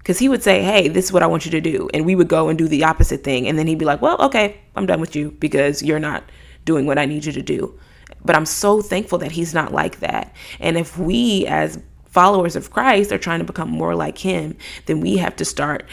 Because 0.00 0.18
he 0.18 0.28
would 0.28 0.42
say, 0.42 0.62
Hey, 0.62 0.88
this 0.88 1.06
is 1.06 1.12
what 1.12 1.22
I 1.22 1.26
want 1.26 1.44
you 1.44 1.50
to 1.52 1.60
do. 1.60 1.88
And 1.94 2.04
we 2.04 2.14
would 2.14 2.28
go 2.28 2.48
and 2.48 2.58
do 2.58 2.68
the 2.68 2.84
opposite 2.84 3.22
thing. 3.22 3.46
And 3.46 3.58
then 3.58 3.66
he'd 3.66 3.78
be 3.78 3.84
like, 3.84 4.02
Well, 4.02 4.20
okay, 4.22 4.60
I'm 4.76 4.86
done 4.86 5.00
with 5.00 5.14
you 5.14 5.30
because 5.38 5.82
you're 5.82 5.98
not 5.98 6.24
doing 6.64 6.86
what 6.86 6.98
I 6.98 7.06
need 7.06 7.24
you 7.24 7.32
to 7.32 7.42
do. 7.42 7.78
But 8.24 8.36
I'm 8.36 8.46
so 8.46 8.82
thankful 8.82 9.18
that 9.18 9.32
he's 9.32 9.54
not 9.54 9.72
like 9.72 10.00
that. 10.00 10.34
And 10.58 10.76
if 10.76 10.98
we, 10.98 11.46
as 11.46 11.80
followers 12.06 12.56
of 12.56 12.70
Christ, 12.70 13.12
are 13.12 13.18
trying 13.18 13.38
to 13.38 13.44
become 13.44 13.70
more 13.70 13.94
like 13.94 14.18
him, 14.18 14.56
then 14.86 15.00
we 15.00 15.16
have 15.16 15.36
to 15.36 15.44
start 15.44 15.86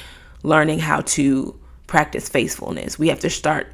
learning 0.43 0.79
how 0.79 1.01
to 1.01 1.57
practice 1.85 2.27
faithfulness. 2.27 2.99
We 2.99 3.07
have 3.09 3.19
to 3.21 3.29
start 3.29 3.71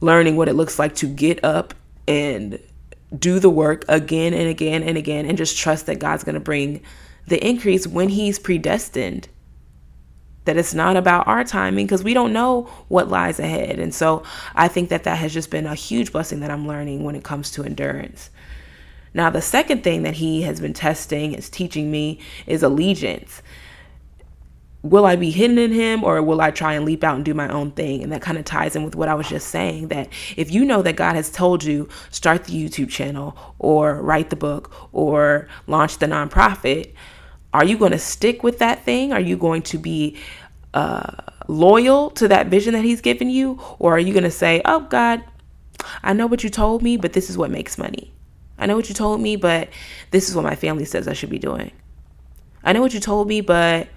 learning 0.00 0.36
what 0.36 0.48
it 0.48 0.54
looks 0.54 0.78
like 0.78 0.94
to 0.96 1.06
get 1.06 1.42
up 1.44 1.74
and 2.06 2.58
do 3.16 3.38
the 3.38 3.50
work 3.50 3.84
again 3.88 4.34
and 4.34 4.48
again 4.48 4.82
and 4.82 4.98
again 4.98 5.26
and 5.26 5.38
just 5.38 5.56
trust 5.56 5.86
that 5.86 5.98
God's 5.98 6.24
going 6.24 6.34
to 6.34 6.40
bring 6.40 6.82
the 7.26 7.44
increase 7.46 7.86
when 7.86 8.08
He's 8.08 8.38
predestined. 8.38 9.28
That 10.44 10.56
it's 10.56 10.74
not 10.74 10.96
about 10.96 11.28
our 11.28 11.44
timing 11.44 11.86
because 11.86 12.02
we 12.02 12.14
don't 12.14 12.32
know 12.32 12.62
what 12.88 13.08
lies 13.08 13.38
ahead. 13.38 13.78
And 13.78 13.94
so 13.94 14.24
I 14.54 14.68
think 14.68 14.88
that 14.88 15.04
that 15.04 15.18
has 15.18 15.32
just 15.32 15.50
been 15.50 15.66
a 15.66 15.74
huge 15.74 16.10
blessing 16.12 16.40
that 16.40 16.50
I'm 16.50 16.66
learning 16.66 17.04
when 17.04 17.14
it 17.14 17.22
comes 17.22 17.50
to 17.52 17.64
endurance. 17.64 18.30
Now, 19.14 19.30
the 19.30 19.42
second 19.42 19.84
thing 19.84 20.02
that 20.02 20.14
he 20.14 20.42
has 20.42 20.58
been 20.58 20.72
testing, 20.72 21.34
is 21.34 21.50
teaching 21.50 21.90
me, 21.90 22.18
is 22.46 22.62
allegiance 22.62 23.42
will 24.82 25.06
I 25.06 25.16
be 25.16 25.30
hidden 25.30 25.58
in 25.58 25.72
him 25.72 26.02
or 26.02 26.20
will 26.22 26.40
I 26.40 26.50
try 26.50 26.74
and 26.74 26.84
leap 26.84 27.04
out 27.04 27.16
and 27.16 27.24
do 27.24 27.34
my 27.34 27.48
own 27.48 27.70
thing? 27.70 28.02
And 28.02 28.12
that 28.12 28.20
kind 28.20 28.36
of 28.36 28.44
ties 28.44 28.74
in 28.74 28.84
with 28.84 28.96
what 28.96 29.08
I 29.08 29.14
was 29.14 29.28
just 29.28 29.48
saying 29.48 29.88
that 29.88 30.08
if 30.36 30.50
you 30.50 30.64
know 30.64 30.82
that 30.82 30.96
God 30.96 31.14
has 31.14 31.30
told 31.30 31.62
you 31.62 31.88
start 32.10 32.44
the 32.44 32.52
YouTube 32.52 32.88
channel 32.88 33.36
or 33.58 34.02
write 34.02 34.30
the 34.30 34.36
book 34.36 34.72
or 34.92 35.48
launch 35.66 35.98
the 35.98 36.06
nonprofit, 36.06 36.94
are 37.52 37.64
you 37.64 37.76
going 37.76 37.92
to 37.92 37.98
stick 37.98 38.42
with 38.42 38.58
that 38.58 38.84
thing? 38.84 39.12
Are 39.12 39.20
you 39.20 39.36
going 39.36 39.62
to 39.62 39.78
be 39.78 40.16
uh, 40.74 41.12
loyal 41.48 42.10
to 42.12 42.28
that 42.28 42.46
vision 42.46 42.72
that 42.74 42.84
he's 42.84 43.00
given 43.00 43.28
you? 43.28 43.60
Or 43.78 43.94
are 43.94 43.98
you 43.98 44.12
going 44.12 44.24
to 44.24 44.30
say, 44.30 44.62
oh, 44.64 44.80
God, 44.80 45.22
I 46.02 46.12
know 46.12 46.26
what 46.26 46.44
you 46.44 46.50
told 46.50 46.82
me, 46.82 46.96
but 46.96 47.12
this 47.12 47.28
is 47.28 47.36
what 47.36 47.50
makes 47.50 47.76
money. 47.78 48.12
I 48.58 48.66
know 48.66 48.76
what 48.76 48.88
you 48.88 48.94
told 48.94 49.20
me, 49.20 49.36
but 49.36 49.68
this 50.12 50.28
is 50.28 50.36
what 50.36 50.44
my 50.44 50.54
family 50.54 50.84
says 50.84 51.08
I 51.08 51.12
should 51.12 51.30
be 51.30 51.38
doing. 51.38 51.72
I 52.64 52.72
know 52.72 52.80
what 52.80 52.94
you 52.94 53.00
told 53.00 53.28
me, 53.28 53.40
but 53.40 53.88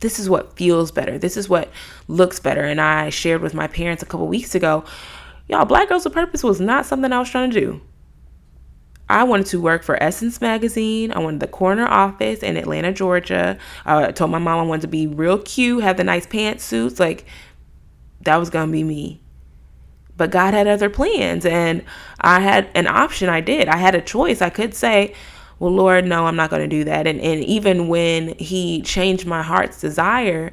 this 0.00 0.18
is 0.18 0.28
what 0.28 0.56
feels 0.56 0.90
better. 0.90 1.18
This 1.18 1.36
is 1.36 1.48
what 1.48 1.70
looks 2.08 2.40
better. 2.40 2.62
And 2.62 2.80
I 2.80 3.10
shared 3.10 3.42
with 3.42 3.54
my 3.54 3.66
parents 3.66 4.02
a 4.02 4.06
couple 4.06 4.26
weeks 4.28 4.54
ago, 4.54 4.84
y'all, 5.48 5.64
Black 5.64 5.88
Girls 5.88 6.04
with 6.04 6.14
Purpose 6.14 6.44
was 6.44 6.60
not 6.60 6.86
something 6.86 7.12
I 7.12 7.18
was 7.18 7.30
trying 7.30 7.50
to 7.50 7.60
do. 7.60 7.80
I 9.10 9.24
wanted 9.24 9.46
to 9.46 9.60
work 9.60 9.82
for 9.82 10.00
Essence 10.02 10.40
Magazine. 10.40 11.12
I 11.12 11.18
wanted 11.18 11.40
the 11.40 11.48
corner 11.48 11.86
office 11.86 12.40
in 12.40 12.56
Atlanta, 12.56 12.92
Georgia. 12.92 13.58
I 13.84 14.12
told 14.12 14.30
my 14.30 14.38
mom 14.38 14.60
I 14.60 14.62
wanted 14.62 14.82
to 14.82 14.88
be 14.88 15.06
real 15.06 15.38
cute, 15.38 15.82
have 15.82 15.96
the 15.96 16.04
nice 16.04 16.26
pantsuits. 16.26 17.00
Like, 17.00 17.26
that 18.22 18.36
was 18.36 18.50
going 18.50 18.68
to 18.68 18.72
be 18.72 18.84
me. 18.84 19.20
But 20.16 20.30
God 20.30 20.54
had 20.54 20.66
other 20.66 20.90
plans, 20.90 21.44
and 21.44 21.84
I 22.20 22.40
had 22.40 22.68
an 22.74 22.86
option. 22.86 23.28
I 23.28 23.40
did. 23.40 23.68
I 23.68 23.76
had 23.76 23.94
a 23.94 24.00
choice. 24.00 24.42
I 24.42 24.50
could 24.50 24.74
say, 24.74 25.14
well, 25.58 25.72
Lord, 25.72 26.04
no, 26.04 26.26
I'm 26.26 26.36
not 26.36 26.50
going 26.50 26.62
to 26.62 26.68
do 26.68 26.84
that. 26.84 27.06
And, 27.06 27.20
and 27.20 27.42
even 27.44 27.88
when 27.88 28.36
He 28.38 28.82
changed 28.82 29.26
my 29.26 29.42
heart's 29.42 29.80
desire, 29.80 30.52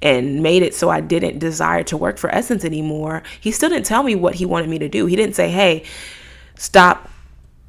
and 0.00 0.42
made 0.42 0.62
it 0.62 0.74
so 0.74 0.88
I 0.88 1.00
didn't 1.00 1.38
desire 1.38 1.82
to 1.84 1.96
work 1.96 2.18
for 2.18 2.32
Essence 2.32 2.64
anymore, 2.64 3.22
he 3.40 3.50
still 3.50 3.68
didn't 3.68 3.86
tell 3.86 4.02
me 4.02 4.14
what 4.14 4.36
he 4.36 4.46
wanted 4.46 4.70
me 4.70 4.78
to 4.78 4.88
do. 4.88 5.06
He 5.06 5.16
didn't 5.16 5.34
say, 5.34 5.50
hey, 5.50 5.84
stop 6.54 7.10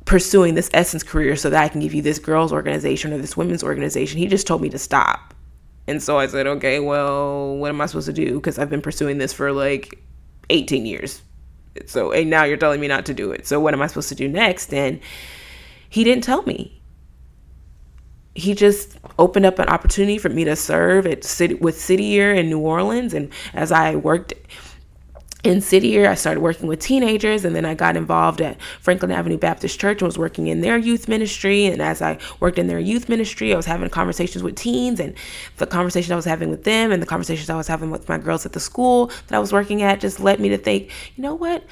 pursuing 0.10 0.56
this 0.56 0.72
Essence 0.74 1.04
career 1.04 1.36
so 1.36 1.52
that 1.52 1.64
I 1.64 1.68
can 1.68 1.82
give 1.82 1.94
you 1.94 2.02
this 2.02 2.18
girls' 2.18 2.52
organization 2.52 3.14
or 3.14 3.20
this 3.20 3.38
women's 3.38 3.64
organization. 3.64 4.18
He 4.18 4.26
just 4.26 4.48
told 4.48 4.60
me 4.60 4.68
to 4.70 4.80
stop. 4.80 5.36
And 5.88 6.02
so 6.02 6.18
I 6.18 6.26
said, 6.26 6.48
okay, 6.48 6.80
well, 6.80 7.56
what 7.56 7.70
am 7.70 7.80
I 7.80 7.86
supposed 7.86 8.08
to 8.08 8.14
do? 8.14 8.34
Because 8.34 8.58
I've 8.58 8.72
been 8.72 8.82
pursuing 8.82 9.20
this 9.20 9.34
for 9.34 9.52
like 9.52 10.04
18 10.50 10.88
years. 10.88 11.22
So, 11.86 12.12
and 12.12 12.28
now 12.28 12.44
you're 12.44 12.58
telling 12.58 12.82
me 12.82 12.88
not 12.88 13.06
to 13.06 13.14
do 13.14 13.32
it. 13.32 13.46
So, 13.46 13.60
what 13.60 13.76
am 13.76 13.84
I 13.84 13.88
supposed 13.88 14.10
to 14.10 14.16
do 14.16 14.28
next? 14.28 14.74
And 14.74 15.00
he 15.90 16.04
didn't 16.04 16.24
tell 16.24 16.42
me. 16.42 16.82
He 18.34 18.56
just 18.56 18.98
opened 19.20 19.46
up 19.46 19.60
an 19.60 19.70
opportunity 19.70 20.18
for 20.18 20.30
me 20.30 20.44
to 20.44 20.56
serve 20.56 21.06
at 21.06 21.24
city 21.24 21.54
with 21.54 21.80
City 21.80 22.06
Year 22.06 22.34
in 22.34 22.50
New 22.50 22.60
Orleans, 22.60 23.14
and 23.14 23.32
as 23.54 23.72
I 23.72 23.96
worked 23.96 24.34
in 25.44 25.62
City 25.62 25.88
Year, 25.88 26.10
I 26.10 26.16
started 26.16 26.42
working 26.42 26.68
with 26.68 26.80
teenagers, 26.80 27.46
and 27.46 27.56
then 27.56 27.64
I 27.64 27.74
got 27.74 27.96
involved 27.96 28.42
at 28.42 28.62
Franklin 28.82 29.12
Avenue 29.12 29.38
Baptist 29.38 29.80
Church 29.80 30.02
and 30.02 30.08
was 30.08 30.18
working 30.18 30.48
in 30.48 30.60
their 30.60 30.78
youth 30.78 31.08
ministry. 31.08 31.66
And 31.66 31.82
as 31.82 32.02
I 32.02 32.18
worked 32.42 32.60
in 32.60 32.68
their 32.68 32.80
youth 32.80 33.08
ministry, 33.08 33.54
I 33.54 33.56
was 33.56 33.66
having 33.66 33.90
conversations 33.90 34.44
with 34.44 34.56
teens, 34.56 35.00
and 35.00 35.16
the 35.58 35.66
conversation 35.66 36.12
I 36.12 36.18
was 36.18 36.26
having 36.26 36.50
with 36.50 36.66
them, 36.66 36.92
and 36.92 37.02
the 37.02 37.08
conversations 37.08 37.50
I 37.50 37.56
was 37.56 37.68
having 37.68 37.90
with 37.90 38.10
my 38.10 38.18
girls 38.18 38.46
at 38.46 38.52
the 38.52 38.60
school 38.60 39.08
that 39.28 39.34
I 39.34 39.40
was 39.40 39.54
working 39.54 39.82
at, 39.82 40.02
just 40.02 40.20
led 40.20 40.42
me 40.42 40.50
to 40.50 40.58
think, 40.58 40.92
you 41.16 41.24
know 41.24 41.36
what? 41.36 41.64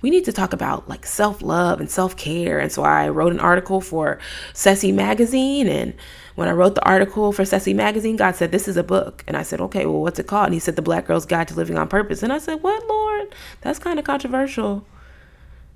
We 0.00 0.10
need 0.10 0.24
to 0.26 0.32
talk 0.32 0.52
about 0.52 0.88
like 0.88 1.04
self 1.04 1.42
love 1.42 1.80
and 1.80 1.90
self 1.90 2.16
care. 2.16 2.58
And 2.58 2.70
so 2.70 2.82
I 2.82 3.08
wrote 3.08 3.32
an 3.32 3.40
article 3.40 3.80
for 3.80 4.18
Ceci 4.52 4.92
Magazine. 4.92 5.66
And 5.66 5.94
when 6.36 6.48
I 6.48 6.52
wrote 6.52 6.76
the 6.76 6.84
article 6.84 7.32
for 7.32 7.44
Ceci 7.44 7.74
Magazine, 7.74 8.16
God 8.16 8.36
said, 8.36 8.52
This 8.52 8.68
is 8.68 8.76
a 8.76 8.84
book. 8.84 9.24
And 9.26 9.36
I 9.36 9.42
said, 9.42 9.60
Okay, 9.60 9.86
well, 9.86 10.00
what's 10.00 10.18
it 10.18 10.26
called? 10.26 10.46
And 10.46 10.54
He 10.54 10.60
said, 10.60 10.76
The 10.76 10.82
Black 10.82 11.06
Girl's 11.06 11.26
Guide 11.26 11.48
to 11.48 11.54
Living 11.54 11.78
on 11.78 11.88
Purpose. 11.88 12.22
And 12.22 12.32
I 12.32 12.38
said, 12.38 12.62
What, 12.62 12.86
Lord? 12.88 13.34
That's 13.62 13.78
kind 13.78 13.98
of 13.98 14.04
controversial. 14.04 14.86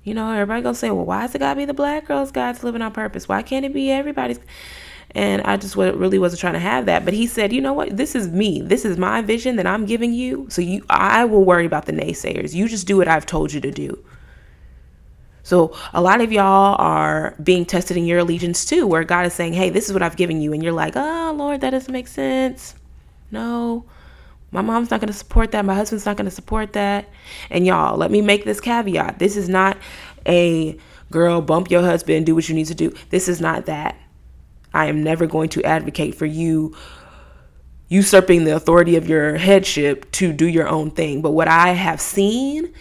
You 0.03 0.13
know, 0.13 0.31
everybody 0.31 0.61
gonna 0.61 0.75
say, 0.75 0.89
Well, 0.91 1.05
why 1.05 1.25
is 1.25 1.35
it 1.35 1.39
gotta 1.39 1.57
be 1.57 1.65
the 1.65 1.73
Black 1.73 2.07
Girl's 2.07 2.31
Guide 2.31 2.55
to 2.55 2.65
Living 2.65 2.81
on 2.81 2.93
Purpose? 2.93 3.27
Why 3.27 3.41
can't 3.41 3.65
it 3.65 3.73
be 3.73 3.91
everybody's? 3.91 4.39
And 5.15 5.41
I 5.43 5.57
just 5.57 5.75
really 5.75 6.17
wasn't 6.17 6.39
trying 6.39 6.53
to 6.53 6.59
have 6.59 6.87
that. 6.87 7.05
But 7.05 7.13
he 7.13 7.27
said, 7.27 7.53
you 7.53 7.61
know 7.61 7.73
what? 7.73 7.95
This 7.95 8.15
is 8.15 8.29
me. 8.29 8.61
This 8.61 8.83
is 8.83 8.97
my 8.97 9.21
vision 9.21 9.57
that 9.57 9.67
I'm 9.67 9.85
giving 9.85 10.11
you. 10.11 10.47
So 10.49 10.61
you 10.61 10.83
I 10.89 11.25
will 11.25 11.43
worry 11.43 11.65
about 11.65 11.85
the 11.85 11.91
naysayers. 11.91 12.53
You 12.53 12.67
just 12.67 12.87
do 12.87 12.97
what 12.97 13.07
I've 13.07 13.25
told 13.25 13.53
you 13.53 13.61
to 13.61 13.69
do. 13.69 14.03
So 15.43 15.75
a 15.93 16.01
lot 16.01 16.21
of 16.21 16.31
y'all 16.31 16.75
are 16.79 17.35
being 17.43 17.65
tested 17.65 17.97
in 17.97 18.05
your 18.05 18.19
allegiance 18.19 18.65
too, 18.65 18.87
where 18.87 19.03
God 19.03 19.25
is 19.25 19.33
saying, 19.33 19.53
Hey, 19.53 19.69
this 19.69 19.87
is 19.87 19.93
what 19.93 20.01
I've 20.01 20.15
given 20.15 20.41
you. 20.41 20.53
And 20.53 20.63
you're 20.63 20.71
like, 20.71 20.93
Oh, 20.95 21.33
Lord, 21.37 21.61
that 21.61 21.71
doesn't 21.71 21.91
make 21.91 22.07
sense. 22.07 22.75
No, 23.29 23.85
my 24.51 24.61
mom's 24.61 24.91
not 24.91 25.01
going 25.01 25.07
to 25.07 25.13
support 25.13 25.51
that. 25.51 25.65
My 25.65 25.73
husband's 25.73 26.05
not 26.05 26.15
going 26.15 26.29
to 26.29 26.31
support 26.31 26.73
that. 26.73 27.09
And 27.49 27.65
y'all, 27.65 27.97
let 27.97 28.11
me 28.11 28.21
make 28.21 28.45
this 28.45 28.61
caveat. 28.61 29.19
This 29.19 29.35
is 29.35 29.49
not 29.49 29.77
a 30.27 30.77
girl, 31.11 31.41
bump 31.41 31.69
your 31.71 31.81
husband, 31.81 32.25
do 32.25 32.35
what 32.35 32.47
you 32.47 32.55
need 32.55 32.67
to 32.67 32.75
do. 32.75 32.93
This 33.09 33.27
is 33.27 33.41
not 33.41 33.65
that. 33.65 33.97
I 34.73 34.85
am 34.85 35.03
never 35.03 35.27
going 35.27 35.49
to 35.49 35.63
advocate 35.63 36.15
for 36.15 36.25
you 36.25 36.75
usurping 37.89 38.43
the 38.43 38.55
authority 38.55 38.95
of 38.95 39.07
your 39.07 39.37
headship 39.37 40.09
to 40.11 40.33
do 40.33 40.47
your 40.47 40.67
own 40.67 40.89
thing. 40.89 41.21
But 41.21 41.31
what 41.31 41.47
I 41.47 41.69
have 41.69 42.01
seen 42.01 42.73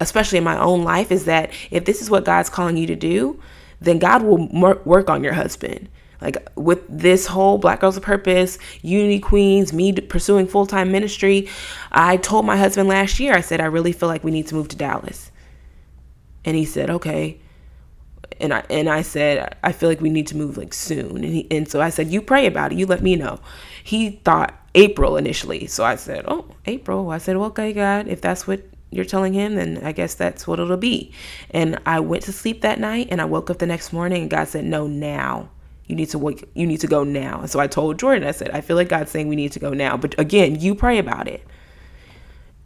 especially 0.00 0.38
in 0.38 0.44
my 0.44 0.58
own 0.58 0.84
life, 0.84 1.10
is 1.10 1.24
that 1.24 1.52
if 1.70 1.84
this 1.84 2.02
is 2.02 2.10
what 2.10 2.24
God's 2.24 2.50
calling 2.50 2.76
you 2.76 2.86
to 2.86 2.96
do, 2.96 3.40
then 3.80 3.98
God 3.98 4.22
will 4.22 4.48
work 4.84 5.10
on 5.10 5.22
your 5.22 5.34
husband. 5.34 5.88
Like 6.20 6.48
with 6.56 6.80
this 6.88 7.26
whole 7.26 7.58
Black 7.58 7.80
Girls 7.80 7.96
of 7.96 8.02
Purpose, 8.02 8.58
Unity 8.82 9.20
Queens, 9.20 9.72
me 9.72 9.92
pursuing 9.92 10.46
full 10.46 10.66
time 10.66 10.90
ministry, 10.90 11.48
I 11.92 12.16
told 12.16 12.46
my 12.46 12.56
husband 12.56 12.88
last 12.88 13.20
year, 13.20 13.34
I 13.34 13.42
said, 13.42 13.60
I 13.60 13.66
really 13.66 13.92
feel 13.92 14.08
like 14.08 14.24
we 14.24 14.30
need 14.30 14.46
to 14.48 14.54
move 14.54 14.68
to 14.68 14.76
Dallas. 14.76 15.30
And 16.44 16.56
he 16.56 16.64
said, 16.64 16.90
okay. 16.90 17.40
And 18.40 18.52
I 18.52 18.64
and 18.70 18.88
I 18.88 19.02
said, 19.02 19.56
I 19.62 19.72
feel 19.72 19.88
like 19.88 20.00
we 20.00 20.10
need 20.10 20.26
to 20.28 20.36
move 20.36 20.56
like 20.56 20.74
soon. 20.74 21.16
And 21.16 21.24
he, 21.24 21.46
and 21.50 21.68
so 21.68 21.80
I 21.80 21.90
said, 21.90 22.08
you 22.08 22.22
pray 22.22 22.46
about 22.46 22.72
it. 22.72 22.78
You 22.78 22.86
let 22.86 23.02
me 23.02 23.16
know. 23.16 23.40
He 23.82 24.10
thought 24.24 24.54
April 24.74 25.16
initially. 25.16 25.66
So 25.66 25.84
I 25.84 25.96
said, 25.96 26.24
oh, 26.28 26.46
April. 26.66 27.10
I 27.10 27.18
said, 27.18 27.36
well, 27.36 27.48
okay, 27.48 27.72
God, 27.72 28.08
if 28.08 28.20
that's 28.20 28.46
what 28.46 28.62
you're 28.96 29.04
telling 29.04 29.32
him, 29.32 29.54
then 29.54 29.80
I 29.84 29.92
guess 29.92 30.14
that's 30.14 30.46
what 30.46 30.58
it'll 30.58 30.76
be. 30.76 31.12
And 31.50 31.78
I 31.86 32.00
went 32.00 32.24
to 32.24 32.32
sleep 32.32 32.62
that 32.62 32.80
night 32.80 33.08
and 33.10 33.20
I 33.20 33.24
woke 33.24 33.50
up 33.50 33.58
the 33.58 33.66
next 33.66 33.92
morning 33.92 34.22
and 34.22 34.30
God 34.30 34.48
said, 34.48 34.64
No, 34.64 34.86
now. 34.86 35.50
You 35.86 35.94
need 35.94 36.10
to 36.10 36.18
wake 36.18 36.48
you 36.54 36.66
need 36.66 36.80
to 36.80 36.88
go 36.88 37.04
now. 37.04 37.40
And 37.40 37.50
so 37.50 37.60
I 37.60 37.68
told 37.68 38.00
Jordan, 38.00 38.26
I 38.26 38.32
said, 38.32 38.50
I 38.50 38.60
feel 38.60 38.74
like 38.74 38.88
God's 38.88 39.10
saying 39.10 39.28
we 39.28 39.36
need 39.36 39.52
to 39.52 39.60
go 39.60 39.72
now. 39.72 39.96
But 39.96 40.18
again, 40.18 40.60
you 40.60 40.74
pray 40.74 40.98
about 40.98 41.28
it. 41.28 41.46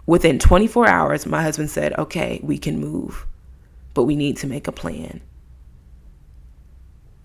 Within 0.06 0.38
24 0.38 0.88
hours, 0.88 1.26
my 1.26 1.42
husband 1.42 1.70
said, 1.70 1.98
Okay, 1.98 2.40
we 2.42 2.56
can 2.56 2.80
move, 2.80 3.26
but 3.92 4.04
we 4.04 4.16
need 4.16 4.38
to 4.38 4.46
make 4.46 4.66
a 4.66 4.72
plan. 4.72 5.20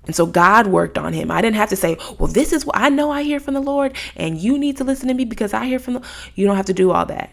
And 0.06 0.16
so 0.16 0.26
God 0.26 0.68
worked 0.68 0.98
on 0.98 1.14
him. 1.14 1.32
I 1.32 1.42
didn't 1.42 1.56
have 1.56 1.70
to 1.70 1.76
say, 1.76 1.98
well, 2.20 2.28
this 2.28 2.54
is 2.54 2.66
what 2.66 2.78
I 2.78 2.90
know 2.90 3.12
I 3.12 3.24
hear 3.24 3.40
from 3.40 3.54
the 3.54 3.62
Lord, 3.62 3.96
and 4.16 4.38
you 4.38 4.58
need 4.58 4.78
to 4.78 4.84
listen 4.84 5.08
to 5.08 5.14
me 5.14 5.26
because 5.26 5.54
I 5.54 5.66
hear 5.66 5.80
from 5.80 5.96
the 5.96 6.02
you 6.36 6.46
don't 6.46 6.56
have 6.56 6.68
to 6.68 6.74
do 6.74 6.92
all 6.92 7.06
that. 7.08 7.32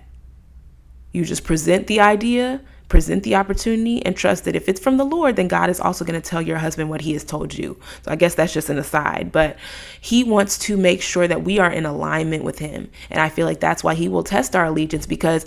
You 1.12 1.24
just 1.24 1.44
present 1.44 1.86
the 1.86 2.00
idea, 2.00 2.60
present 2.88 3.22
the 3.22 3.34
opportunity, 3.34 4.04
and 4.04 4.16
trust 4.16 4.44
that 4.44 4.56
if 4.56 4.68
it's 4.68 4.80
from 4.80 4.96
the 4.96 5.04
Lord, 5.04 5.36
then 5.36 5.48
God 5.48 5.70
is 5.70 5.80
also 5.80 6.04
going 6.04 6.20
to 6.20 6.28
tell 6.28 6.42
your 6.42 6.58
husband 6.58 6.90
what 6.90 7.02
he 7.02 7.12
has 7.12 7.24
told 7.24 7.54
you. 7.54 7.78
So 8.02 8.10
I 8.10 8.16
guess 8.16 8.34
that's 8.34 8.52
just 8.52 8.70
an 8.70 8.78
aside, 8.78 9.30
but 9.32 9.56
he 10.00 10.24
wants 10.24 10.58
to 10.60 10.76
make 10.76 11.02
sure 11.02 11.28
that 11.28 11.44
we 11.44 11.58
are 11.58 11.70
in 11.70 11.86
alignment 11.86 12.44
with 12.44 12.58
him. 12.58 12.90
And 13.10 13.20
I 13.20 13.28
feel 13.28 13.46
like 13.46 13.60
that's 13.60 13.84
why 13.84 13.94
he 13.94 14.08
will 14.08 14.24
test 14.24 14.56
our 14.56 14.66
allegiance 14.66 15.06
because 15.06 15.44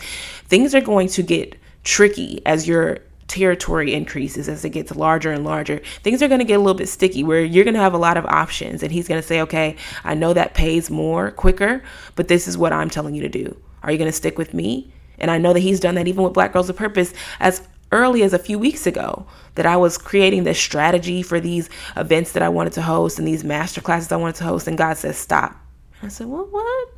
things 0.48 0.74
are 0.74 0.82
going 0.82 1.08
to 1.10 1.24
get 1.24 1.58
tricky 1.84 2.42
as 2.46 2.68
your 2.68 3.00
territory 3.28 3.94
increases 3.94 4.48
as 4.48 4.64
it 4.64 4.70
gets 4.70 4.96
larger 4.96 5.32
and 5.32 5.44
larger 5.44 5.82
things 6.04 6.22
are 6.22 6.28
going 6.28 6.40
to 6.40 6.46
get 6.46 6.56
a 6.56 6.60
little 6.60 6.76
bit 6.76 6.88
sticky 6.88 7.24
where 7.24 7.44
you're 7.44 7.64
going 7.64 7.74
to 7.74 7.80
have 7.80 7.96
a 7.96 7.98
lot 7.98 8.18
of 8.18 8.26
options 8.28 8.84
and 8.84 8.92
he's 8.92 9.08
going 9.08 9.20
to 9.20 9.28
say 9.28 9.42
okay 9.42 9.76
i 10.04 10.14
know 10.14 10.32
that 10.32 10.54
pays 10.54 10.92
more 10.92 11.32
quicker 11.32 11.82
but 12.16 12.28
this 12.28 12.48
is 12.48 12.56
what 12.56 12.72
i'm 12.72 12.88
telling 12.90 13.16
you 13.16 13.24
to 13.24 13.30
do 13.30 13.60
are 13.82 13.92
you 13.92 13.98
going 13.98 14.08
to 14.10 14.16
stick 14.16 14.38
with 14.38 14.54
me 14.54 14.94
and 15.20 15.32
I 15.32 15.38
know 15.38 15.54
that 15.54 15.60
he's 15.60 15.80
done 15.80 15.96
that 15.96 16.08
even 16.08 16.24
with 16.24 16.34
Black 16.34 16.54
Girls 16.54 16.70
of 16.70 16.76
Purpose 16.76 17.14
as 17.40 17.68
early 17.92 18.24
as 18.24 18.34
a 18.34 18.40
few 18.40 18.60
weeks 18.60 18.86
ago 18.88 19.26
that 19.56 19.66
I 19.66 19.78
was 19.78 19.98
creating 19.98 20.44
this 20.44 20.60
strategy 20.60 21.22
for 21.22 21.40
these 21.40 21.70
events 21.96 22.34
that 22.34 22.44
I 22.44 22.50
wanted 22.50 22.74
to 22.74 22.82
host 22.82 23.20
and 23.20 23.28
these 23.28 23.44
master 23.44 23.82
classes 23.82 24.12
I 24.12 24.18
wanted 24.18 24.36
to 24.36 24.44
host. 24.44 24.68
And 24.68 24.78
God 24.78 24.98
says, 24.98 25.18
stop. 25.18 25.56
I 26.04 26.10
said, 26.10 26.28
well, 26.28 26.48
what? 26.50 26.90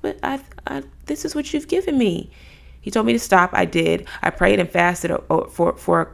But 0.00 0.18
I, 0.22 0.40
I, 0.66 0.82
this 1.06 1.24
is 1.24 1.34
what 1.34 1.52
you've 1.52 1.68
given 1.68 1.98
me. 1.98 2.30
He 2.80 2.90
told 2.90 3.06
me 3.06 3.12
to 3.12 3.18
stop. 3.18 3.50
I 3.52 3.64
did. 3.64 4.06
I 4.22 4.30
prayed 4.30 4.58
and 4.58 4.70
fasted 4.70 5.10
uh, 5.10 5.18
uh, 5.30 5.48
for, 5.48 5.76
for 5.76 6.12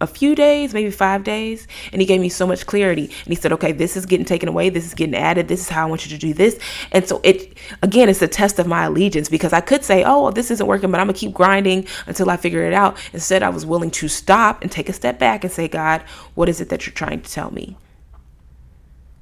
a 0.00 0.06
few 0.06 0.34
days, 0.34 0.72
maybe 0.72 0.90
five 0.90 1.24
days, 1.24 1.66
and 1.92 2.00
he 2.00 2.06
gave 2.06 2.20
me 2.20 2.28
so 2.28 2.46
much 2.46 2.66
clarity. 2.66 3.04
And 3.04 3.26
he 3.26 3.34
said, 3.34 3.52
okay, 3.52 3.72
this 3.72 3.96
is 3.96 4.06
getting 4.06 4.24
taken 4.24 4.48
away, 4.48 4.70
this 4.70 4.86
is 4.86 4.94
getting 4.94 5.14
added, 5.14 5.48
this 5.48 5.60
is 5.60 5.68
how 5.68 5.86
I 5.86 5.90
want 5.90 6.04
you 6.04 6.10
to 6.10 6.18
do 6.18 6.32
this. 6.32 6.58
And 6.92 7.06
so 7.06 7.20
it 7.22 7.56
again 7.82 8.08
it's 8.08 8.22
a 8.22 8.28
test 8.28 8.58
of 8.58 8.66
my 8.66 8.84
allegiance 8.84 9.28
because 9.28 9.52
I 9.52 9.60
could 9.60 9.84
say, 9.84 10.04
oh, 10.04 10.22
well, 10.22 10.32
this 10.32 10.50
isn't 10.50 10.66
working, 10.66 10.90
but 10.90 11.00
I'm 11.00 11.06
gonna 11.06 11.18
keep 11.18 11.32
grinding 11.32 11.86
until 12.06 12.30
I 12.30 12.36
figure 12.36 12.64
it 12.64 12.72
out. 12.72 12.96
Instead, 13.12 13.42
I 13.42 13.50
was 13.50 13.66
willing 13.66 13.90
to 13.92 14.08
stop 14.08 14.62
and 14.62 14.72
take 14.72 14.88
a 14.88 14.92
step 14.92 15.18
back 15.18 15.44
and 15.44 15.52
say, 15.52 15.68
God, 15.68 16.02
what 16.34 16.48
is 16.48 16.60
it 16.60 16.70
that 16.70 16.86
you're 16.86 16.94
trying 16.94 17.20
to 17.20 17.30
tell 17.30 17.50
me? 17.50 17.76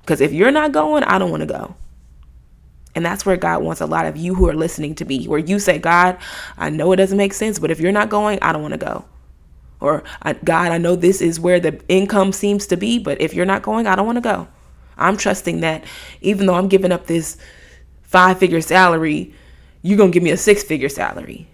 Because 0.02 0.20
if 0.20 0.32
you're 0.32 0.50
not 0.50 0.72
going, 0.72 1.02
I 1.04 1.18
don't 1.18 1.30
want 1.30 1.42
to 1.42 1.46
go. 1.46 1.74
And 2.94 3.04
that's 3.04 3.26
where 3.26 3.36
God 3.36 3.62
wants 3.62 3.80
a 3.80 3.86
lot 3.86 4.06
of 4.06 4.16
you 4.16 4.34
who 4.34 4.48
are 4.48 4.54
listening 4.54 4.94
to 4.96 5.04
be, 5.04 5.26
where 5.26 5.38
you 5.38 5.58
say, 5.58 5.78
God, 5.78 6.16
I 6.56 6.70
know 6.70 6.90
it 6.92 6.96
doesn't 6.96 7.18
make 7.18 7.32
sense, 7.32 7.58
but 7.58 7.70
if 7.70 7.78
you're 7.78 7.92
not 7.92 8.08
going, 8.08 8.38
I 8.40 8.52
don't 8.52 8.62
want 8.62 8.74
to 8.74 8.78
go. 8.78 9.04
Or, 9.80 10.02
God, 10.44 10.72
I 10.72 10.78
know 10.78 10.96
this 10.96 11.20
is 11.20 11.38
where 11.38 11.60
the 11.60 11.80
income 11.88 12.32
seems 12.32 12.66
to 12.66 12.76
be, 12.76 12.98
but 12.98 13.20
if 13.20 13.32
you're 13.32 13.46
not 13.46 13.62
going, 13.62 13.86
I 13.86 13.94
don't 13.94 14.06
want 14.06 14.16
to 14.16 14.22
go. 14.22 14.48
I'm 14.96 15.16
trusting 15.16 15.60
that 15.60 15.84
even 16.20 16.46
though 16.46 16.54
I'm 16.54 16.68
giving 16.68 16.90
up 16.90 17.06
this 17.06 17.36
five 18.02 18.38
figure 18.38 18.60
salary, 18.60 19.34
you're 19.82 19.96
going 19.96 20.10
to 20.10 20.14
give 20.14 20.22
me 20.22 20.30
a 20.30 20.36
six 20.36 20.64
figure 20.64 20.88
salary. 20.88 21.46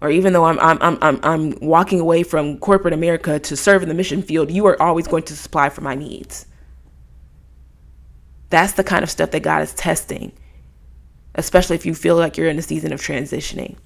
Or 0.00 0.10
even 0.10 0.32
though 0.32 0.44
I'm, 0.44 0.58
I'm, 0.58 0.78
I'm, 0.80 0.98
I'm, 1.00 1.20
I'm 1.22 1.60
walking 1.60 2.00
away 2.00 2.22
from 2.22 2.58
corporate 2.58 2.94
America 2.94 3.38
to 3.38 3.56
serve 3.56 3.82
in 3.82 3.88
the 3.88 3.94
mission 3.94 4.22
field, 4.22 4.50
you 4.50 4.66
are 4.66 4.80
always 4.80 5.06
going 5.06 5.22
to 5.24 5.36
supply 5.36 5.68
for 5.68 5.82
my 5.82 5.94
needs. 5.94 6.46
That's 8.50 8.72
the 8.72 8.84
kind 8.84 9.02
of 9.02 9.10
stuff 9.10 9.30
that 9.32 9.42
God 9.42 9.62
is 9.62 9.74
testing, 9.74 10.32
especially 11.34 11.76
if 11.76 11.86
you 11.86 11.94
feel 11.94 12.16
like 12.16 12.36
you're 12.36 12.48
in 12.48 12.58
a 12.58 12.62
season 12.62 12.92
of 12.92 13.00
transitioning. 13.00 13.76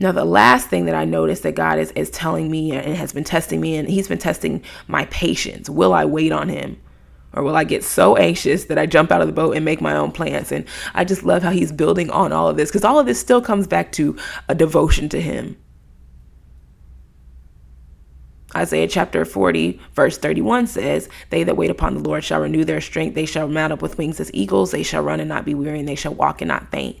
Now, 0.00 0.12
the 0.12 0.24
last 0.24 0.68
thing 0.68 0.84
that 0.84 0.94
I 0.94 1.04
noticed 1.04 1.42
that 1.42 1.56
God 1.56 1.78
is, 1.78 1.90
is 1.92 2.10
telling 2.10 2.50
me 2.50 2.72
and 2.72 2.96
has 2.96 3.12
been 3.12 3.24
testing 3.24 3.60
me, 3.60 3.76
and 3.76 3.88
He's 3.88 4.08
been 4.08 4.18
testing 4.18 4.62
my 4.86 5.06
patience. 5.06 5.68
Will 5.68 5.92
I 5.92 6.04
wait 6.04 6.30
on 6.30 6.48
Him? 6.48 6.80
Or 7.32 7.42
will 7.42 7.56
I 7.56 7.64
get 7.64 7.84
so 7.84 8.16
anxious 8.16 8.66
that 8.66 8.78
I 8.78 8.86
jump 8.86 9.10
out 9.10 9.20
of 9.20 9.26
the 9.26 9.32
boat 9.32 9.56
and 9.56 9.64
make 9.64 9.80
my 9.80 9.94
own 9.94 10.12
plans? 10.12 10.52
And 10.52 10.64
I 10.94 11.04
just 11.04 11.24
love 11.24 11.42
how 11.42 11.50
He's 11.50 11.72
building 11.72 12.10
on 12.10 12.32
all 12.32 12.48
of 12.48 12.56
this 12.56 12.70
because 12.70 12.84
all 12.84 12.98
of 12.98 13.06
this 13.06 13.20
still 13.20 13.42
comes 13.42 13.66
back 13.66 13.90
to 13.92 14.16
a 14.48 14.54
devotion 14.54 15.08
to 15.10 15.20
Him. 15.20 15.56
Isaiah 18.54 18.88
chapter 18.88 19.24
40, 19.24 19.78
verse 19.92 20.16
31 20.16 20.68
says, 20.68 21.08
They 21.30 21.44
that 21.44 21.56
wait 21.56 21.70
upon 21.70 21.94
the 21.94 22.00
Lord 22.00 22.24
shall 22.24 22.40
renew 22.40 22.64
their 22.64 22.80
strength. 22.80 23.14
They 23.14 23.26
shall 23.26 23.46
mount 23.46 23.74
up 23.74 23.82
with 23.82 23.98
wings 23.98 24.20
as 24.20 24.30
eagles. 24.32 24.70
They 24.70 24.82
shall 24.82 25.02
run 25.02 25.20
and 25.20 25.28
not 25.28 25.44
be 25.44 25.54
weary, 25.54 25.80
and 25.80 25.88
they 25.88 25.94
shall 25.94 26.14
walk 26.14 26.40
and 26.40 26.48
not 26.48 26.70
faint. 26.70 26.96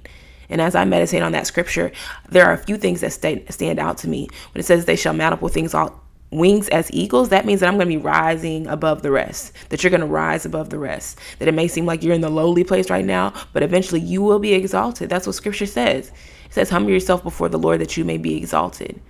And 0.50 0.60
as 0.60 0.74
I 0.74 0.84
meditate 0.84 1.22
on 1.22 1.32
that 1.32 1.46
scripture, 1.46 1.92
there 2.28 2.46
are 2.46 2.52
a 2.52 2.58
few 2.58 2.76
things 2.76 3.00
that 3.02 3.12
stay, 3.12 3.44
stand 3.50 3.78
out 3.78 3.98
to 3.98 4.08
me. 4.08 4.28
When 4.52 4.60
it 4.60 4.64
says 4.64 4.84
they 4.84 4.96
shall 4.96 5.12
mount 5.12 5.34
up 5.34 5.42
with 5.42 5.54
things 5.54 5.74
all 5.74 6.00
wings 6.30 6.68
as 6.68 6.90
eagles, 6.92 7.30
that 7.30 7.46
means 7.46 7.60
that 7.60 7.68
I'm 7.68 7.76
going 7.76 7.88
to 7.88 7.96
be 7.96 8.02
rising 8.02 8.66
above 8.66 9.02
the 9.02 9.10
rest, 9.10 9.52
that 9.70 9.82
you're 9.82 9.90
going 9.90 10.00
to 10.02 10.06
rise 10.06 10.44
above 10.44 10.70
the 10.70 10.78
rest, 10.78 11.18
that 11.38 11.48
it 11.48 11.54
may 11.54 11.68
seem 11.68 11.86
like 11.86 12.02
you're 12.02 12.14
in 12.14 12.20
the 12.20 12.28
lowly 12.28 12.64
place 12.64 12.90
right 12.90 13.04
now, 13.04 13.32
but 13.52 13.62
eventually 13.62 14.00
you 14.00 14.22
will 14.22 14.38
be 14.38 14.52
exalted. 14.52 15.08
That's 15.08 15.26
what 15.26 15.36
scripture 15.36 15.66
says. 15.66 16.08
It 16.08 16.54
says, 16.54 16.70
humble 16.70 16.90
yourself 16.90 17.22
before 17.22 17.48
the 17.48 17.58
Lord 17.58 17.80
that 17.80 17.96
you 17.96 18.04
may 18.04 18.18
be 18.18 18.36
exalted. 18.36 19.00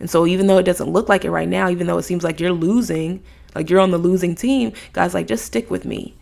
And 0.00 0.10
so 0.10 0.26
even 0.26 0.46
though 0.46 0.58
it 0.58 0.64
doesn't 0.64 0.90
look 0.90 1.08
like 1.08 1.24
it 1.24 1.30
right 1.30 1.48
now, 1.48 1.70
even 1.70 1.86
though 1.86 1.98
it 1.98 2.02
seems 2.02 2.24
like 2.24 2.40
you're 2.40 2.52
losing, 2.52 3.22
like 3.54 3.70
you're 3.70 3.80
on 3.80 3.90
the 3.90 3.98
losing 3.98 4.34
team, 4.34 4.72
God's 4.92 5.14
like, 5.14 5.26
just 5.26 5.44
stick 5.44 5.70
with 5.70 5.84
me. 5.84 6.14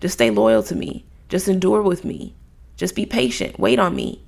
Just 0.00 0.14
stay 0.14 0.30
loyal 0.30 0.62
to 0.64 0.74
me. 0.74 1.04
Just 1.28 1.46
endure 1.46 1.82
with 1.82 2.04
me. 2.04 2.34
Just 2.80 2.94
be 2.94 3.04
patient. 3.04 3.60
Wait 3.60 3.78
on 3.78 3.94
me. 3.94 4.22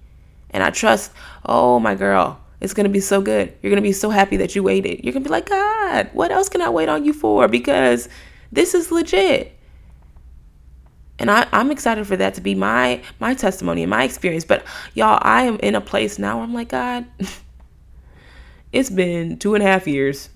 And 0.50 0.62
I 0.62 0.68
trust, 0.68 1.10
oh, 1.46 1.80
my 1.80 1.94
girl, 1.94 2.38
it's 2.60 2.74
going 2.74 2.84
to 2.84 2.90
be 2.90 3.00
so 3.00 3.22
good. 3.22 3.50
You're 3.62 3.70
going 3.70 3.82
to 3.82 3.88
be 3.88 3.92
so 3.92 4.10
happy 4.10 4.36
that 4.36 4.54
you 4.54 4.62
waited. 4.62 5.02
You're 5.02 5.14
going 5.14 5.22
to 5.22 5.28
be 5.28 5.32
like, 5.32 5.48
God, 5.48 6.10
what 6.12 6.30
else 6.30 6.50
can 6.50 6.60
I 6.60 6.68
wait 6.68 6.90
on 6.90 7.02
you 7.02 7.14
for? 7.14 7.48
Because 7.48 8.10
this 8.52 8.74
is 8.74 8.92
legit. 8.92 9.56
And 11.18 11.30
I, 11.30 11.48
I'm 11.50 11.70
excited 11.70 12.06
for 12.06 12.14
that 12.18 12.34
to 12.34 12.42
be 12.42 12.54
my 12.54 13.02
my 13.20 13.32
testimony 13.32 13.84
and 13.84 13.88
my 13.88 14.04
experience. 14.04 14.44
But 14.44 14.66
y'all, 14.92 15.18
I 15.22 15.44
am 15.44 15.56
in 15.60 15.74
a 15.74 15.80
place 15.80 16.18
now 16.18 16.36
where 16.36 16.44
I'm 16.44 16.52
like, 16.52 16.68
God, 16.68 17.06
it's 18.72 18.90
been 18.90 19.38
two 19.38 19.54
and 19.54 19.64
a 19.64 19.66
half 19.66 19.86
years. 19.86 20.28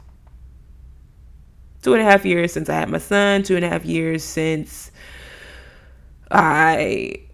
Two 1.82 1.92
and 1.92 2.00
a 2.00 2.04
half 2.04 2.24
years 2.24 2.54
since 2.54 2.70
I 2.70 2.76
had 2.76 2.88
my 2.88 2.96
son, 2.96 3.42
two 3.42 3.56
and 3.56 3.64
a 3.64 3.68
half 3.68 3.84
years 3.84 4.24
since 4.24 4.90
I 6.30 7.25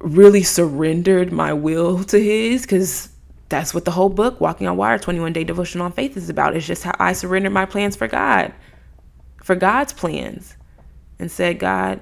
really 0.00 0.42
surrendered 0.42 1.32
my 1.32 1.52
will 1.52 2.04
to 2.04 2.22
his 2.22 2.62
because 2.62 3.08
that's 3.48 3.72
what 3.72 3.84
the 3.84 3.90
whole 3.90 4.08
book 4.08 4.40
walking 4.40 4.66
on 4.66 4.76
water 4.76 4.98
21 4.98 5.32
day 5.32 5.44
devotion 5.44 5.80
on 5.80 5.92
faith 5.92 6.16
is 6.16 6.28
about. 6.28 6.56
It's 6.56 6.66
just 6.66 6.82
how 6.82 6.94
i 6.98 7.12
surrendered 7.12 7.52
my 7.52 7.66
plans 7.66 7.96
for 7.96 8.08
god 8.08 8.52
for 9.42 9.54
god's 9.54 9.92
plans 9.92 10.56
and 11.18 11.30
said 11.30 11.58
god 11.58 12.00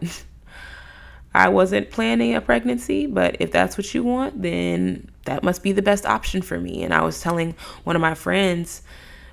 i 1.35 1.49
wasn't 1.49 1.91
planning 1.91 2.35
a 2.35 2.41
pregnancy 2.41 3.07
but 3.07 3.37
if 3.41 3.53
that's 3.53 3.77
what 3.77 3.93
you 3.95 4.03
want 4.03 4.41
then 4.41 5.09
that 5.25 5.43
must 5.43 5.63
be 5.63 5.73
the 5.73 5.83
best 5.83 6.05
option 6.05 6.43
for 6.43 6.59
me. 6.59 6.83
And 6.83 6.93
i 6.93 7.03
was 7.03 7.21
telling 7.21 7.55
one 7.85 7.97
of 7.97 8.03
my 8.03 8.15
friends 8.15 8.83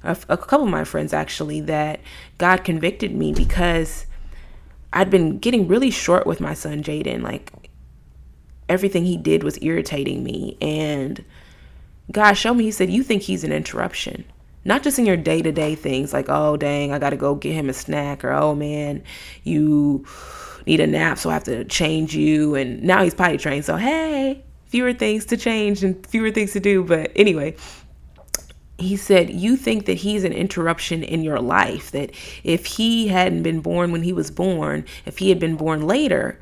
a, 0.04 0.18
a 0.30 0.38
couple 0.38 0.64
of 0.64 0.72
my 0.72 0.84
friends 0.84 1.14
actually 1.14 1.62
that 1.62 2.00
god 2.38 2.64
convicted 2.64 3.16
me 3.16 3.34
because 3.34 4.06
i'd 4.94 5.10
been 5.10 5.38
getting 5.38 5.68
really 5.68 5.92
short 5.92 6.28
with 6.28 6.42
my 6.42 6.54
son 6.54 6.84
jaden 6.84 7.22
like 7.22 7.52
everything 8.72 9.06
he 9.06 9.18
did 9.18 9.44
was 9.44 9.62
irritating 9.62 10.24
me. 10.24 10.58
And 10.62 11.24
God 12.12 12.34
showed 12.34 12.56
me, 12.56 12.66
He 12.66 12.72
said, 12.72 12.90
You 12.90 13.04
think 13.04 13.22
he's 13.22 13.44
an 13.44 13.52
interruption. 13.52 14.26
Not 14.64 14.84
just 14.84 15.00
in 15.00 15.06
your 15.06 15.18
day 15.18 15.42
to 15.42 15.52
day 15.52 15.76
things 15.76 16.14
like, 16.14 16.28
oh, 16.30 16.56
dang, 16.56 16.92
I 16.92 17.00
got 17.00 17.10
to 17.12 17.18
go 17.18 17.34
get 17.36 17.54
him 17.54 17.70
a 17.70 17.74
snack, 17.74 18.24
or 18.24 18.32
oh, 18.32 18.54
man, 18.54 19.04
you 19.44 20.06
need 20.68 20.80
a 20.80 20.88
nap, 20.88 21.18
so 21.18 21.30
I 21.30 21.34
have 21.34 21.44
to 21.46 21.66
change 21.66 22.16
you. 22.16 22.56
And 22.56 22.84
now 22.84 23.04
he's 23.04 23.16
potty 23.16 23.38
trained. 23.38 23.66
So, 23.66 23.76
hey, 23.76 24.44
fewer 24.68 24.94
things 24.94 25.26
to 25.26 25.38
change 25.38 25.84
and 25.84 26.06
fewer 26.06 26.32
things 26.32 26.54
to 26.54 26.60
do. 26.60 26.84
But 26.84 27.12
anyway, 27.16 27.56
he 28.78 28.96
said, 28.96 29.32
You 29.32 29.58
think 29.58 29.86
that 29.88 29.98
he's 29.98 30.24
an 30.24 30.34
interruption 30.34 31.04
in 31.04 31.24
your 31.24 31.40
life, 31.40 31.90
that 31.92 32.12
if 32.44 32.66
he 32.68 33.08
hadn't 33.08 33.44
been 33.44 33.62
born 33.62 33.92
when 33.92 34.04
he 34.04 34.14
was 34.14 34.30
born, 34.30 34.86
if 35.06 35.18
he 35.18 35.30
had 35.30 35.40
been 35.40 35.56
born 35.56 35.88
later, 35.88 36.40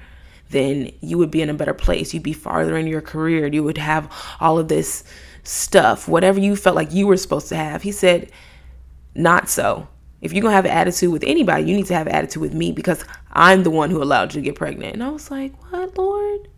then 0.49 0.91
you 1.01 1.17
would 1.17 1.31
be 1.31 1.41
in 1.41 1.49
a 1.49 1.53
better 1.53 1.73
place. 1.73 2.13
You'd 2.13 2.23
be 2.23 2.33
farther 2.33 2.77
in 2.77 2.87
your 2.87 3.01
career. 3.01 3.47
You 3.47 3.63
would 3.63 3.77
have 3.77 4.11
all 4.39 4.57
of 4.57 4.67
this 4.67 5.03
stuff, 5.43 6.07
whatever 6.07 6.39
you 6.39 6.55
felt 6.55 6.75
like 6.75 6.93
you 6.93 7.07
were 7.07 7.17
supposed 7.17 7.49
to 7.49 7.55
have. 7.55 7.83
He 7.83 7.91
said, 7.91 8.31
Not 9.15 9.49
so. 9.49 9.87
If 10.21 10.33
you're 10.33 10.41
going 10.41 10.51
to 10.51 10.55
have 10.57 10.65
an 10.65 10.71
attitude 10.71 11.13
with 11.13 11.23
anybody, 11.23 11.63
you 11.63 11.75
need 11.75 11.85
to 11.85 11.93
have 11.93 12.07
an 12.07 12.13
attitude 12.13 12.41
with 12.41 12.53
me 12.53 12.71
because 12.71 13.05
I'm 13.31 13.63
the 13.63 13.69
one 13.69 13.89
who 13.89 14.03
allowed 14.03 14.33
you 14.33 14.41
to 14.41 14.45
get 14.45 14.55
pregnant. 14.55 14.93
And 14.93 15.03
I 15.03 15.09
was 15.09 15.31
like, 15.31 15.53
What, 15.71 15.97
Lord? 15.97 16.49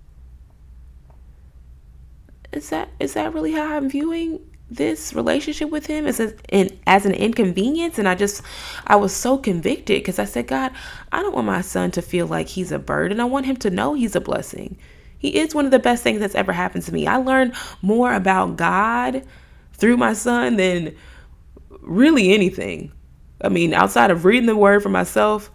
Is 2.52 2.70
that 2.70 2.90
is 3.00 3.14
that 3.14 3.34
really 3.34 3.54
how 3.54 3.78
I'm 3.78 3.90
viewing 3.90 4.42
this 4.72 5.14
relationship 5.14 5.70
with 5.70 5.86
him 5.86 6.08
as 6.08 6.20
as 6.88 7.06
an 7.06 7.14
inconvenience. 7.14 8.00
And 8.00 8.08
I 8.08 8.16
just 8.16 8.42
I 8.88 8.96
was 8.96 9.14
so 9.14 9.38
convicted 9.38 10.00
because 10.00 10.18
I 10.18 10.26
said 10.26 10.48
God 10.48 10.72
I 11.12 11.22
don't 11.22 11.36
want 11.36 11.48
my 11.48 11.62
son 11.62 11.92
to 11.92 12.02
feel 12.02 12.26
like 12.26 12.48
he's 12.48 12.72
a 12.72 12.80
burden. 12.80 13.20
I 13.20 13.26
want 13.26 13.46
him 13.46 13.58
to 13.58 13.70
know 13.70 13.94
he's 13.94 14.16
a 14.16 14.22
blessing. 14.22 14.78
He 15.18 15.38
is 15.38 15.54
one 15.54 15.66
of 15.66 15.72
the 15.72 15.80
best 15.80 16.02
things 16.02 16.20
that's 16.20 16.34
ever 16.34 16.54
happened 16.54 16.84
to 16.86 16.94
me. 16.94 17.06
I 17.06 17.18
learned 17.18 17.54
more 17.82 18.14
about 18.14 18.58
God 18.58 19.24
through 19.74 19.98
my 19.98 20.14
son 20.14 20.56
than 20.56 20.96
really 21.82 22.34
anything. 22.34 22.92
I 23.44 23.50
mean 23.50 23.74
outside 23.74 24.10
of 24.10 24.26
reading 24.26 24.48
the 24.48 24.56
word 24.56 24.82
for 24.82 24.90
myself 24.90 25.52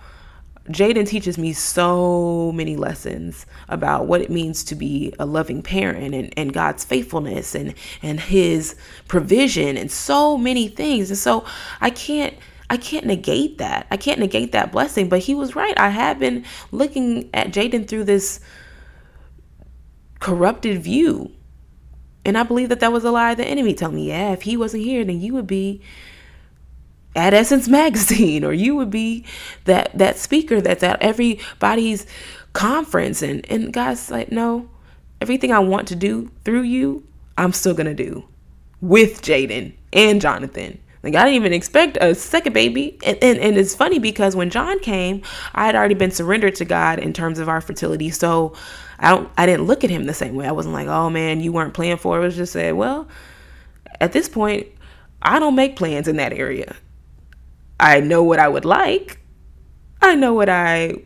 Jaden 0.69 1.07
teaches 1.07 1.39
me 1.39 1.53
so 1.53 2.53
many 2.53 2.77
lessons 2.77 3.47
about 3.69 4.07
what 4.07 4.21
it 4.21 4.31
means 4.31 4.65
to 4.65 4.75
be 4.75 5.15
a 5.19 5.27
loving 5.27 5.63
parent 5.63 6.15
and, 6.15 6.33
and 6.37 6.53
God's 6.53 6.85
faithfulness 6.85 7.55
and, 7.55 7.75
and 8.03 8.21
his 8.21 8.77
provision 9.09 9.77
and 9.77 9.91
so 9.91 10.37
many 10.37 10.69
things. 10.69 11.11
And 11.11 11.19
so 11.19 11.45
I 11.81 11.91
can't 11.91 12.35
I 12.69 12.77
can't 12.77 13.07
negate 13.07 13.59
that. 13.59 13.87
I 13.91 13.97
can't 13.97 14.19
negate 14.19 14.53
that 14.53 14.73
blessing. 14.73 15.09
But 15.09 15.21
he 15.21 15.35
was 15.35 15.55
right. 15.55 15.79
I 15.79 15.91
have 15.91 16.19
been 16.19 16.45
looking 16.73 17.31
at 17.33 17.49
Jaden 17.49 17.87
through 17.87 18.05
this 18.05 18.41
corrupted 20.19 20.83
view. 20.83 21.31
And 22.25 22.37
I 22.37 22.43
believe 22.43 22.71
that 22.71 22.81
that 22.81 22.93
was 22.93 23.05
a 23.05 23.13
lie 23.13 23.37
the 23.37 23.47
enemy 23.47 23.73
telling 23.75 23.95
me, 23.95 24.09
yeah, 24.09 24.33
if 24.33 24.43
he 24.43 24.57
wasn't 24.57 24.83
here, 24.83 25.05
then 25.05 25.21
you 25.21 25.33
would 25.35 25.47
be 25.47 25.81
at 27.17 27.35
Essence 27.35 27.67
Magazine, 27.69 28.45
or 28.45 28.53
you 28.53 28.77
would 28.77 28.91
be 28.91 29.25
that 29.65 29.97
that 29.99 30.19
speaker 30.19 30.61
that's 30.61 30.83
at 30.83 31.01
everybody's 31.03 32.07
conference. 32.53 33.23
And 33.23 33.45
and 33.51 33.73
God's 33.73 34.11
like, 34.11 34.31
no, 34.31 34.69
everything 35.21 35.51
I 35.51 35.59
want 35.59 35.89
to 35.89 35.97
do 35.97 36.31
through 36.45 36.63
you, 36.63 37.05
I'm 37.37 37.53
still 37.53 37.75
gonna 37.75 37.95
do 37.95 38.25
with 38.81 39.23
Jaden 39.23 39.73
and 39.93 40.21
Jonathan. 40.21 40.79
Like 41.03 41.15
I 41.15 41.25
didn't 41.25 41.37
even 41.37 41.53
expect 41.53 41.99
a 42.01 42.15
second 42.15 42.53
baby. 42.53 42.99
And, 43.05 43.17
and, 43.23 43.39
and 43.39 43.57
it's 43.57 43.75
funny 43.75 43.99
because 43.99 44.35
when 44.35 44.51
John 44.51 44.79
came, 44.81 45.23
I 45.55 45.67
had 45.67 45.77
already 45.77 45.95
been 45.95 46.11
surrendered 46.11 46.57
to 46.57 46.65
God 46.65 46.99
in 46.99 47.13
terms 47.13 47.39
of 47.39 47.49
our 47.49 47.61
fertility. 47.61 48.11
So 48.11 48.55
I 48.99 49.11
don't 49.11 49.31
I 49.39 49.47
didn't 49.47 49.67
look 49.67 49.85
at 49.85 49.91
him 49.91 50.05
the 50.05 50.15
same 50.15 50.35
way. 50.35 50.47
I 50.47 50.53
wasn't 50.53 50.75
like, 50.75 50.89
oh 50.89 51.09
man, 51.09 51.41
you 51.41 51.53
weren't 51.53 51.75
playing 51.75 51.99
for 51.99 52.19
it. 52.19 52.23
It 52.23 52.25
was 52.25 52.37
just 52.37 52.53
said, 52.53 52.75
well, 52.75 53.09
at 54.01 54.13
this 54.13 54.29
point, 54.29 54.67
I 55.23 55.39
don't 55.39 55.55
make 55.55 55.77
plans 55.77 56.09
in 56.09 56.17
that 56.17 56.33
area. 56.33 56.77
I 57.79 58.01
know 58.01 58.23
what 58.23 58.39
I 58.39 58.49
would 58.49 58.65
like. 58.65 59.21
I 60.01 60.15
know 60.15 60.35
what 60.35 60.49
I 60.49 60.97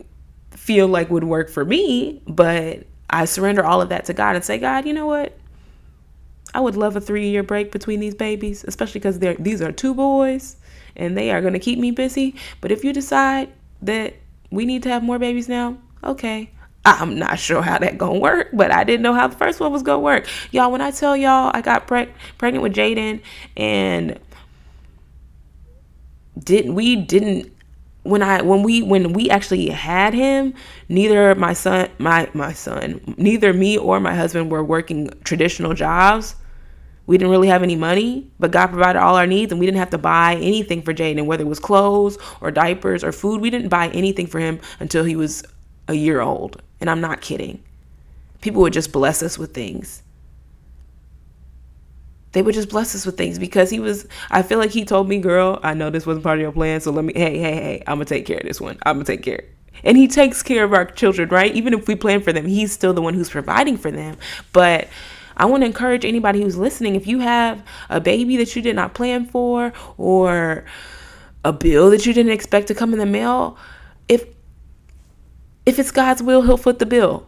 feel 0.51 0.87
like 0.87 1.09
would 1.09 1.23
work 1.23 1.49
for 1.49 1.65
me, 1.65 2.21
but 2.27 2.85
I 3.09 3.25
surrender 3.25 3.65
all 3.65 3.81
of 3.81 3.89
that 3.89 4.05
to 4.05 4.13
God 4.13 4.35
and 4.35 4.45
say, 4.45 4.57
God, 4.57 4.85
you 4.85 4.93
know 4.93 5.05
what? 5.05 5.37
I 6.53 6.59
would 6.59 6.75
love 6.75 6.95
a 6.95 7.01
three 7.01 7.29
year 7.29 7.43
break 7.43 7.71
between 7.71 7.99
these 7.99 8.15
babies, 8.15 8.63
especially 8.67 8.99
because 8.99 9.19
these 9.19 9.61
are 9.61 9.71
two 9.71 9.93
boys 9.93 10.57
and 10.95 11.17
they 11.17 11.31
are 11.31 11.41
going 11.41 11.53
to 11.53 11.59
keep 11.59 11.79
me 11.79 11.91
busy. 11.91 12.35
But 12.59 12.71
if 12.71 12.83
you 12.83 12.93
decide 12.93 13.49
that 13.81 14.15
we 14.49 14.65
need 14.65 14.83
to 14.83 14.89
have 14.89 15.03
more 15.03 15.19
babies 15.19 15.47
now, 15.47 15.77
okay. 16.03 16.51
I'm 16.83 17.17
not 17.17 17.37
sure 17.37 17.61
how 17.61 17.77
that 17.77 17.99
gonna 17.99 18.17
work, 18.17 18.49
but 18.53 18.71
I 18.71 18.83
didn't 18.83 19.03
know 19.03 19.13
how 19.13 19.27
the 19.27 19.37
first 19.37 19.59
one 19.59 19.71
was 19.71 19.83
gonna 19.83 19.99
work. 19.99 20.27
Y'all, 20.49 20.71
when 20.71 20.81
I 20.81 20.89
tell 20.89 21.15
y'all 21.15 21.51
I 21.53 21.61
got 21.61 21.85
pre- 21.85 22.09
pregnant 22.39 22.63
with 22.63 22.73
Jaden 22.73 23.21
and 23.55 24.19
didn't 26.43 26.75
we 26.75 26.95
didn't 26.95 27.51
when 28.03 28.23
I 28.23 28.41
when 28.41 28.63
we 28.63 28.81
when 28.81 29.13
we 29.13 29.29
actually 29.29 29.69
had 29.69 30.13
him, 30.13 30.53
neither 30.89 31.35
my 31.35 31.53
son 31.53 31.89
my 31.99 32.29
my 32.33 32.53
son, 32.53 33.15
neither 33.17 33.53
me 33.53 33.77
or 33.77 33.99
my 33.99 34.15
husband 34.15 34.51
were 34.51 34.63
working 34.63 35.09
traditional 35.23 35.73
jobs. 35.73 36.35
We 37.07 37.17
didn't 37.17 37.31
really 37.31 37.49
have 37.49 37.63
any 37.63 37.75
money, 37.75 38.31
but 38.39 38.51
God 38.51 38.67
provided 38.67 38.99
all 38.99 39.15
our 39.15 39.27
needs 39.27 39.51
and 39.51 39.59
we 39.59 39.65
didn't 39.65 39.79
have 39.79 39.89
to 39.89 39.97
buy 39.97 40.35
anything 40.35 40.81
for 40.81 40.93
Jaden, 40.93 41.25
whether 41.25 41.43
it 41.43 41.47
was 41.47 41.59
clothes 41.59 42.17
or 42.39 42.51
diapers 42.51 43.03
or 43.03 43.11
food. 43.11 43.41
We 43.41 43.49
didn't 43.49 43.69
buy 43.69 43.89
anything 43.89 44.27
for 44.27 44.39
him 44.39 44.59
until 44.79 45.03
he 45.03 45.15
was 45.15 45.43
a 45.87 45.93
year 45.93 46.21
old. 46.21 46.61
And 46.79 46.89
I'm 46.89 47.01
not 47.01 47.19
kidding. 47.19 47.63
People 48.39 48.61
would 48.61 48.73
just 48.73 48.91
bless 48.91 49.21
us 49.21 49.37
with 49.37 49.53
things 49.53 50.03
they 52.31 52.41
would 52.41 52.55
just 52.55 52.69
bless 52.69 52.95
us 52.95 53.05
with 53.05 53.17
things 53.17 53.39
because 53.39 53.69
he 53.69 53.79
was 53.79 54.07
I 54.29 54.41
feel 54.41 54.59
like 54.59 54.71
he 54.71 54.85
told 54.85 55.09
me, 55.09 55.19
girl, 55.19 55.59
I 55.63 55.73
know 55.73 55.89
this 55.89 56.05
wasn't 56.05 56.23
part 56.23 56.37
of 56.37 56.41
your 56.41 56.51
plan, 56.51 56.81
so 56.81 56.91
let 56.91 57.05
me 57.05 57.13
hey, 57.15 57.39
hey, 57.39 57.55
hey, 57.55 57.83
I'm 57.87 57.95
gonna 57.95 58.05
take 58.05 58.25
care 58.25 58.37
of 58.37 58.43
this 58.43 58.61
one. 58.61 58.77
I'm 58.85 58.95
gonna 58.95 59.05
take 59.05 59.23
care. 59.23 59.43
And 59.83 59.97
he 59.97 60.07
takes 60.07 60.43
care 60.43 60.63
of 60.63 60.73
our 60.73 60.85
children, 60.85 61.29
right? 61.29 61.53
Even 61.55 61.73
if 61.73 61.87
we 61.87 61.95
plan 61.95 62.21
for 62.21 62.31
them, 62.31 62.45
he's 62.45 62.71
still 62.71 62.93
the 62.93 63.01
one 63.01 63.13
who's 63.13 63.29
providing 63.29 63.77
for 63.77 63.89
them. 63.89 64.17
But 64.53 64.87
I 65.37 65.45
want 65.45 65.61
to 65.61 65.65
encourage 65.65 66.05
anybody 66.05 66.41
who's 66.41 66.57
listening 66.57 66.95
if 66.95 67.07
you 67.07 67.19
have 67.19 67.63
a 67.89 67.99
baby 67.99 68.37
that 68.37 68.55
you 68.55 68.61
did 68.61 68.75
not 68.75 68.93
plan 68.93 69.25
for 69.25 69.73
or 69.97 70.65
a 71.43 71.51
bill 71.51 71.89
that 71.89 72.05
you 72.05 72.13
didn't 72.13 72.31
expect 72.31 72.67
to 72.67 72.75
come 72.75 72.93
in 72.93 72.99
the 72.99 73.05
mail, 73.05 73.57
if 74.07 74.25
if 75.65 75.79
it's 75.79 75.91
God's 75.91 76.21
will, 76.21 76.41
he'll 76.41 76.57
foot 76.57 76.79
the 76.79 76.85
bill. 76.85 77.27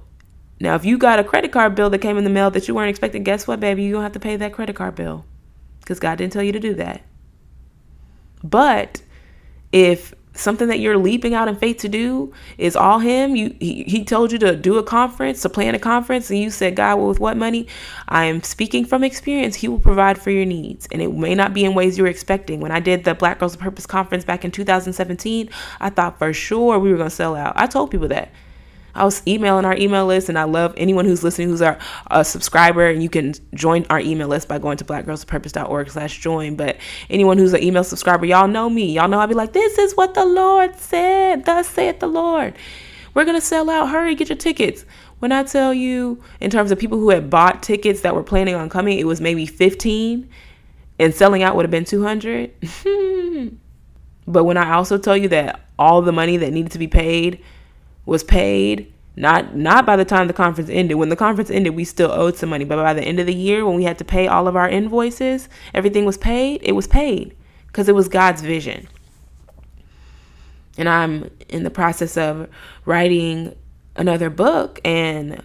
Now, 0.59 0.75
if 0.75 0.85
you 0.85 0.97
got 0.97 1.19
a 1.19 1.23
credit 1.23 1.51
card 1.51 1.75
bill 1.75 1.89
that 1.89 1.99
came 1.99 2.17
in 2.17 2.23
the 2.23 2.29
mail 2.29 2.51
that 2.51 2.67
you 2.67 2.75
weren't 2.75 2.89
expecting, 2.89 3.23
guess 3.23 3.47
what, 3.47 3.59
baby? 3.59 3.83
You're 3.83 3.93
going 3.93 4.01
to 4.01 4.05
have 4.05 4.13
to 4.13 4.19
pay 4.19 4.35
that 4.37 4.53
credit 4.53 4.75
card 4.75 4.95
bill 4.95 5.25
because 5.79 5.99
God 5.99 6.17
didn't 6.17 6.33
tell 6.33 6.43
you 6.43 6.51
to 6.51 6.59
do 6.59 6.73
that. 6.75 7.01
But 8.43 9.01
if 9.71 10.13
something 10.35 10.67
that 10.67 10.79
you're 10.79 10.97
leaping 10.97 11.33
out 11.33 11.47
in 11.47 11.55
faith 11.55 11.77
to 11.77 11.87
do 11.87 12.33
is 12.57 12.75
all 12.75 12.97
him 12.99 13.35
you 13.35 13.55
he, 13.59 13.83
he 13.83 14.03
told 14.03 14.31
you 14.31 14.39
to 14.39 14.55
do 14.55 14.77
a 14.77 14.83
conference 14.83 15.41
to 15.43 15.49
plan 15.49 15.75
a 15.75 15.79
conference 15.79 16.29
and 16.31 16.39
you 16.39 16.49
said 16.49 16.75
god 16.75 16.97
well, 16.97 17.07
with 17.07 17.19
what 17.19 17.37
money? 17.37 17.67
I 18.07 18.25
am 18.25 18.41
speaking 18.41 18.85
from 18.85 19.03
experience. 19.03 19.55
He 19.55 19.67
will 19.67 19.79
provide 19.79 20.17
for 20.17 20.31
your 20.31 20.45
needs. 20.45 20.87
And 20.91 21.01
it 21.01 21.13
may 21.13 21.35
not 21.35 21.53
be 21.53 21.63
in 21.63 21.75
ways 21.75 21.97
you 21.97 22.03
were 22.03 22.09
expecting. 22.09 22.59
When 22.59 22.71
i 22.71 22.79
did 22.79 23.03
the 23.03 23.13
black 23.13 23.39
girls 23.39 23.53
of 23.53 23.59
purpose 23.59 23.85
conference 23.85 24.25
back 24.25 24.43
in 24.43 24.51
2017 24.51 25.49
i 25.79 25.89
thought 25.89 26.17
for 26.17 26.33
sure 26.33 26.79
we 26.79 26.91
were 26.91 26.97
going 26.97 27.09
to 27.09 27.15
sell 27.15 27.35
out. 27.35 27.53
I 27.55 27.67
told 27.67 27.91
people 27.91 28.07
that 28.07 28.31
I 28.95 29.05
was 29.05 29.21
emailing 29.25 29.65
our 29.65 29.75
email 29.75 30.05
list, 30.05 30.29
and 30.29 30.37
I 30.37 30.43
love 30.43 30.73
anyone 30.77 31.05
who's 31.05 31.23
listening 31.23 31.49
who's 31.49 31.61
our 31.61 31.77
a 32.11 32.23
subscriber, 32.23 32.87
and 32.87 33.01
you 33.01 33.09
can 33.09 33.33
join 33.53 33.85
our 33.89 33.99
email 33.99 34.27
list 34.27 34.47
by 34.47 34.59
going 34.59 34.77
to 34.77 34.85
blackgirlsofpurpose.org 34.85 35.89
slash 35.89 36.19
join. 36.19 36.55
But 36.55 36.77
anyone 37.09 37.37
who's 37.37 37.53
an 37.53 37.63
email 37.63 37.83
subscriber, 37.83 38.25
y'all 38.25 38.47
know 38.47 38.69
me. 38.69 38.93
Y'all 38.93 39.07
know 39.07 39.19
I'll 39.19 39.27
be 39.27 39.33
like, 39.33 39.53
this 39.53 39.77
is 39.77 39.95
what 39.95 40.13
the 40.13 40.25
Lord 40.25 40.75
said. 40.75 41.45
Thus 41.45 41.67
saith 41.67 41.99
the 41.99 42.07
Lord. 42.07 42.55
We're 43.13 43.25
gonna 43.25 43.41
sell 43.41 43.69
out. 43.69 43.89
Hurry, 43.89 44.15
get 44.15 44.29
your 44.29 44.37
tickets. 44.37 44.85
When 45.19 45.31
I 45.31 45.43
tell 45.43 45.73
you, 45.73 46.21
in 46.39 46.51
terms 46.51 46.71
of 46.71 46.79
people 46.79 46.99
who 46.99 47.09
had 47.09 47.29
bought 47.29 47.63
tickets 47.63 48.01
that 48.01 48.13
were 48.13 48.23
planning 48.23 48.55
on 48.55 48.69
coming, 48.69 48.99
it 48.99 49.07
was 49.07 49.21
maybe 49.21 49.45
15, 49.45 50.29
and 50.99 51.15
selling 51.15 51.43
out 51.43 51.55
would 51.55 51.63
have 51.63 51.71
been 51.71 51.85
200. 51.85 52.51
but 54.27 54.43
when 54.43 54.57
I 54.57 54.73
also 54.73 54.97
tell 54.97 55.15
you 55.15 55.29
that 55.29 55.61
all 55.79 56.01
the 56.01 56.11
money 56.11 56.37
that 56.37 56.51
needed 56.51 56.71
to 56.73 56.79
be 56.79 56.87
paid 56.87 57.43
was 58.05 58.23
paid 58.23 58.91
not 59.15 59.55
not 59.55 59.85
by 59.85 59.95
the 59.95 60.05
time 60.05 60.27
the 60.27 60.33
conference 60.33 60.69
ended. 60.69 60.97
When 60.97 61.09
the 61.09 61.15
conference 61.15 61.51
ended 61.51 61.75
we 61.75 61.85
still 61.85 62.11
owed 62.11 62.35
some 62.35 62.49
money. 62.49 62.65
But 62.65 62.77
by 62.77 62.93
the 62.93 63.03
end 63.03 63.19
of 63.19 63.27
the 63.27 63.35
year 63.35 63.65
when 63.65 63.75
we 63.75 63.83
had 63.83 63.97
to 63.99 64.05
pay 64.05 64.27
all 64.27 64.47
of 64.47 64.55
our 64.55 64.67
invoices 64.67 65.49
everything 65.73 66.05
was 66.05 66.17
paid 66.17 66.61
it 66.63 66.73
was 66.73 66.87
paid 66.87 67.35
because 67.67 67.87
it 67.87 67.95
was 67.95 68.07
god's 68.07 68.41
vision. 68.41 68.87
And 70.77 70.89
i'm 70.89 71.29
in 71.49 71.63
the 71.63 71.69
process 71.69 72.17
of 72.17 72.49
writing 72.85 73.55
another 73.95 74.29
book 74.29 74.81
and 74.83 75.43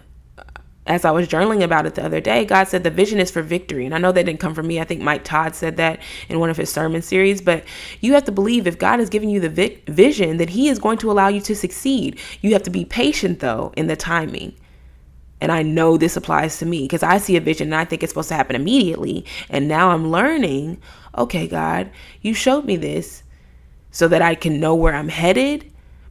as 0.89 1.05
I 1.05 1.11
was 1.11 1.27
journaling 1.27 1.63
about 1.63 1.85
it 1.85 1.93
the 1.93 2.03
other 2.03 2.19
day, 2.19 2.43
God 2.43 2.67
said 2.67 2.83
the 2.83 2.89
vision 2.89 3.19
is 3.19 3.29
for 3.29 3.43
victory. 3.43 3.85
And 3.85 3.93
I 3.93 3.99
know 3.99 4.11
that 4.11 4.25
didn't 4.25 4.39
come 4.39 4.55
from 4.55 4.67
me. 4.67 4.79
I 4.79 4.83
think 4.83 5.01
Mike 5.01 5.23
Todd 5.23 5.55
said 5.55 5.77
that 5.77 6.01
in 6.27 6.39
one 6.39 6.49
of 6.49 6.57
his 6.57 6.71
sermon 6.71 7.03
series. 7.03 7.41
But 7.41 7.63
you 8.01 8.13
have 8.13 8.25
to 8.25 8.31
believe 8.31 8.65
if 8.65 8.79
God 8.79 8.99
has 8.99 9.07
given 9.07 9.29
you 9.29 9.39
the 9.39 9.49
vi- 9.49 9.81
vision, 9.87 10.37
that 10.37 10.49
He 10.49 10.67
is 10.67 10.79
going 10.79 10.97
to 10.97 11.11
allow 11.11 11.27
you 11.27 11.41
to 11.41 11.55
succeed. 11.55 12.19
You 12.41 12.53
have 12.53 12.63
to 12.63 12.71
be 12.71 12.85
patient, 12.85 13.39
though, 13.39 13.71
in 13.77 13.85
the 13.85 13.95
timing. 13.95 14.55
And 15.39 15.51
I 15.51 15.61
know 15.61 15.95
this 15.95 16.17
applies 16.17 16.57
to 16.57 16.65
me 16.65 16.81
because 16.81 17.03
I 17.03 17.19
see 17.19 17.37
a 17.37 17.41
vision 17.41 17.67
and 17.67 17.75
I 17.75 17.85
think 17.85 18.03
it's 18.03 18.11
supposed 18.11 18.29
to 18.29 18.35
happen 18.35 18.55
immediately. 18.55 19.25
And 19.49 19.67
now 19.67 19.91
I'm 19.91 20.11
learning 20.11 20.81
okay, 21.17 21.47
God, 21.47 21.89
you 22.21 22.33
showed 22.33 22.65
me 22.65 22.77
this 22.77 23.23
so 23.91 24.07
that 24.07 24.21
I 24.21 24.35
can 24.35 24.59
know 24.59 24.75
where 24.75 24.95
I'm 24.95 25.09
headed 25.09 25.69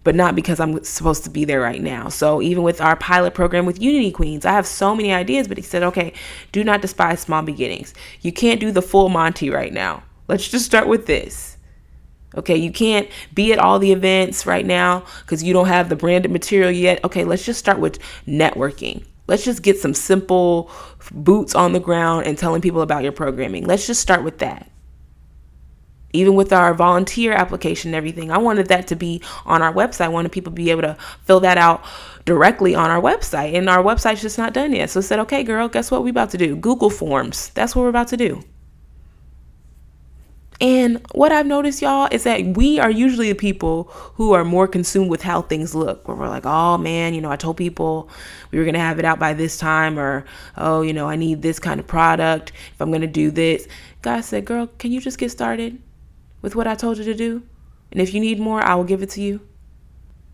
but 0.08 0.14
not 0.14 0.34
because 0.34 0.58
I'm 0.58 0.82
supposed 0.84 1.24
to 1.24 1.28
be 1.28 1.44
there 1.44 1.60
right 1.60 1.82
now. 1.82 2.08
So 2.08 2.40
even 2.40 2.62
with 2.62 2.80
our 2.80 2.96
pilot 2.96 3.34
program 3.34 3.66
with 3.66 3.82
Unity 3.82 4.10
Queens, 4.10 4.46
I 4.46 4.52
have 4.52 4.66
so 4.66 4.94
many 4.94 5.12
ideas, 5.12 5.46
but 5.46 5.58
he 5.58 5.62
said, 5.62 5.82
okay, 5.82 6.14
do 6.50 6.64
not 6.64 6.80
despise 6.80 7.20
small 7.20 7.42
beginnings. 7.42 7.92
You 8.22 8.32
can't 8.32 8.58
do 8.58 8.72
the 8.72 8.80
full 8.80 9.10
Monty 9.10 9.50
right 9.50 9.70
now. 9.70 10.02
Let's 10.26 10.48
just 10.48 10.64
start 10.64 10.88
with 10.88 11.04
this. 11.04 11.58
Okay, 12.34 12.56
you 12.56 12.72
can't 12.72 13.06
be 13.34 13.52
at 13.52 13.58
all 13.58 13.78
the 13.78 13.92
events 13.92 14.46
right 14.46 14.64
now 14.64 15.04
because 15.20 15.42
you 15.42 15.52
don't 15.52 15.68
have 15.68 15.90
the 15.90 15.96
branded 15.96 16.30
material 16.30 16.70
yet. 16.70 17.04
Okay, 17.04 17.24
let's 17.24 17.44
just 17.44 17.58
start 17.58 17.78
with 17.78 17.98
networking. 18.26 19.04
Let's 19.26 19.44
just 19.44 19.62
get 19.62 19.78
some 19.78 19.92
simple 19.92 20.70
boots 21.12 21.54
on 21.54 21.74
the 21.74 21.80
ground 21.80 22.24
and 22.24 22.38
telling 22.38 22.62
people 22.62 22.80
about 22.80 23.02
your 23.02 23.12
programming. 23.12 23.66
Let's 23.66 23.86
just 23.86 24.00
start 24.00 24.24
with 24.24 24.38
that 24.38 24.70
even 26.18 26.34
with 26.34 26.52
our 26.52 26.74
volunteer 26.74 27.32
application 27.32 27.90
and 27.90 27.96
everything 27.96 28.30
i 28.30 28.38
wanted 28.38 28.66
that 28.68 28.86
to 28.86 28.96
be 28.96 29.22
on 29.46 29.62
our 29.62 29.72
website. 29.72 30.04
I 30.04 30.08
wanted 30.08 30.32
people 30.32 30.52
to 30.52 30.56
be 30.56 30.70
able 30.70 30.82
to 30.82 30.96
fill 31.24 31.40
that 31.40 31.58
out 31.58 31.84
directly 32.24 32.74
on 32.74 32.90
our 32.90 33.00
website. 33.00 33.54
And 33.54 33.68
our 33.68 33.82
website's 33.82 34.20
just 34.20 34.38
not 34.38 34.52
done 34.52 34.72
yet. 34.72 34.90
So 34.90 35.00
I 35.00 35.02
said 35.02 35.18
okay 35.20 35.42
girl 35.42 35.68
guess 35.68 35.90
what 35.90 36.02
we 36.02 36.10
about 36.10 36.30
to 36.30 36.38
do? 36.38 36.56
Google 36.56 36.90
forms. 36.90 37.50
That's 37.50 37.74
what 37.74 37.82
we're 37.82 37.88
about 37.88 38.08
to 38.08 38.16
do. 38.16 38.42
And 40.60 41.06
what 41.14 41.30
I've 41.30 41.46
noticed, 41.46 41.80
y'all, 41.82 42.08
is 42.10 42.24
that 42.24 42.56
we 42.56 42.80
are 42.80 42.90
usually 42.90 43.28
the 43.28 43.38
people 43.38 43.84
who 44.14 44.32
are 44.32 44.44
more 44.44 44.66
consumed 44.66 45.08
with 45.08 45.22
how 45.22 45.42
things 45.42 45.72
look. 45.72 46.08
Where 46.08 46.16
we're 46.16 46.28
like, 46.28 46.46
oh 46.46 46.76
man, 46.76 47.14
you 47.14 47.20
know, 47.20 47.30
I 47.30 47.36
told 47.36 47.56
people 47.56 48.10
we 48.50 48.58
were 48.58 48.64
going 48.64 48.74
to 48.74 48.80
have 48.80 48.98
it 48.98 49.04
out 49.04 49.20
by 49.20 49.34
this 49.34 49.56
time, 49.56 50.00
or 50.00 50.24
oh, 50.56 50.82
you 50.82 50.92
know, 50.92 51.08
I 51.08 51.14
need 51.14 51.42
this 51.42 51.60
kind 51.60 51.78
of 51.78 51.86
product. 51.86 52.50
If 52.74 52.80
I'm 52.80 52.90
going 52.90 53.02
to 53.02 53.06
do 53.06 53.30
this. 53.30 53.68
God 54.02 54.22
said, 54.22 54.44
girl, 54.44 54.66
can 54.78 54.90
you 54.90 55.00
just 55.00 55.18
get 55.18 55.30
started? 55.30 55.80
With 56.42 56.54
what 56.54 56.66
I 56.66 56.74
told 56.74 56.98
you 56.98 57.04
to 57.04 57.14
do. 57.14 57.42
And 57.90 58.00
if 58.00 58.12
you 58.14 58.20
need 58.20 58.38
more, 58.38 58.62
I 58.62 58.74
will 58.74 58.84
give 58.84 59.02
it 59.02 59.10
to 59.10 59.20
you. 59.20 59.40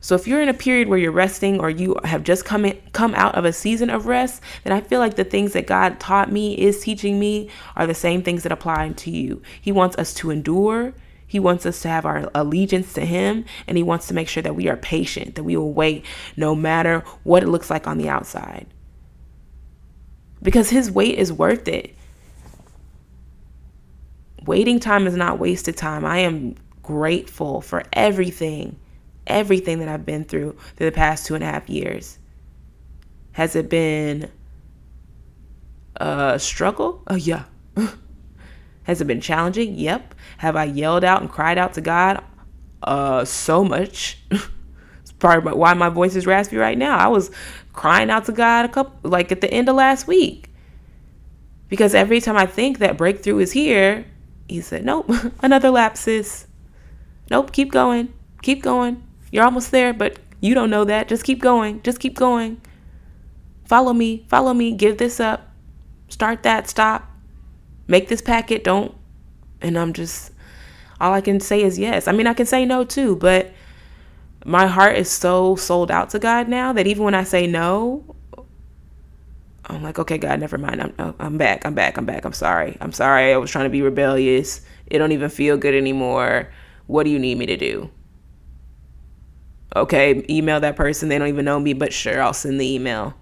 So 0.05 0.15
if 0.15 0.29
you're 0.29 0.43
in 0.43 0.51
a 0.51 0.55
period 0.55 0.89
where 0.89 0.99
you're 0.99 1.11
resting 1.11 1.59
or 1.59 1.71
you 1.71 1.97
have 2.05 2.25
just 2.25 2.45
come 2.45 2.67
in, 2.67 2.79
come 2.93 3.15
out 3.15 3.37
of 3.37 3.47
a 3.47 3.55
season 3.55 3.89
of 3.89 4.05
rest, 4.05 4.43
then 4.63 4.73
I 4.75 4.83
feel 4.83 5.01
like 5.01 5.15
the 5.15 5.25
things 5.25 5.55
that 5.55 5.67
God 5.67 5.99
taught 5.99 6.31
me 6.31 6.59
is 6.59 6.83
teaching 6.83 7.19
me 7.19 7.49
are 7.75 7.87
the 7.87 7.95
same 7.95 8.23
things 8.23 8.43
that 8.43 8.53
apply 8.53 8.91
to 8.91 9.11
you. 9.11 9.41
He 9.63 9.73
wants 9.73 9.97
us 9.97 10.13
to 10.15 10.31
endure. 10.31 10.93
He 11.27 11.41
wants 11.41 11.65
us 11.65 11.81
to 11.81 11.89
have 11.89 12.05
our 12.05 12.31
allegiance 12.35 12.93
to 12.93 13.07
him 13.07 13.47
and 13.67 13.79
he 13.79 13.83
wants 13.83 14.07
to 14.09 14.15
make 14.15 14.29
sure 14.29 14.43
that 14.43 14.55
we 14.55 14.69
are 14.69 14.77
patient, 14.77 15.37
that 15.37 15.45
we 15.45 15.57
will 15.57 15.73
wait 15.73 16.05
no 16.37 16.55
matter 16.55 17.03
what 17.23 17.43
it 17.43 17.49
looks 17.49 17.71
like 17.71 17.87
on 17.87 17.97
the 17.97 18.11
outside. 18.11 18.67
Because 20.43 20.69
his 20.69 20.91
wait 20.91 21.19
is 21.19 21.33
worth 21.33 21.67
it. 21.67 21.97
Waiting 24.47 24.81
time 24.81 25.07
is 25.07 25.15
not 25.15 25.39
wasted 25.39 25.77
time. 25.77 26.05
I 26.05 26.19
am 26.19 26.57
grateful 26.83 27.61
for 27.61 27.83
everything, 27.93 28.79
everything 29.27 29.79
that 29.79 29.89
I've 29.89 30.05
been 30.05 30.25
through 30.25 30.57
through 30.77 30.87
the 30.87 30.95
past 30.95 31.27
two 31.27 31.35
and 31.35 31.43
a 31.43 31.47
half 31.47 31.69
years. 31.69 32.19
Has 33.33 33.57
it 33.57 33.69
been 33.69 34.31
a 35.97 36.39
struggle? 36.39 37.03
Oh, 37.07 37.15
yeah. 37.15 37.45
Has 38.85 39.01
it 39.01 39.07
been 39.07 39.21
challenging? 39.21 39.75
Yep. 39.75 40.15
Have 40.39 40.57
I 40.57 40.65
yelled 40.65 41.05
out 41.05 41.23
and 41.23 41.31
cried 41.31 41.59
out 41.59 41.75
to 41.75 41.81
God? 41.81 42.23
Uh, 42.83 43.25
so 43.25 43.65
much. 43.65 44.19
it's 44.31 45.13
probably 45.19 45.55
why 45.55 45.73
my 45.75 45.89
voice 45.89 46.15
is 46.17 46.27
raspy 46.27 46.59
right 46.59 46.77
now. 46.77 46.99
I 46.99 47.09
was 47.09 47.31
crying 47.73 48.11
out 48.11 48.27
to 48.27 48.33
God 48.33 48.67
a 48.67 48.69
couple, 48.69 49.11
like 49.11 49.33
at 49.33 49.41
the 49.41 49.51
end 49.51 49.69
of 49.69 49.77
last 49.77 50.07
week. 50.07 50.51
Because 51.69 51.95
every 51.95 52.21
time 52.21 52.37
I 52.37 52.47
think 52.47 52.79
that 52.79 52.99
breakthrough 52.99 53.39
is 53.39 53.53
here, 53.53 54.05
he 54.49 54.61
said, 54.61 54.85
nope, 54.85 55.11
another 55.43 55.71
lapsus. 55.71 56.47
Nope, 57.31 57.53
keep 57.53 57.73
going. 57.73 58.13
Keep 58.43 58.63
going. 58.63 59.03
You're 59.31 59.45
almost 59.45 59.71
there, 59.71 59.93
but 59.95 60.19
you 60.41 60.55
don't 60.55 60.71
know 60.71 60.85
that. 60.85 61.09
Just 61.09 61.25
keep 61.25 61.41
going. 61.41 61.83
Just 61.83 62.01
keep 62.01 62.17
going. 62.17 62.61
Follow 63.65 63.93
me. 63.93 64.27
Follow 64.29 64.53
me. 64.53 64.73
Give 64.73 64.99
this 64.99 65.19
up. 65.19 65.49
Start 66.09 66.43
that. 66.43 66.69
Stop. 66.69 67.11
Make 67.89 68.09
this 68.09 68.21
packet. 68.21 68.63
Don't. 68.63 68.95
And 69.63 69.79
I'm 69.79 69.95
just, 69.95 70.33
all 71.01 71.15
I 71.15 71.23
can 71.23 71.41
say 71.41 71.63
is 71.63 71.79
yes. 71.79 72.07
I 72.07 72.13
mean, 72.13 72.27
I 72.27 72.35
can 72.35 72.47
say 72.47 72.67
no 72.67 72.85
too, 72.85 73.17
but 73.17 73.53
my 74.45 74.67
heart 74.67 74.97
is 74.97 75.11
so 75.11 75.57
sold 75.57 75.91
out 75.91 76.11
to 76.11 76.19
God 76.19 76.49
now 76.49 76.73
that 76.75 76.87
even 76.87 77.05
when 77.05 77.15
I 77.15 77.25
say 77.25 77.47
no, 77.47 78.15
I'm 79.67 79.83
like, 79.83 79.99
okay, 79.99 80.19
God, 80.19 80.41
never 80.41 80.59
mind. 80.59 80.93
I'm, 80.99 81.15
I'm 81.19 81.39
back. 81.39 81.65
I'm 81.65 81.75
back. 81.75 81.97
I'm 81.97 82.05
back. 82.05 82.25
I'm 82.25 82.33
sorry. 82.33 82.77
I'm 82.81 82.93
sorry. 82.93 83.33
I 83.33 83.37
was 83.37 83.51
trying 83.51 83.65
to 83.65 83.71
be 83.71 83.83
rebellious. 83.83 84.61
It 84.87 84.99
don't 84.99 85.13
even 85.13 85.31
feel 85.31 85.57
good 85.57 85.75
anymore. 85.75 86.53
What 86.87 87.05
do 87.05 87.11
you 87.11 87.19
need 87.19 87.39
me 87.39 87.47
to 87.47 87.57
do? 87.57 87.91
Okay, 89.75 90.25
email 90.29 90.61
that 90.61 90.77
person. 90.77 91.09
They 91.09 91.19
don't 91.19 91.29
even 91.29 91.45
know 91.45 91.59
me, 91.59 91.73
but 91.73 91.93
sure, 91.93 92.23
I'll 92.23 92.33
send 92.35 92.61
the 92.61 92.75
email. 92.75 93.15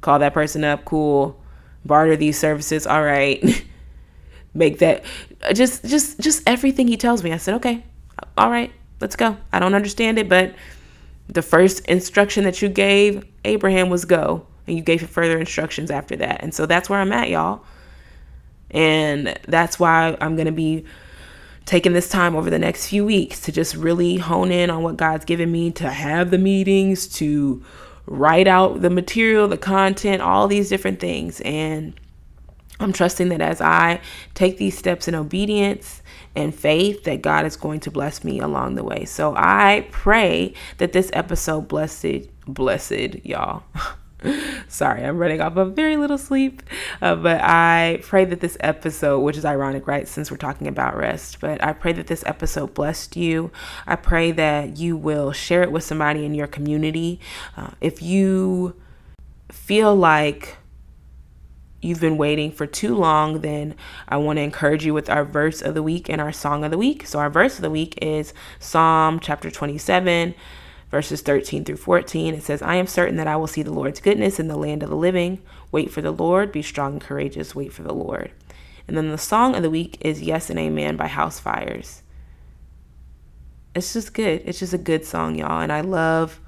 Call 0.00 0.18
that 0.18 0.34
person 0.34 0.64
up. 0.64 0.84
Cool. 0.84 1.40
Barter 1.84 2.16
these 2.16 2.38
services. 2.38 2.86
All 2.86 3.02
right. 3.02 3.44
Make 4.54 4.78
that 4.78 5.04
just 5.52 5.84
just 5.84 6.18
just 6.18 6.42
everything 6.48 6.88
he 6.88 6.96
tells 6.96 7.22
me. 7.22 7.32
I 7.32 7.36
said, 7.36 7.54
"Okay. 7.56 7.84
All 8.38 8.50
right. 8.50 8.72
Let's 9.00 9.14
go." 9.14 9.36
I 9.52 9.58
don't 9.58 9.74
understand 9.74 10.18
it, 10.18 10.28
but 10.28 10.54
the 11.28 11.42
first 11.42 11.84
instruction 11.86 12.44
that 12.44 12.62
you 12.62 12.68
gave 12.68 13.24
Abraham 13.44 13.90
was 13.90 14.04
go, 14.04 14.46
and 14.66 14.76
you 14.76 14.82
gave 14.82 15.08
further 15.08 15.38
instructions 15.38 15.90
after 15.90 16.16
that. 16.16 16.42
And 16.42 16.54
so 16.54 16.66
that's 16.66 16.90
where 16.90 17.00
I'm 17.00 17.12
at, 17.12 17.28
y'all. 17.28 17.64
And 18.70 19.38
that's 19.46 19.78
why 19.78 20.16
I'm 20.20 20.36
going 20.36 20.46
to 20.46 20.52
be 20.52 20.84
taking 21.66 21.92
this 21.92 22.08
time 22.08 22.36
over 22.36 22.48
the 22.48 22.58
next 22.58 22.88
few 22.88 23.04
weeks 23.04 23.40
to 23.42 23.52
just 23.52 23.74
really 23.74 24.16
hone 24.16 24.52
in 24.52 24.70
on 24.70 24.82
what 24.82 24.96
God's 24.96 25.24
given 25.24 25.50
me 25.50 25.70
to 25.72 25.90
have 25.90 26.30
the 26.30 26.38
meetings, 26.38 27.06
to 27.08 27.62
write 28.06 28.46
out 28.46 28.82
the 28.82 28.90
material, 28.90 29.48
the 29.48 29.58
content, 29.58 30.22
all 30.22 30.46
these 30.46 30.68
different 30.68 31.00
things. 31.00 31.40
And 31.40 31.98
I'm 32.78 32.92
trusting 32.92 33.30
that 33.30 33.40
as 33.40 33.60
I 33.60 34.00
take 34.34 34.58
these 34.58 34.78
steps 34.78 35.08
in 35.08 35.14
obedience 35.14 36.02
and 36.36 36.54
faith, 36.54 37.04
that 37.04 37.22
God 37.22 37.46
is 37.46 37.56
going 37.56 37.80
to 37.80 37.90
bless 37.90 38.22
me 38.22 38.38
along 38.38 38.76
the 38.76 38.84
way. 38.84 39.04
So 39.04 39.34
I 39.36 39.88
pray 39.90 40.54
that 40.78 40.92
this 40.92 41.10
episode 41.14 41.62
blessed, 41.68 42.28
blessed 42.46 43.24
y'all. 43.24 43.64
Sorry, 44.68 45.04
I'm 45.04 45.18
running 45.18 45.40
off 45.40 45.56
of 45.56 45.74
very 45.74 45.96
little 45.96 46.18
sleep. 46.18 46.62
Uh, 47.00 47.14
but 47.16 47.40
I 47.42 48.00
pray 48.02 48.24
that 48.24 48.40
this 48.40 48.56
episode, 48.60 49.20
which 49.20 49.36
is 49.36 49.44
ironic, 49.44 49.86
right, 49.86 50.06
since 50.06 50.30
we're 50.30 50.36
talking 50.36 50.66
about 50.66 50.96
rest, 50.96 51.40
but 51.40 51.62
I 51.62 51.72
pray 51.72 51.92
that 51.92 52.06
this 52.06 52.24
episode 52.26 52.74
blessed 52.74 53.16
you. 53.16 53.50
I 53.86 53.96
pray 53.96 54.32
that 54.32 54.76
you 54.78 54.96
will 54.96 55.32
share 55.32 55.62
it 55.62 55.72
with 55.72 55.84
somebody 55.84 56.24
in 56.24 56.34
your 56.34 56.46
community. 56.46 57.20
Uh, 57.56 57.70
if 57.80 58.02
you 58.02 58.74
feel 59.50 59.94
like 59.94 60.56
you've 61.80 62.00
been 62.00 62.16
waiting 62.16 62.50
for 62.50 62.66
too 62.66 62.94
long, 62.94 63.40
then 63.40 63.74
I 64.08 64.16
want 64.16 64.38
to 64.38 64.42
encourage 64.42 64.84
you 64.84 64.94
with 64.94 65.08
our 65.08 65.24
verse 65.24 65.62
of 65.62 65.74
the 65.74 65.82
week 65.82 66.08
and 66.08 66.20
our 66.20 66.32
song 66.32 66.64
of 66.64 66.70
the 66.70 66.78
week. 66.78 67.06
So, 67.06 67.18
our 67.18 67.30
verse 67.30 67.56
of 67.56 67.62
the 67.62 67.70
week 67.70 67.98
is 68.02 68.32
Psalm 68.58 69.20
chapter 69.20 69.50
27 69.50 70.34
verses 70.90 71.20
13 71.22 71.64
through 71.64 71.76
14. 71.76 72.34
It 72.34 72.42
says, 72.42 72.62
I 72.62 72.76
am 72.76 72.86
certain 72.86 73.16
that 73.16 73.26
I 73.26 73.36
will 73.36 73.46
see 73.46 73.62
the 73.62 73.72
Lord's 73.72 74.00
goodness 74.00 74.38
in 74.38 74.48
the 74.48 74.56
land 74.56 74.82
of 74.82 74.90
the 74.90 74.96
living. 74.96 75.40
Wait 75.72 75.90
for 75.90 76.00
the 76.00 76.12
Lord, 76.12 76.52
be 76.52 76.62
strong 76.62 76.94
and 76.94 77.00
courageous, 77.00 77.54
wait 77.54 77.72
for 77.72 77.82
the 77.82 77.94
Lord. 77.94 78.30
And 78.88 78.96
then 78.96 79.10
the 79.10 79.18
song 79.18 79.54
of 79.54 79.62
the 79.62 79.70
week 79.70 79.98
is 80.00 80.22
Yes 80.22 80.48
and 80.48 80.58
Amen 80.58 80.96
by 80.96 81.08
Housefires. 81.08 82.02
It's 83.74 83.92
just 83.92 84.14
good. 84.14 84.42
It's 84.44 84.60
just 84.60 84.72
a 84.72 84.78
good 84.78 85.04
song, 85.04 85.34
y'all. 85.34 85.60
And 85.60 85.72
I 85.72 85.82
love 85.82 86.40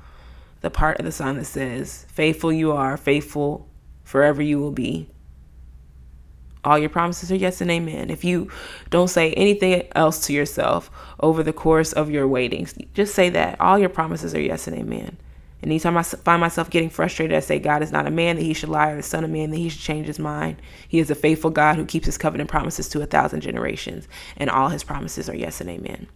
the 0.61 0.71
part 0.71 0.99
of 0.99 1.05
the 1.05 1.13
song 1.13 1.37
that 1.37 1.45
says, 1.45 2.07
Faithful 2.09 2.53
you 2.53 2.73
are, 2.73 2.97
faithful 2.97 3.69
forever 4.03 4.41
you 4.41 4.59
will 4.59 4.73
be. 4.73 5.11
All 6.65 6.79
your 6.79 6.91
promises 6.91 7.31
are 7.31 7.37
yes 7.37 7.61
and 7.61 7.71
amen. 7.71 8.11
If 8.11 8.25
you 8.25 8.51
don't 8.91 9.09
say 9.09 9.33
anything 9.35 9.87
else 9.95 10.27
to 10.27 10.33
yourself 10.33 10.91
over 11.21 11.43
the 11.43 11.53
course 11.53 11.93
of 11.93 12.11
your 12.11 12.27
waitings, 12.27 12.75
just 12.95 13.15
say 13.15 13.31
that. 13.31 13.61
All 13.61 13.79
your 13.79 13.89
promises 13.89 14.35
are 14.35 14.41
yes 14.41 14.67
and 14.67 14.77
amen. 14.77 15.17
And 15.61 15.73
anytime 15.73 15.97
I 15.97 16.03
find 16.05 16.41
myself 16.41 16.71
getting 16.71 16.91
frustrated, 16.91 17.37
I 17.37 17.41
say, 17.41 17.59
God 17.59 17.83
is 17.83 17.91
not 17.91 18.07
a 18.07 18.13
man 18.13 18.37
that 18.37 18.43
he 18.43 18.55
should 18.55 18.69
lie, 18.69 18.91
or 18.91 18.97
the 18.97 19.03
son 19.03 19.25
of 19.25 19.31
man 19.31 19.51
that 19.51 19.57
he 19.57 19.69
should 19.69 19.81
change 19.81 20.07
his 20.07 20.19
mind. 20.19 20.63
He 20.87 21.01
is 21.01 21.11
a 21.11 21.17
faithful 21.17 21.51
God 21.51 21.77
who 21.77 21.85
keeps 21.85 22.07
his 22.07 22.19
covenant 22.19 22.49
promises 22.49 22.89
to 22.91 23.03
a 23.03 23.07
thousand 23.07 23.41
generations, 23.41 24.07
and 24.37 24.51
all 24.51 24.69
his 24.69 24.85
promises 24.85 25.29
are 25.29 25.35
yes 25.35 25.61
and 25.61 25.69
amen. 25.69 26.07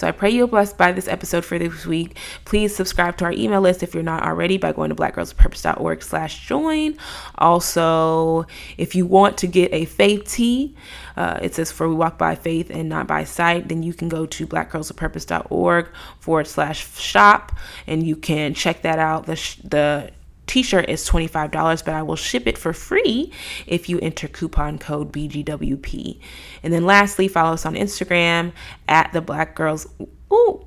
So 0.00 0.08
I 0.08 0.12
pray 0.12 0.30
you're 0.30 0.46
blessed 0.46 0.78
by 0.78 0.92
this 0.92 1.06
episode 1.06 1.44
for 1.44 1.58
this 1.58 1.84
week. 1.84 2.16
Please 2.46 2.74
subscribe 2.74 3.18
to 3.18 3.26
our 3.26 3.32
email 3.32 3.60
list 3.60 3.82
if 3.82 3.92
you're 3.92 4.02
not 4.02 4.22
already 4.22 4.56
by 4.56 4.72
going 4.72 4.88
to 4.88 4.96
blackgirlsofpurpose.org 4.96 6.02
slash 6.02 6.46
join. 6.46 6.96
Also, 7.36 8.46
if 8.78 8.94
you 8.94 9.04
want 9.04 9.36
to 9.36 9.46
get 9.46 9.70
a 9.74 9.84
faith 9.84 10.26
tee, 10.26 10.74
uh, 11.18 11.38
it 11.42 11.54
says 11.54 11.70
for 11.70 11.86
we 11.86 11.94
walk 11.94 12.16
by 12.16 12.34
faith 12.34 12.70
and 12.70 12.88
not 12.88 13.06
by 13.06 13.24
sight, 13.24 13.68
then 13.68 13.82
you 13.82 13.92
can 13.92 14.08
go 14.08 14.24
to 14.24 14.46
blackgirlsofpurpose.org 14.46 15.88
forward 16.18 16.46
slash 16.46 16.98
shop 16.98 17.52
and 17.86 18.02
you 18.02 18.16
can 18.16 18.54
check 18.54 18.80
that 18.80 18.98
out. 18.98 19.26
The, 19.26 19.36
sh- 19.36 19.56
the 19.56 20.12
t-shirt 20.50 20.88
is 20.88 21.08
$25 21.08 21.84
but 21.84 21.94
i 21.94 22.02
will 22.02 22.16
ship 22.16 22.48
it 22.48 22.58
for 22.58 22.72
free 22.72 23.32
if 23.68 23.88
you 23.88 24.00
enter 24.00 24.26
coupon 24.26 24.80
code 24.80 25.12
bgwp 25.12 26.20
and 26.64 26.72
then 26.72 26.84
lastly 26.84 27.28
follow 27.28 27.52
us 27.52 27.64
on 27.64 27.76
instagram 27.76 28.50
at 28.88 29.12
the 29.12 29.20
black 29.20 29.54
girls. 29.54 29.86
Ooh 30.32 30.66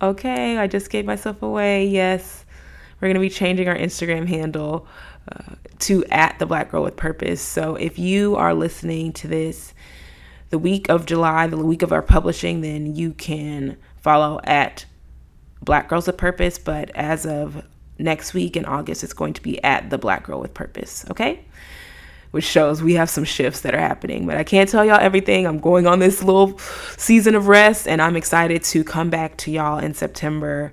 okay 0.00 0.58
i 0.58 0.66
just 0.66 0.90
gave 0.90 1.04
myself 1.04 1.40
away. 1.40 1.86
Yes 1.86 2.44
we're 3.00 3.06
going 3.06 3.14
to 3.14 3.20
be 3.20 3.30
changing 3.30 3.68
our 3.68 3.76
instagram 3.76 4.26
handle 4.26 4.88
uh, 5.30 5.54
to 5.78 6.04
at 6.06 6.36
the 6.40 6.46
black 6.46 6.72
girl 6.72 6.82
with 6.82 6.96
purpose. 6.96 7.40
So 7.40 7.76
if 7.76 8.00
you 8.00 8.34
are 8.34 8.54
listening 8.54 9.12
to 9.14 9.28
this 9.28 9.72
the 10.50 10.58
week 10.58 10.88
of 10.88 11.06
july 11.06 11.46
the 11.46 11.56
week 11.56 11.82
of 11.82 11.92
our 11.92 12.02
publishing 12.02 12.60
then 12.60 12.96
you 12.96 13.12
can 13.12 13.76
follow 14.00 14.40
at 14.42 14.84
black 15.60 15.88
girls 15.88 16.08
with 16.08 16.16
purpose. 16.16 16.58
But 16.58 16.90
as 16.96 17.24
of 17.24 17.64
next 18.02 18.34
week 18.34 18.56
in 18.56 18.64
August, 18.64 19.04
it's 19.04 19.12
going 19.12 19.34
to 19.34 19.42
be 19.42 19.62
at 19.62 19.90
the 19.90 19.98
Black 19.98 20.24
Girl 20.24 20.40
with 20.40 20.54
Purpose, 20.54 21.04
okay? 21.10 21.44
Which 22.30 22.44
shows 22.44 22.82
we 22.82 22.94
have 22.94 23.10
some 23.10 23.24
shifts 23.24 23.60
that 23.60 23.74
are 23.74 23.78
happening. 23.78 24.26
But 24.26 24.36
I 24.36 24.44
can't 24.44 24.68
tell 24.68 24.84
y'all 24.84 24.98
everything. 25.00 25.46
I'm 25.46 25.58
going 25.58 25.86
on 25.86 25.98
this 25.98 26.22
little 26.22 26.58
season 26.96 27.34
of 27.34 27.48
rest, 27.48 27.86
and 27.86 28.00
I'm 28.00 28.16
excited 28.16 28.62
to 28.64 28.84
come 28.84 29.10
back 29.10 29.36
to 29.38 29.50
y'all 29.50 29.78
in 29.78 29.94
September 29.94 30.72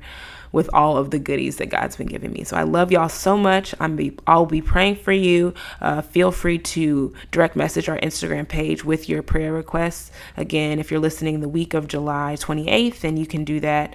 with 0.52 0.70
all 0.74 0.98
of 0.98 1.12
the 1.12 1.20
goodies 1.20 1.58
that 1.58 1.68
God's 1.70 1.96
been 1.96 2.08
giving 2.08 2.32
me. 2.32 2.44
So 2.44 2.58
I 2.58 2.64
love 2.64 2.92
y'all 2.92 3.10
so 3.10 3.38
much. 3.38 3.76
I'm 3.80 3.96
be 3.96 4.18
I'll 4.26 4.46
be 4.46 4.62
praying 4.62 4.96
for 4.96 5.12
you. 5.12 5.54
Uh, 5.82 6.02
feel 6.02 6.32
free 6.32 6.58
to 6.58 7.14
direct 7.32 7.56
message 7.56 7.90
our 7.90 8.00
Instagram 8.00 8.48
page 8.48 8.84
with 8.84 9.10
your 9.10 9.22
prayer 9.22 9.54
requests. 9.54 10.12
Again, 10.38 10.80
if 10.80 10.92
you're 10.92 11.00
listening 11.00 11.42
the 11.42 11.50
week 11.50 11.74
of 11.74 11.88
July 11.88 12.36
28th, 12.40 13.02
then 13.02 13.18
you 13.18 13.26
can 13.26 13.44
do 13.44 13.60
that 13.60 13.94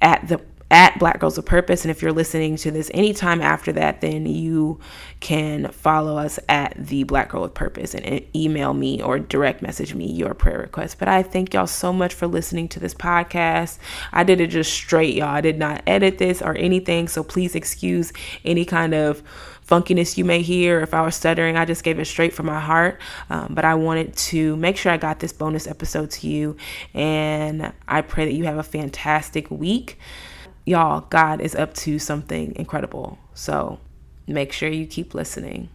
at 0.00 0.26
the 0.28 0.40
at 0.70 0.98
Black 0.98 1.20
Girls 1.20 1.38
of 1.38 1.46
Purpose. 1.46 1.84
And 1.84 1.90
if 1.90 2.02
you're 2.02 2.12
listening 2.12 2.56
to 2.56 2.70
this 2.70 2.90
anytime 2.92 3.40
after 3.40 3.72
that, 3.72 4.00
then 4.00 4.26
you 4.26 4.80
can 5.20 5.68
follow 5.68 6.18
us 6.18 6.38
at 6.48 6.74
the 6.76 7.04
Black 7.04 7.30
Girl 7.30 7.42
with 7.42 7.54
Purpose 7.54 7.94
and 7.94 8.24
email 8.34 8.74
me 8.74 9.00
or 9.00 9.18
direct 9.18 9.62
message 9.62 9.94
me 9.94 10.10
your 10.10 10.34
prayer 10.34 10.58
request. 10.58 10.98
But 10.98 11.08
I 11.08 11.22
thank 11.22 11.54
y'all 11.54 11.66
so 11.66 11.92
much 11.92 12.14
for 12.14 12.26
listening 12.26 12.68
to 12.68 12.80
this 12.80 12.94
podcast. 12.94 13.78
I 14.12 14.24
did 14.24 14.40
it 14.40 14.48
just 14.48 14.72
straight, 14.72 15.14
y'all. 15.14 15.28
I 15.28 15.40
did 15.40 15.58
not 15.58 15.82
edit 15.86 16.18
this 16.18 16.42
or 16.42 16.56
anything. 16.56 17.08
So 17.08 17.22
please 17.22 17.54
excuse 17.54 18.12
any 18.44 18.64
kind 18.64 18.94
of 18.94 19.22
funkiness 19.66 20.16
you 20.16 20.24
may 20.24 20.42
hear. 20.42 20.80
If 20.80 20.94
I 20.94 21.02
was 21.02 21.14
stuttering, 21.14 21.56
I 21.56 21.64
just 21.64 21.82
gave 21.82 21.98
it 21.98 22.04
straight 22.06 22.32
from 22.32 22.46
my 22.46 22.60
heart. 22.60 23.00
Um, 23.30 23.48
but 23.50 23.64
I 23.64 23.74
wanted 23.74 24.16
to 24.16 24.56
make 24.56 24.76
sure 24.76 24.92
I 24.92 24.96
got 24.96 25.20
this 25.20 25.32
bonus 25.32 25.66
episode 25.66 26.10
to 26.12 26.28
you. 26.28 26.56
And 26.94 27.72
I 27.88 28.02
pray 28.02 28.26
that 28.26 28.34
you 28.34 28.44
have 28.44 28.58
a 28.58 28.62
fantastic 28.62 29.50
week 29.50 29.98
y'all, 30.66 31.02
God 31.08 31.40
is 31.40 31.54
up 31.54 31.72
to 31.74 31.98
something 31.98 32.54
incredible. 32.56 33.18
So 33.32 33.78
make 34.26 34.52
sure 34.52 34.68
you 34.68 34.86
keep 34.86 35.14
listening. 35.14 35.70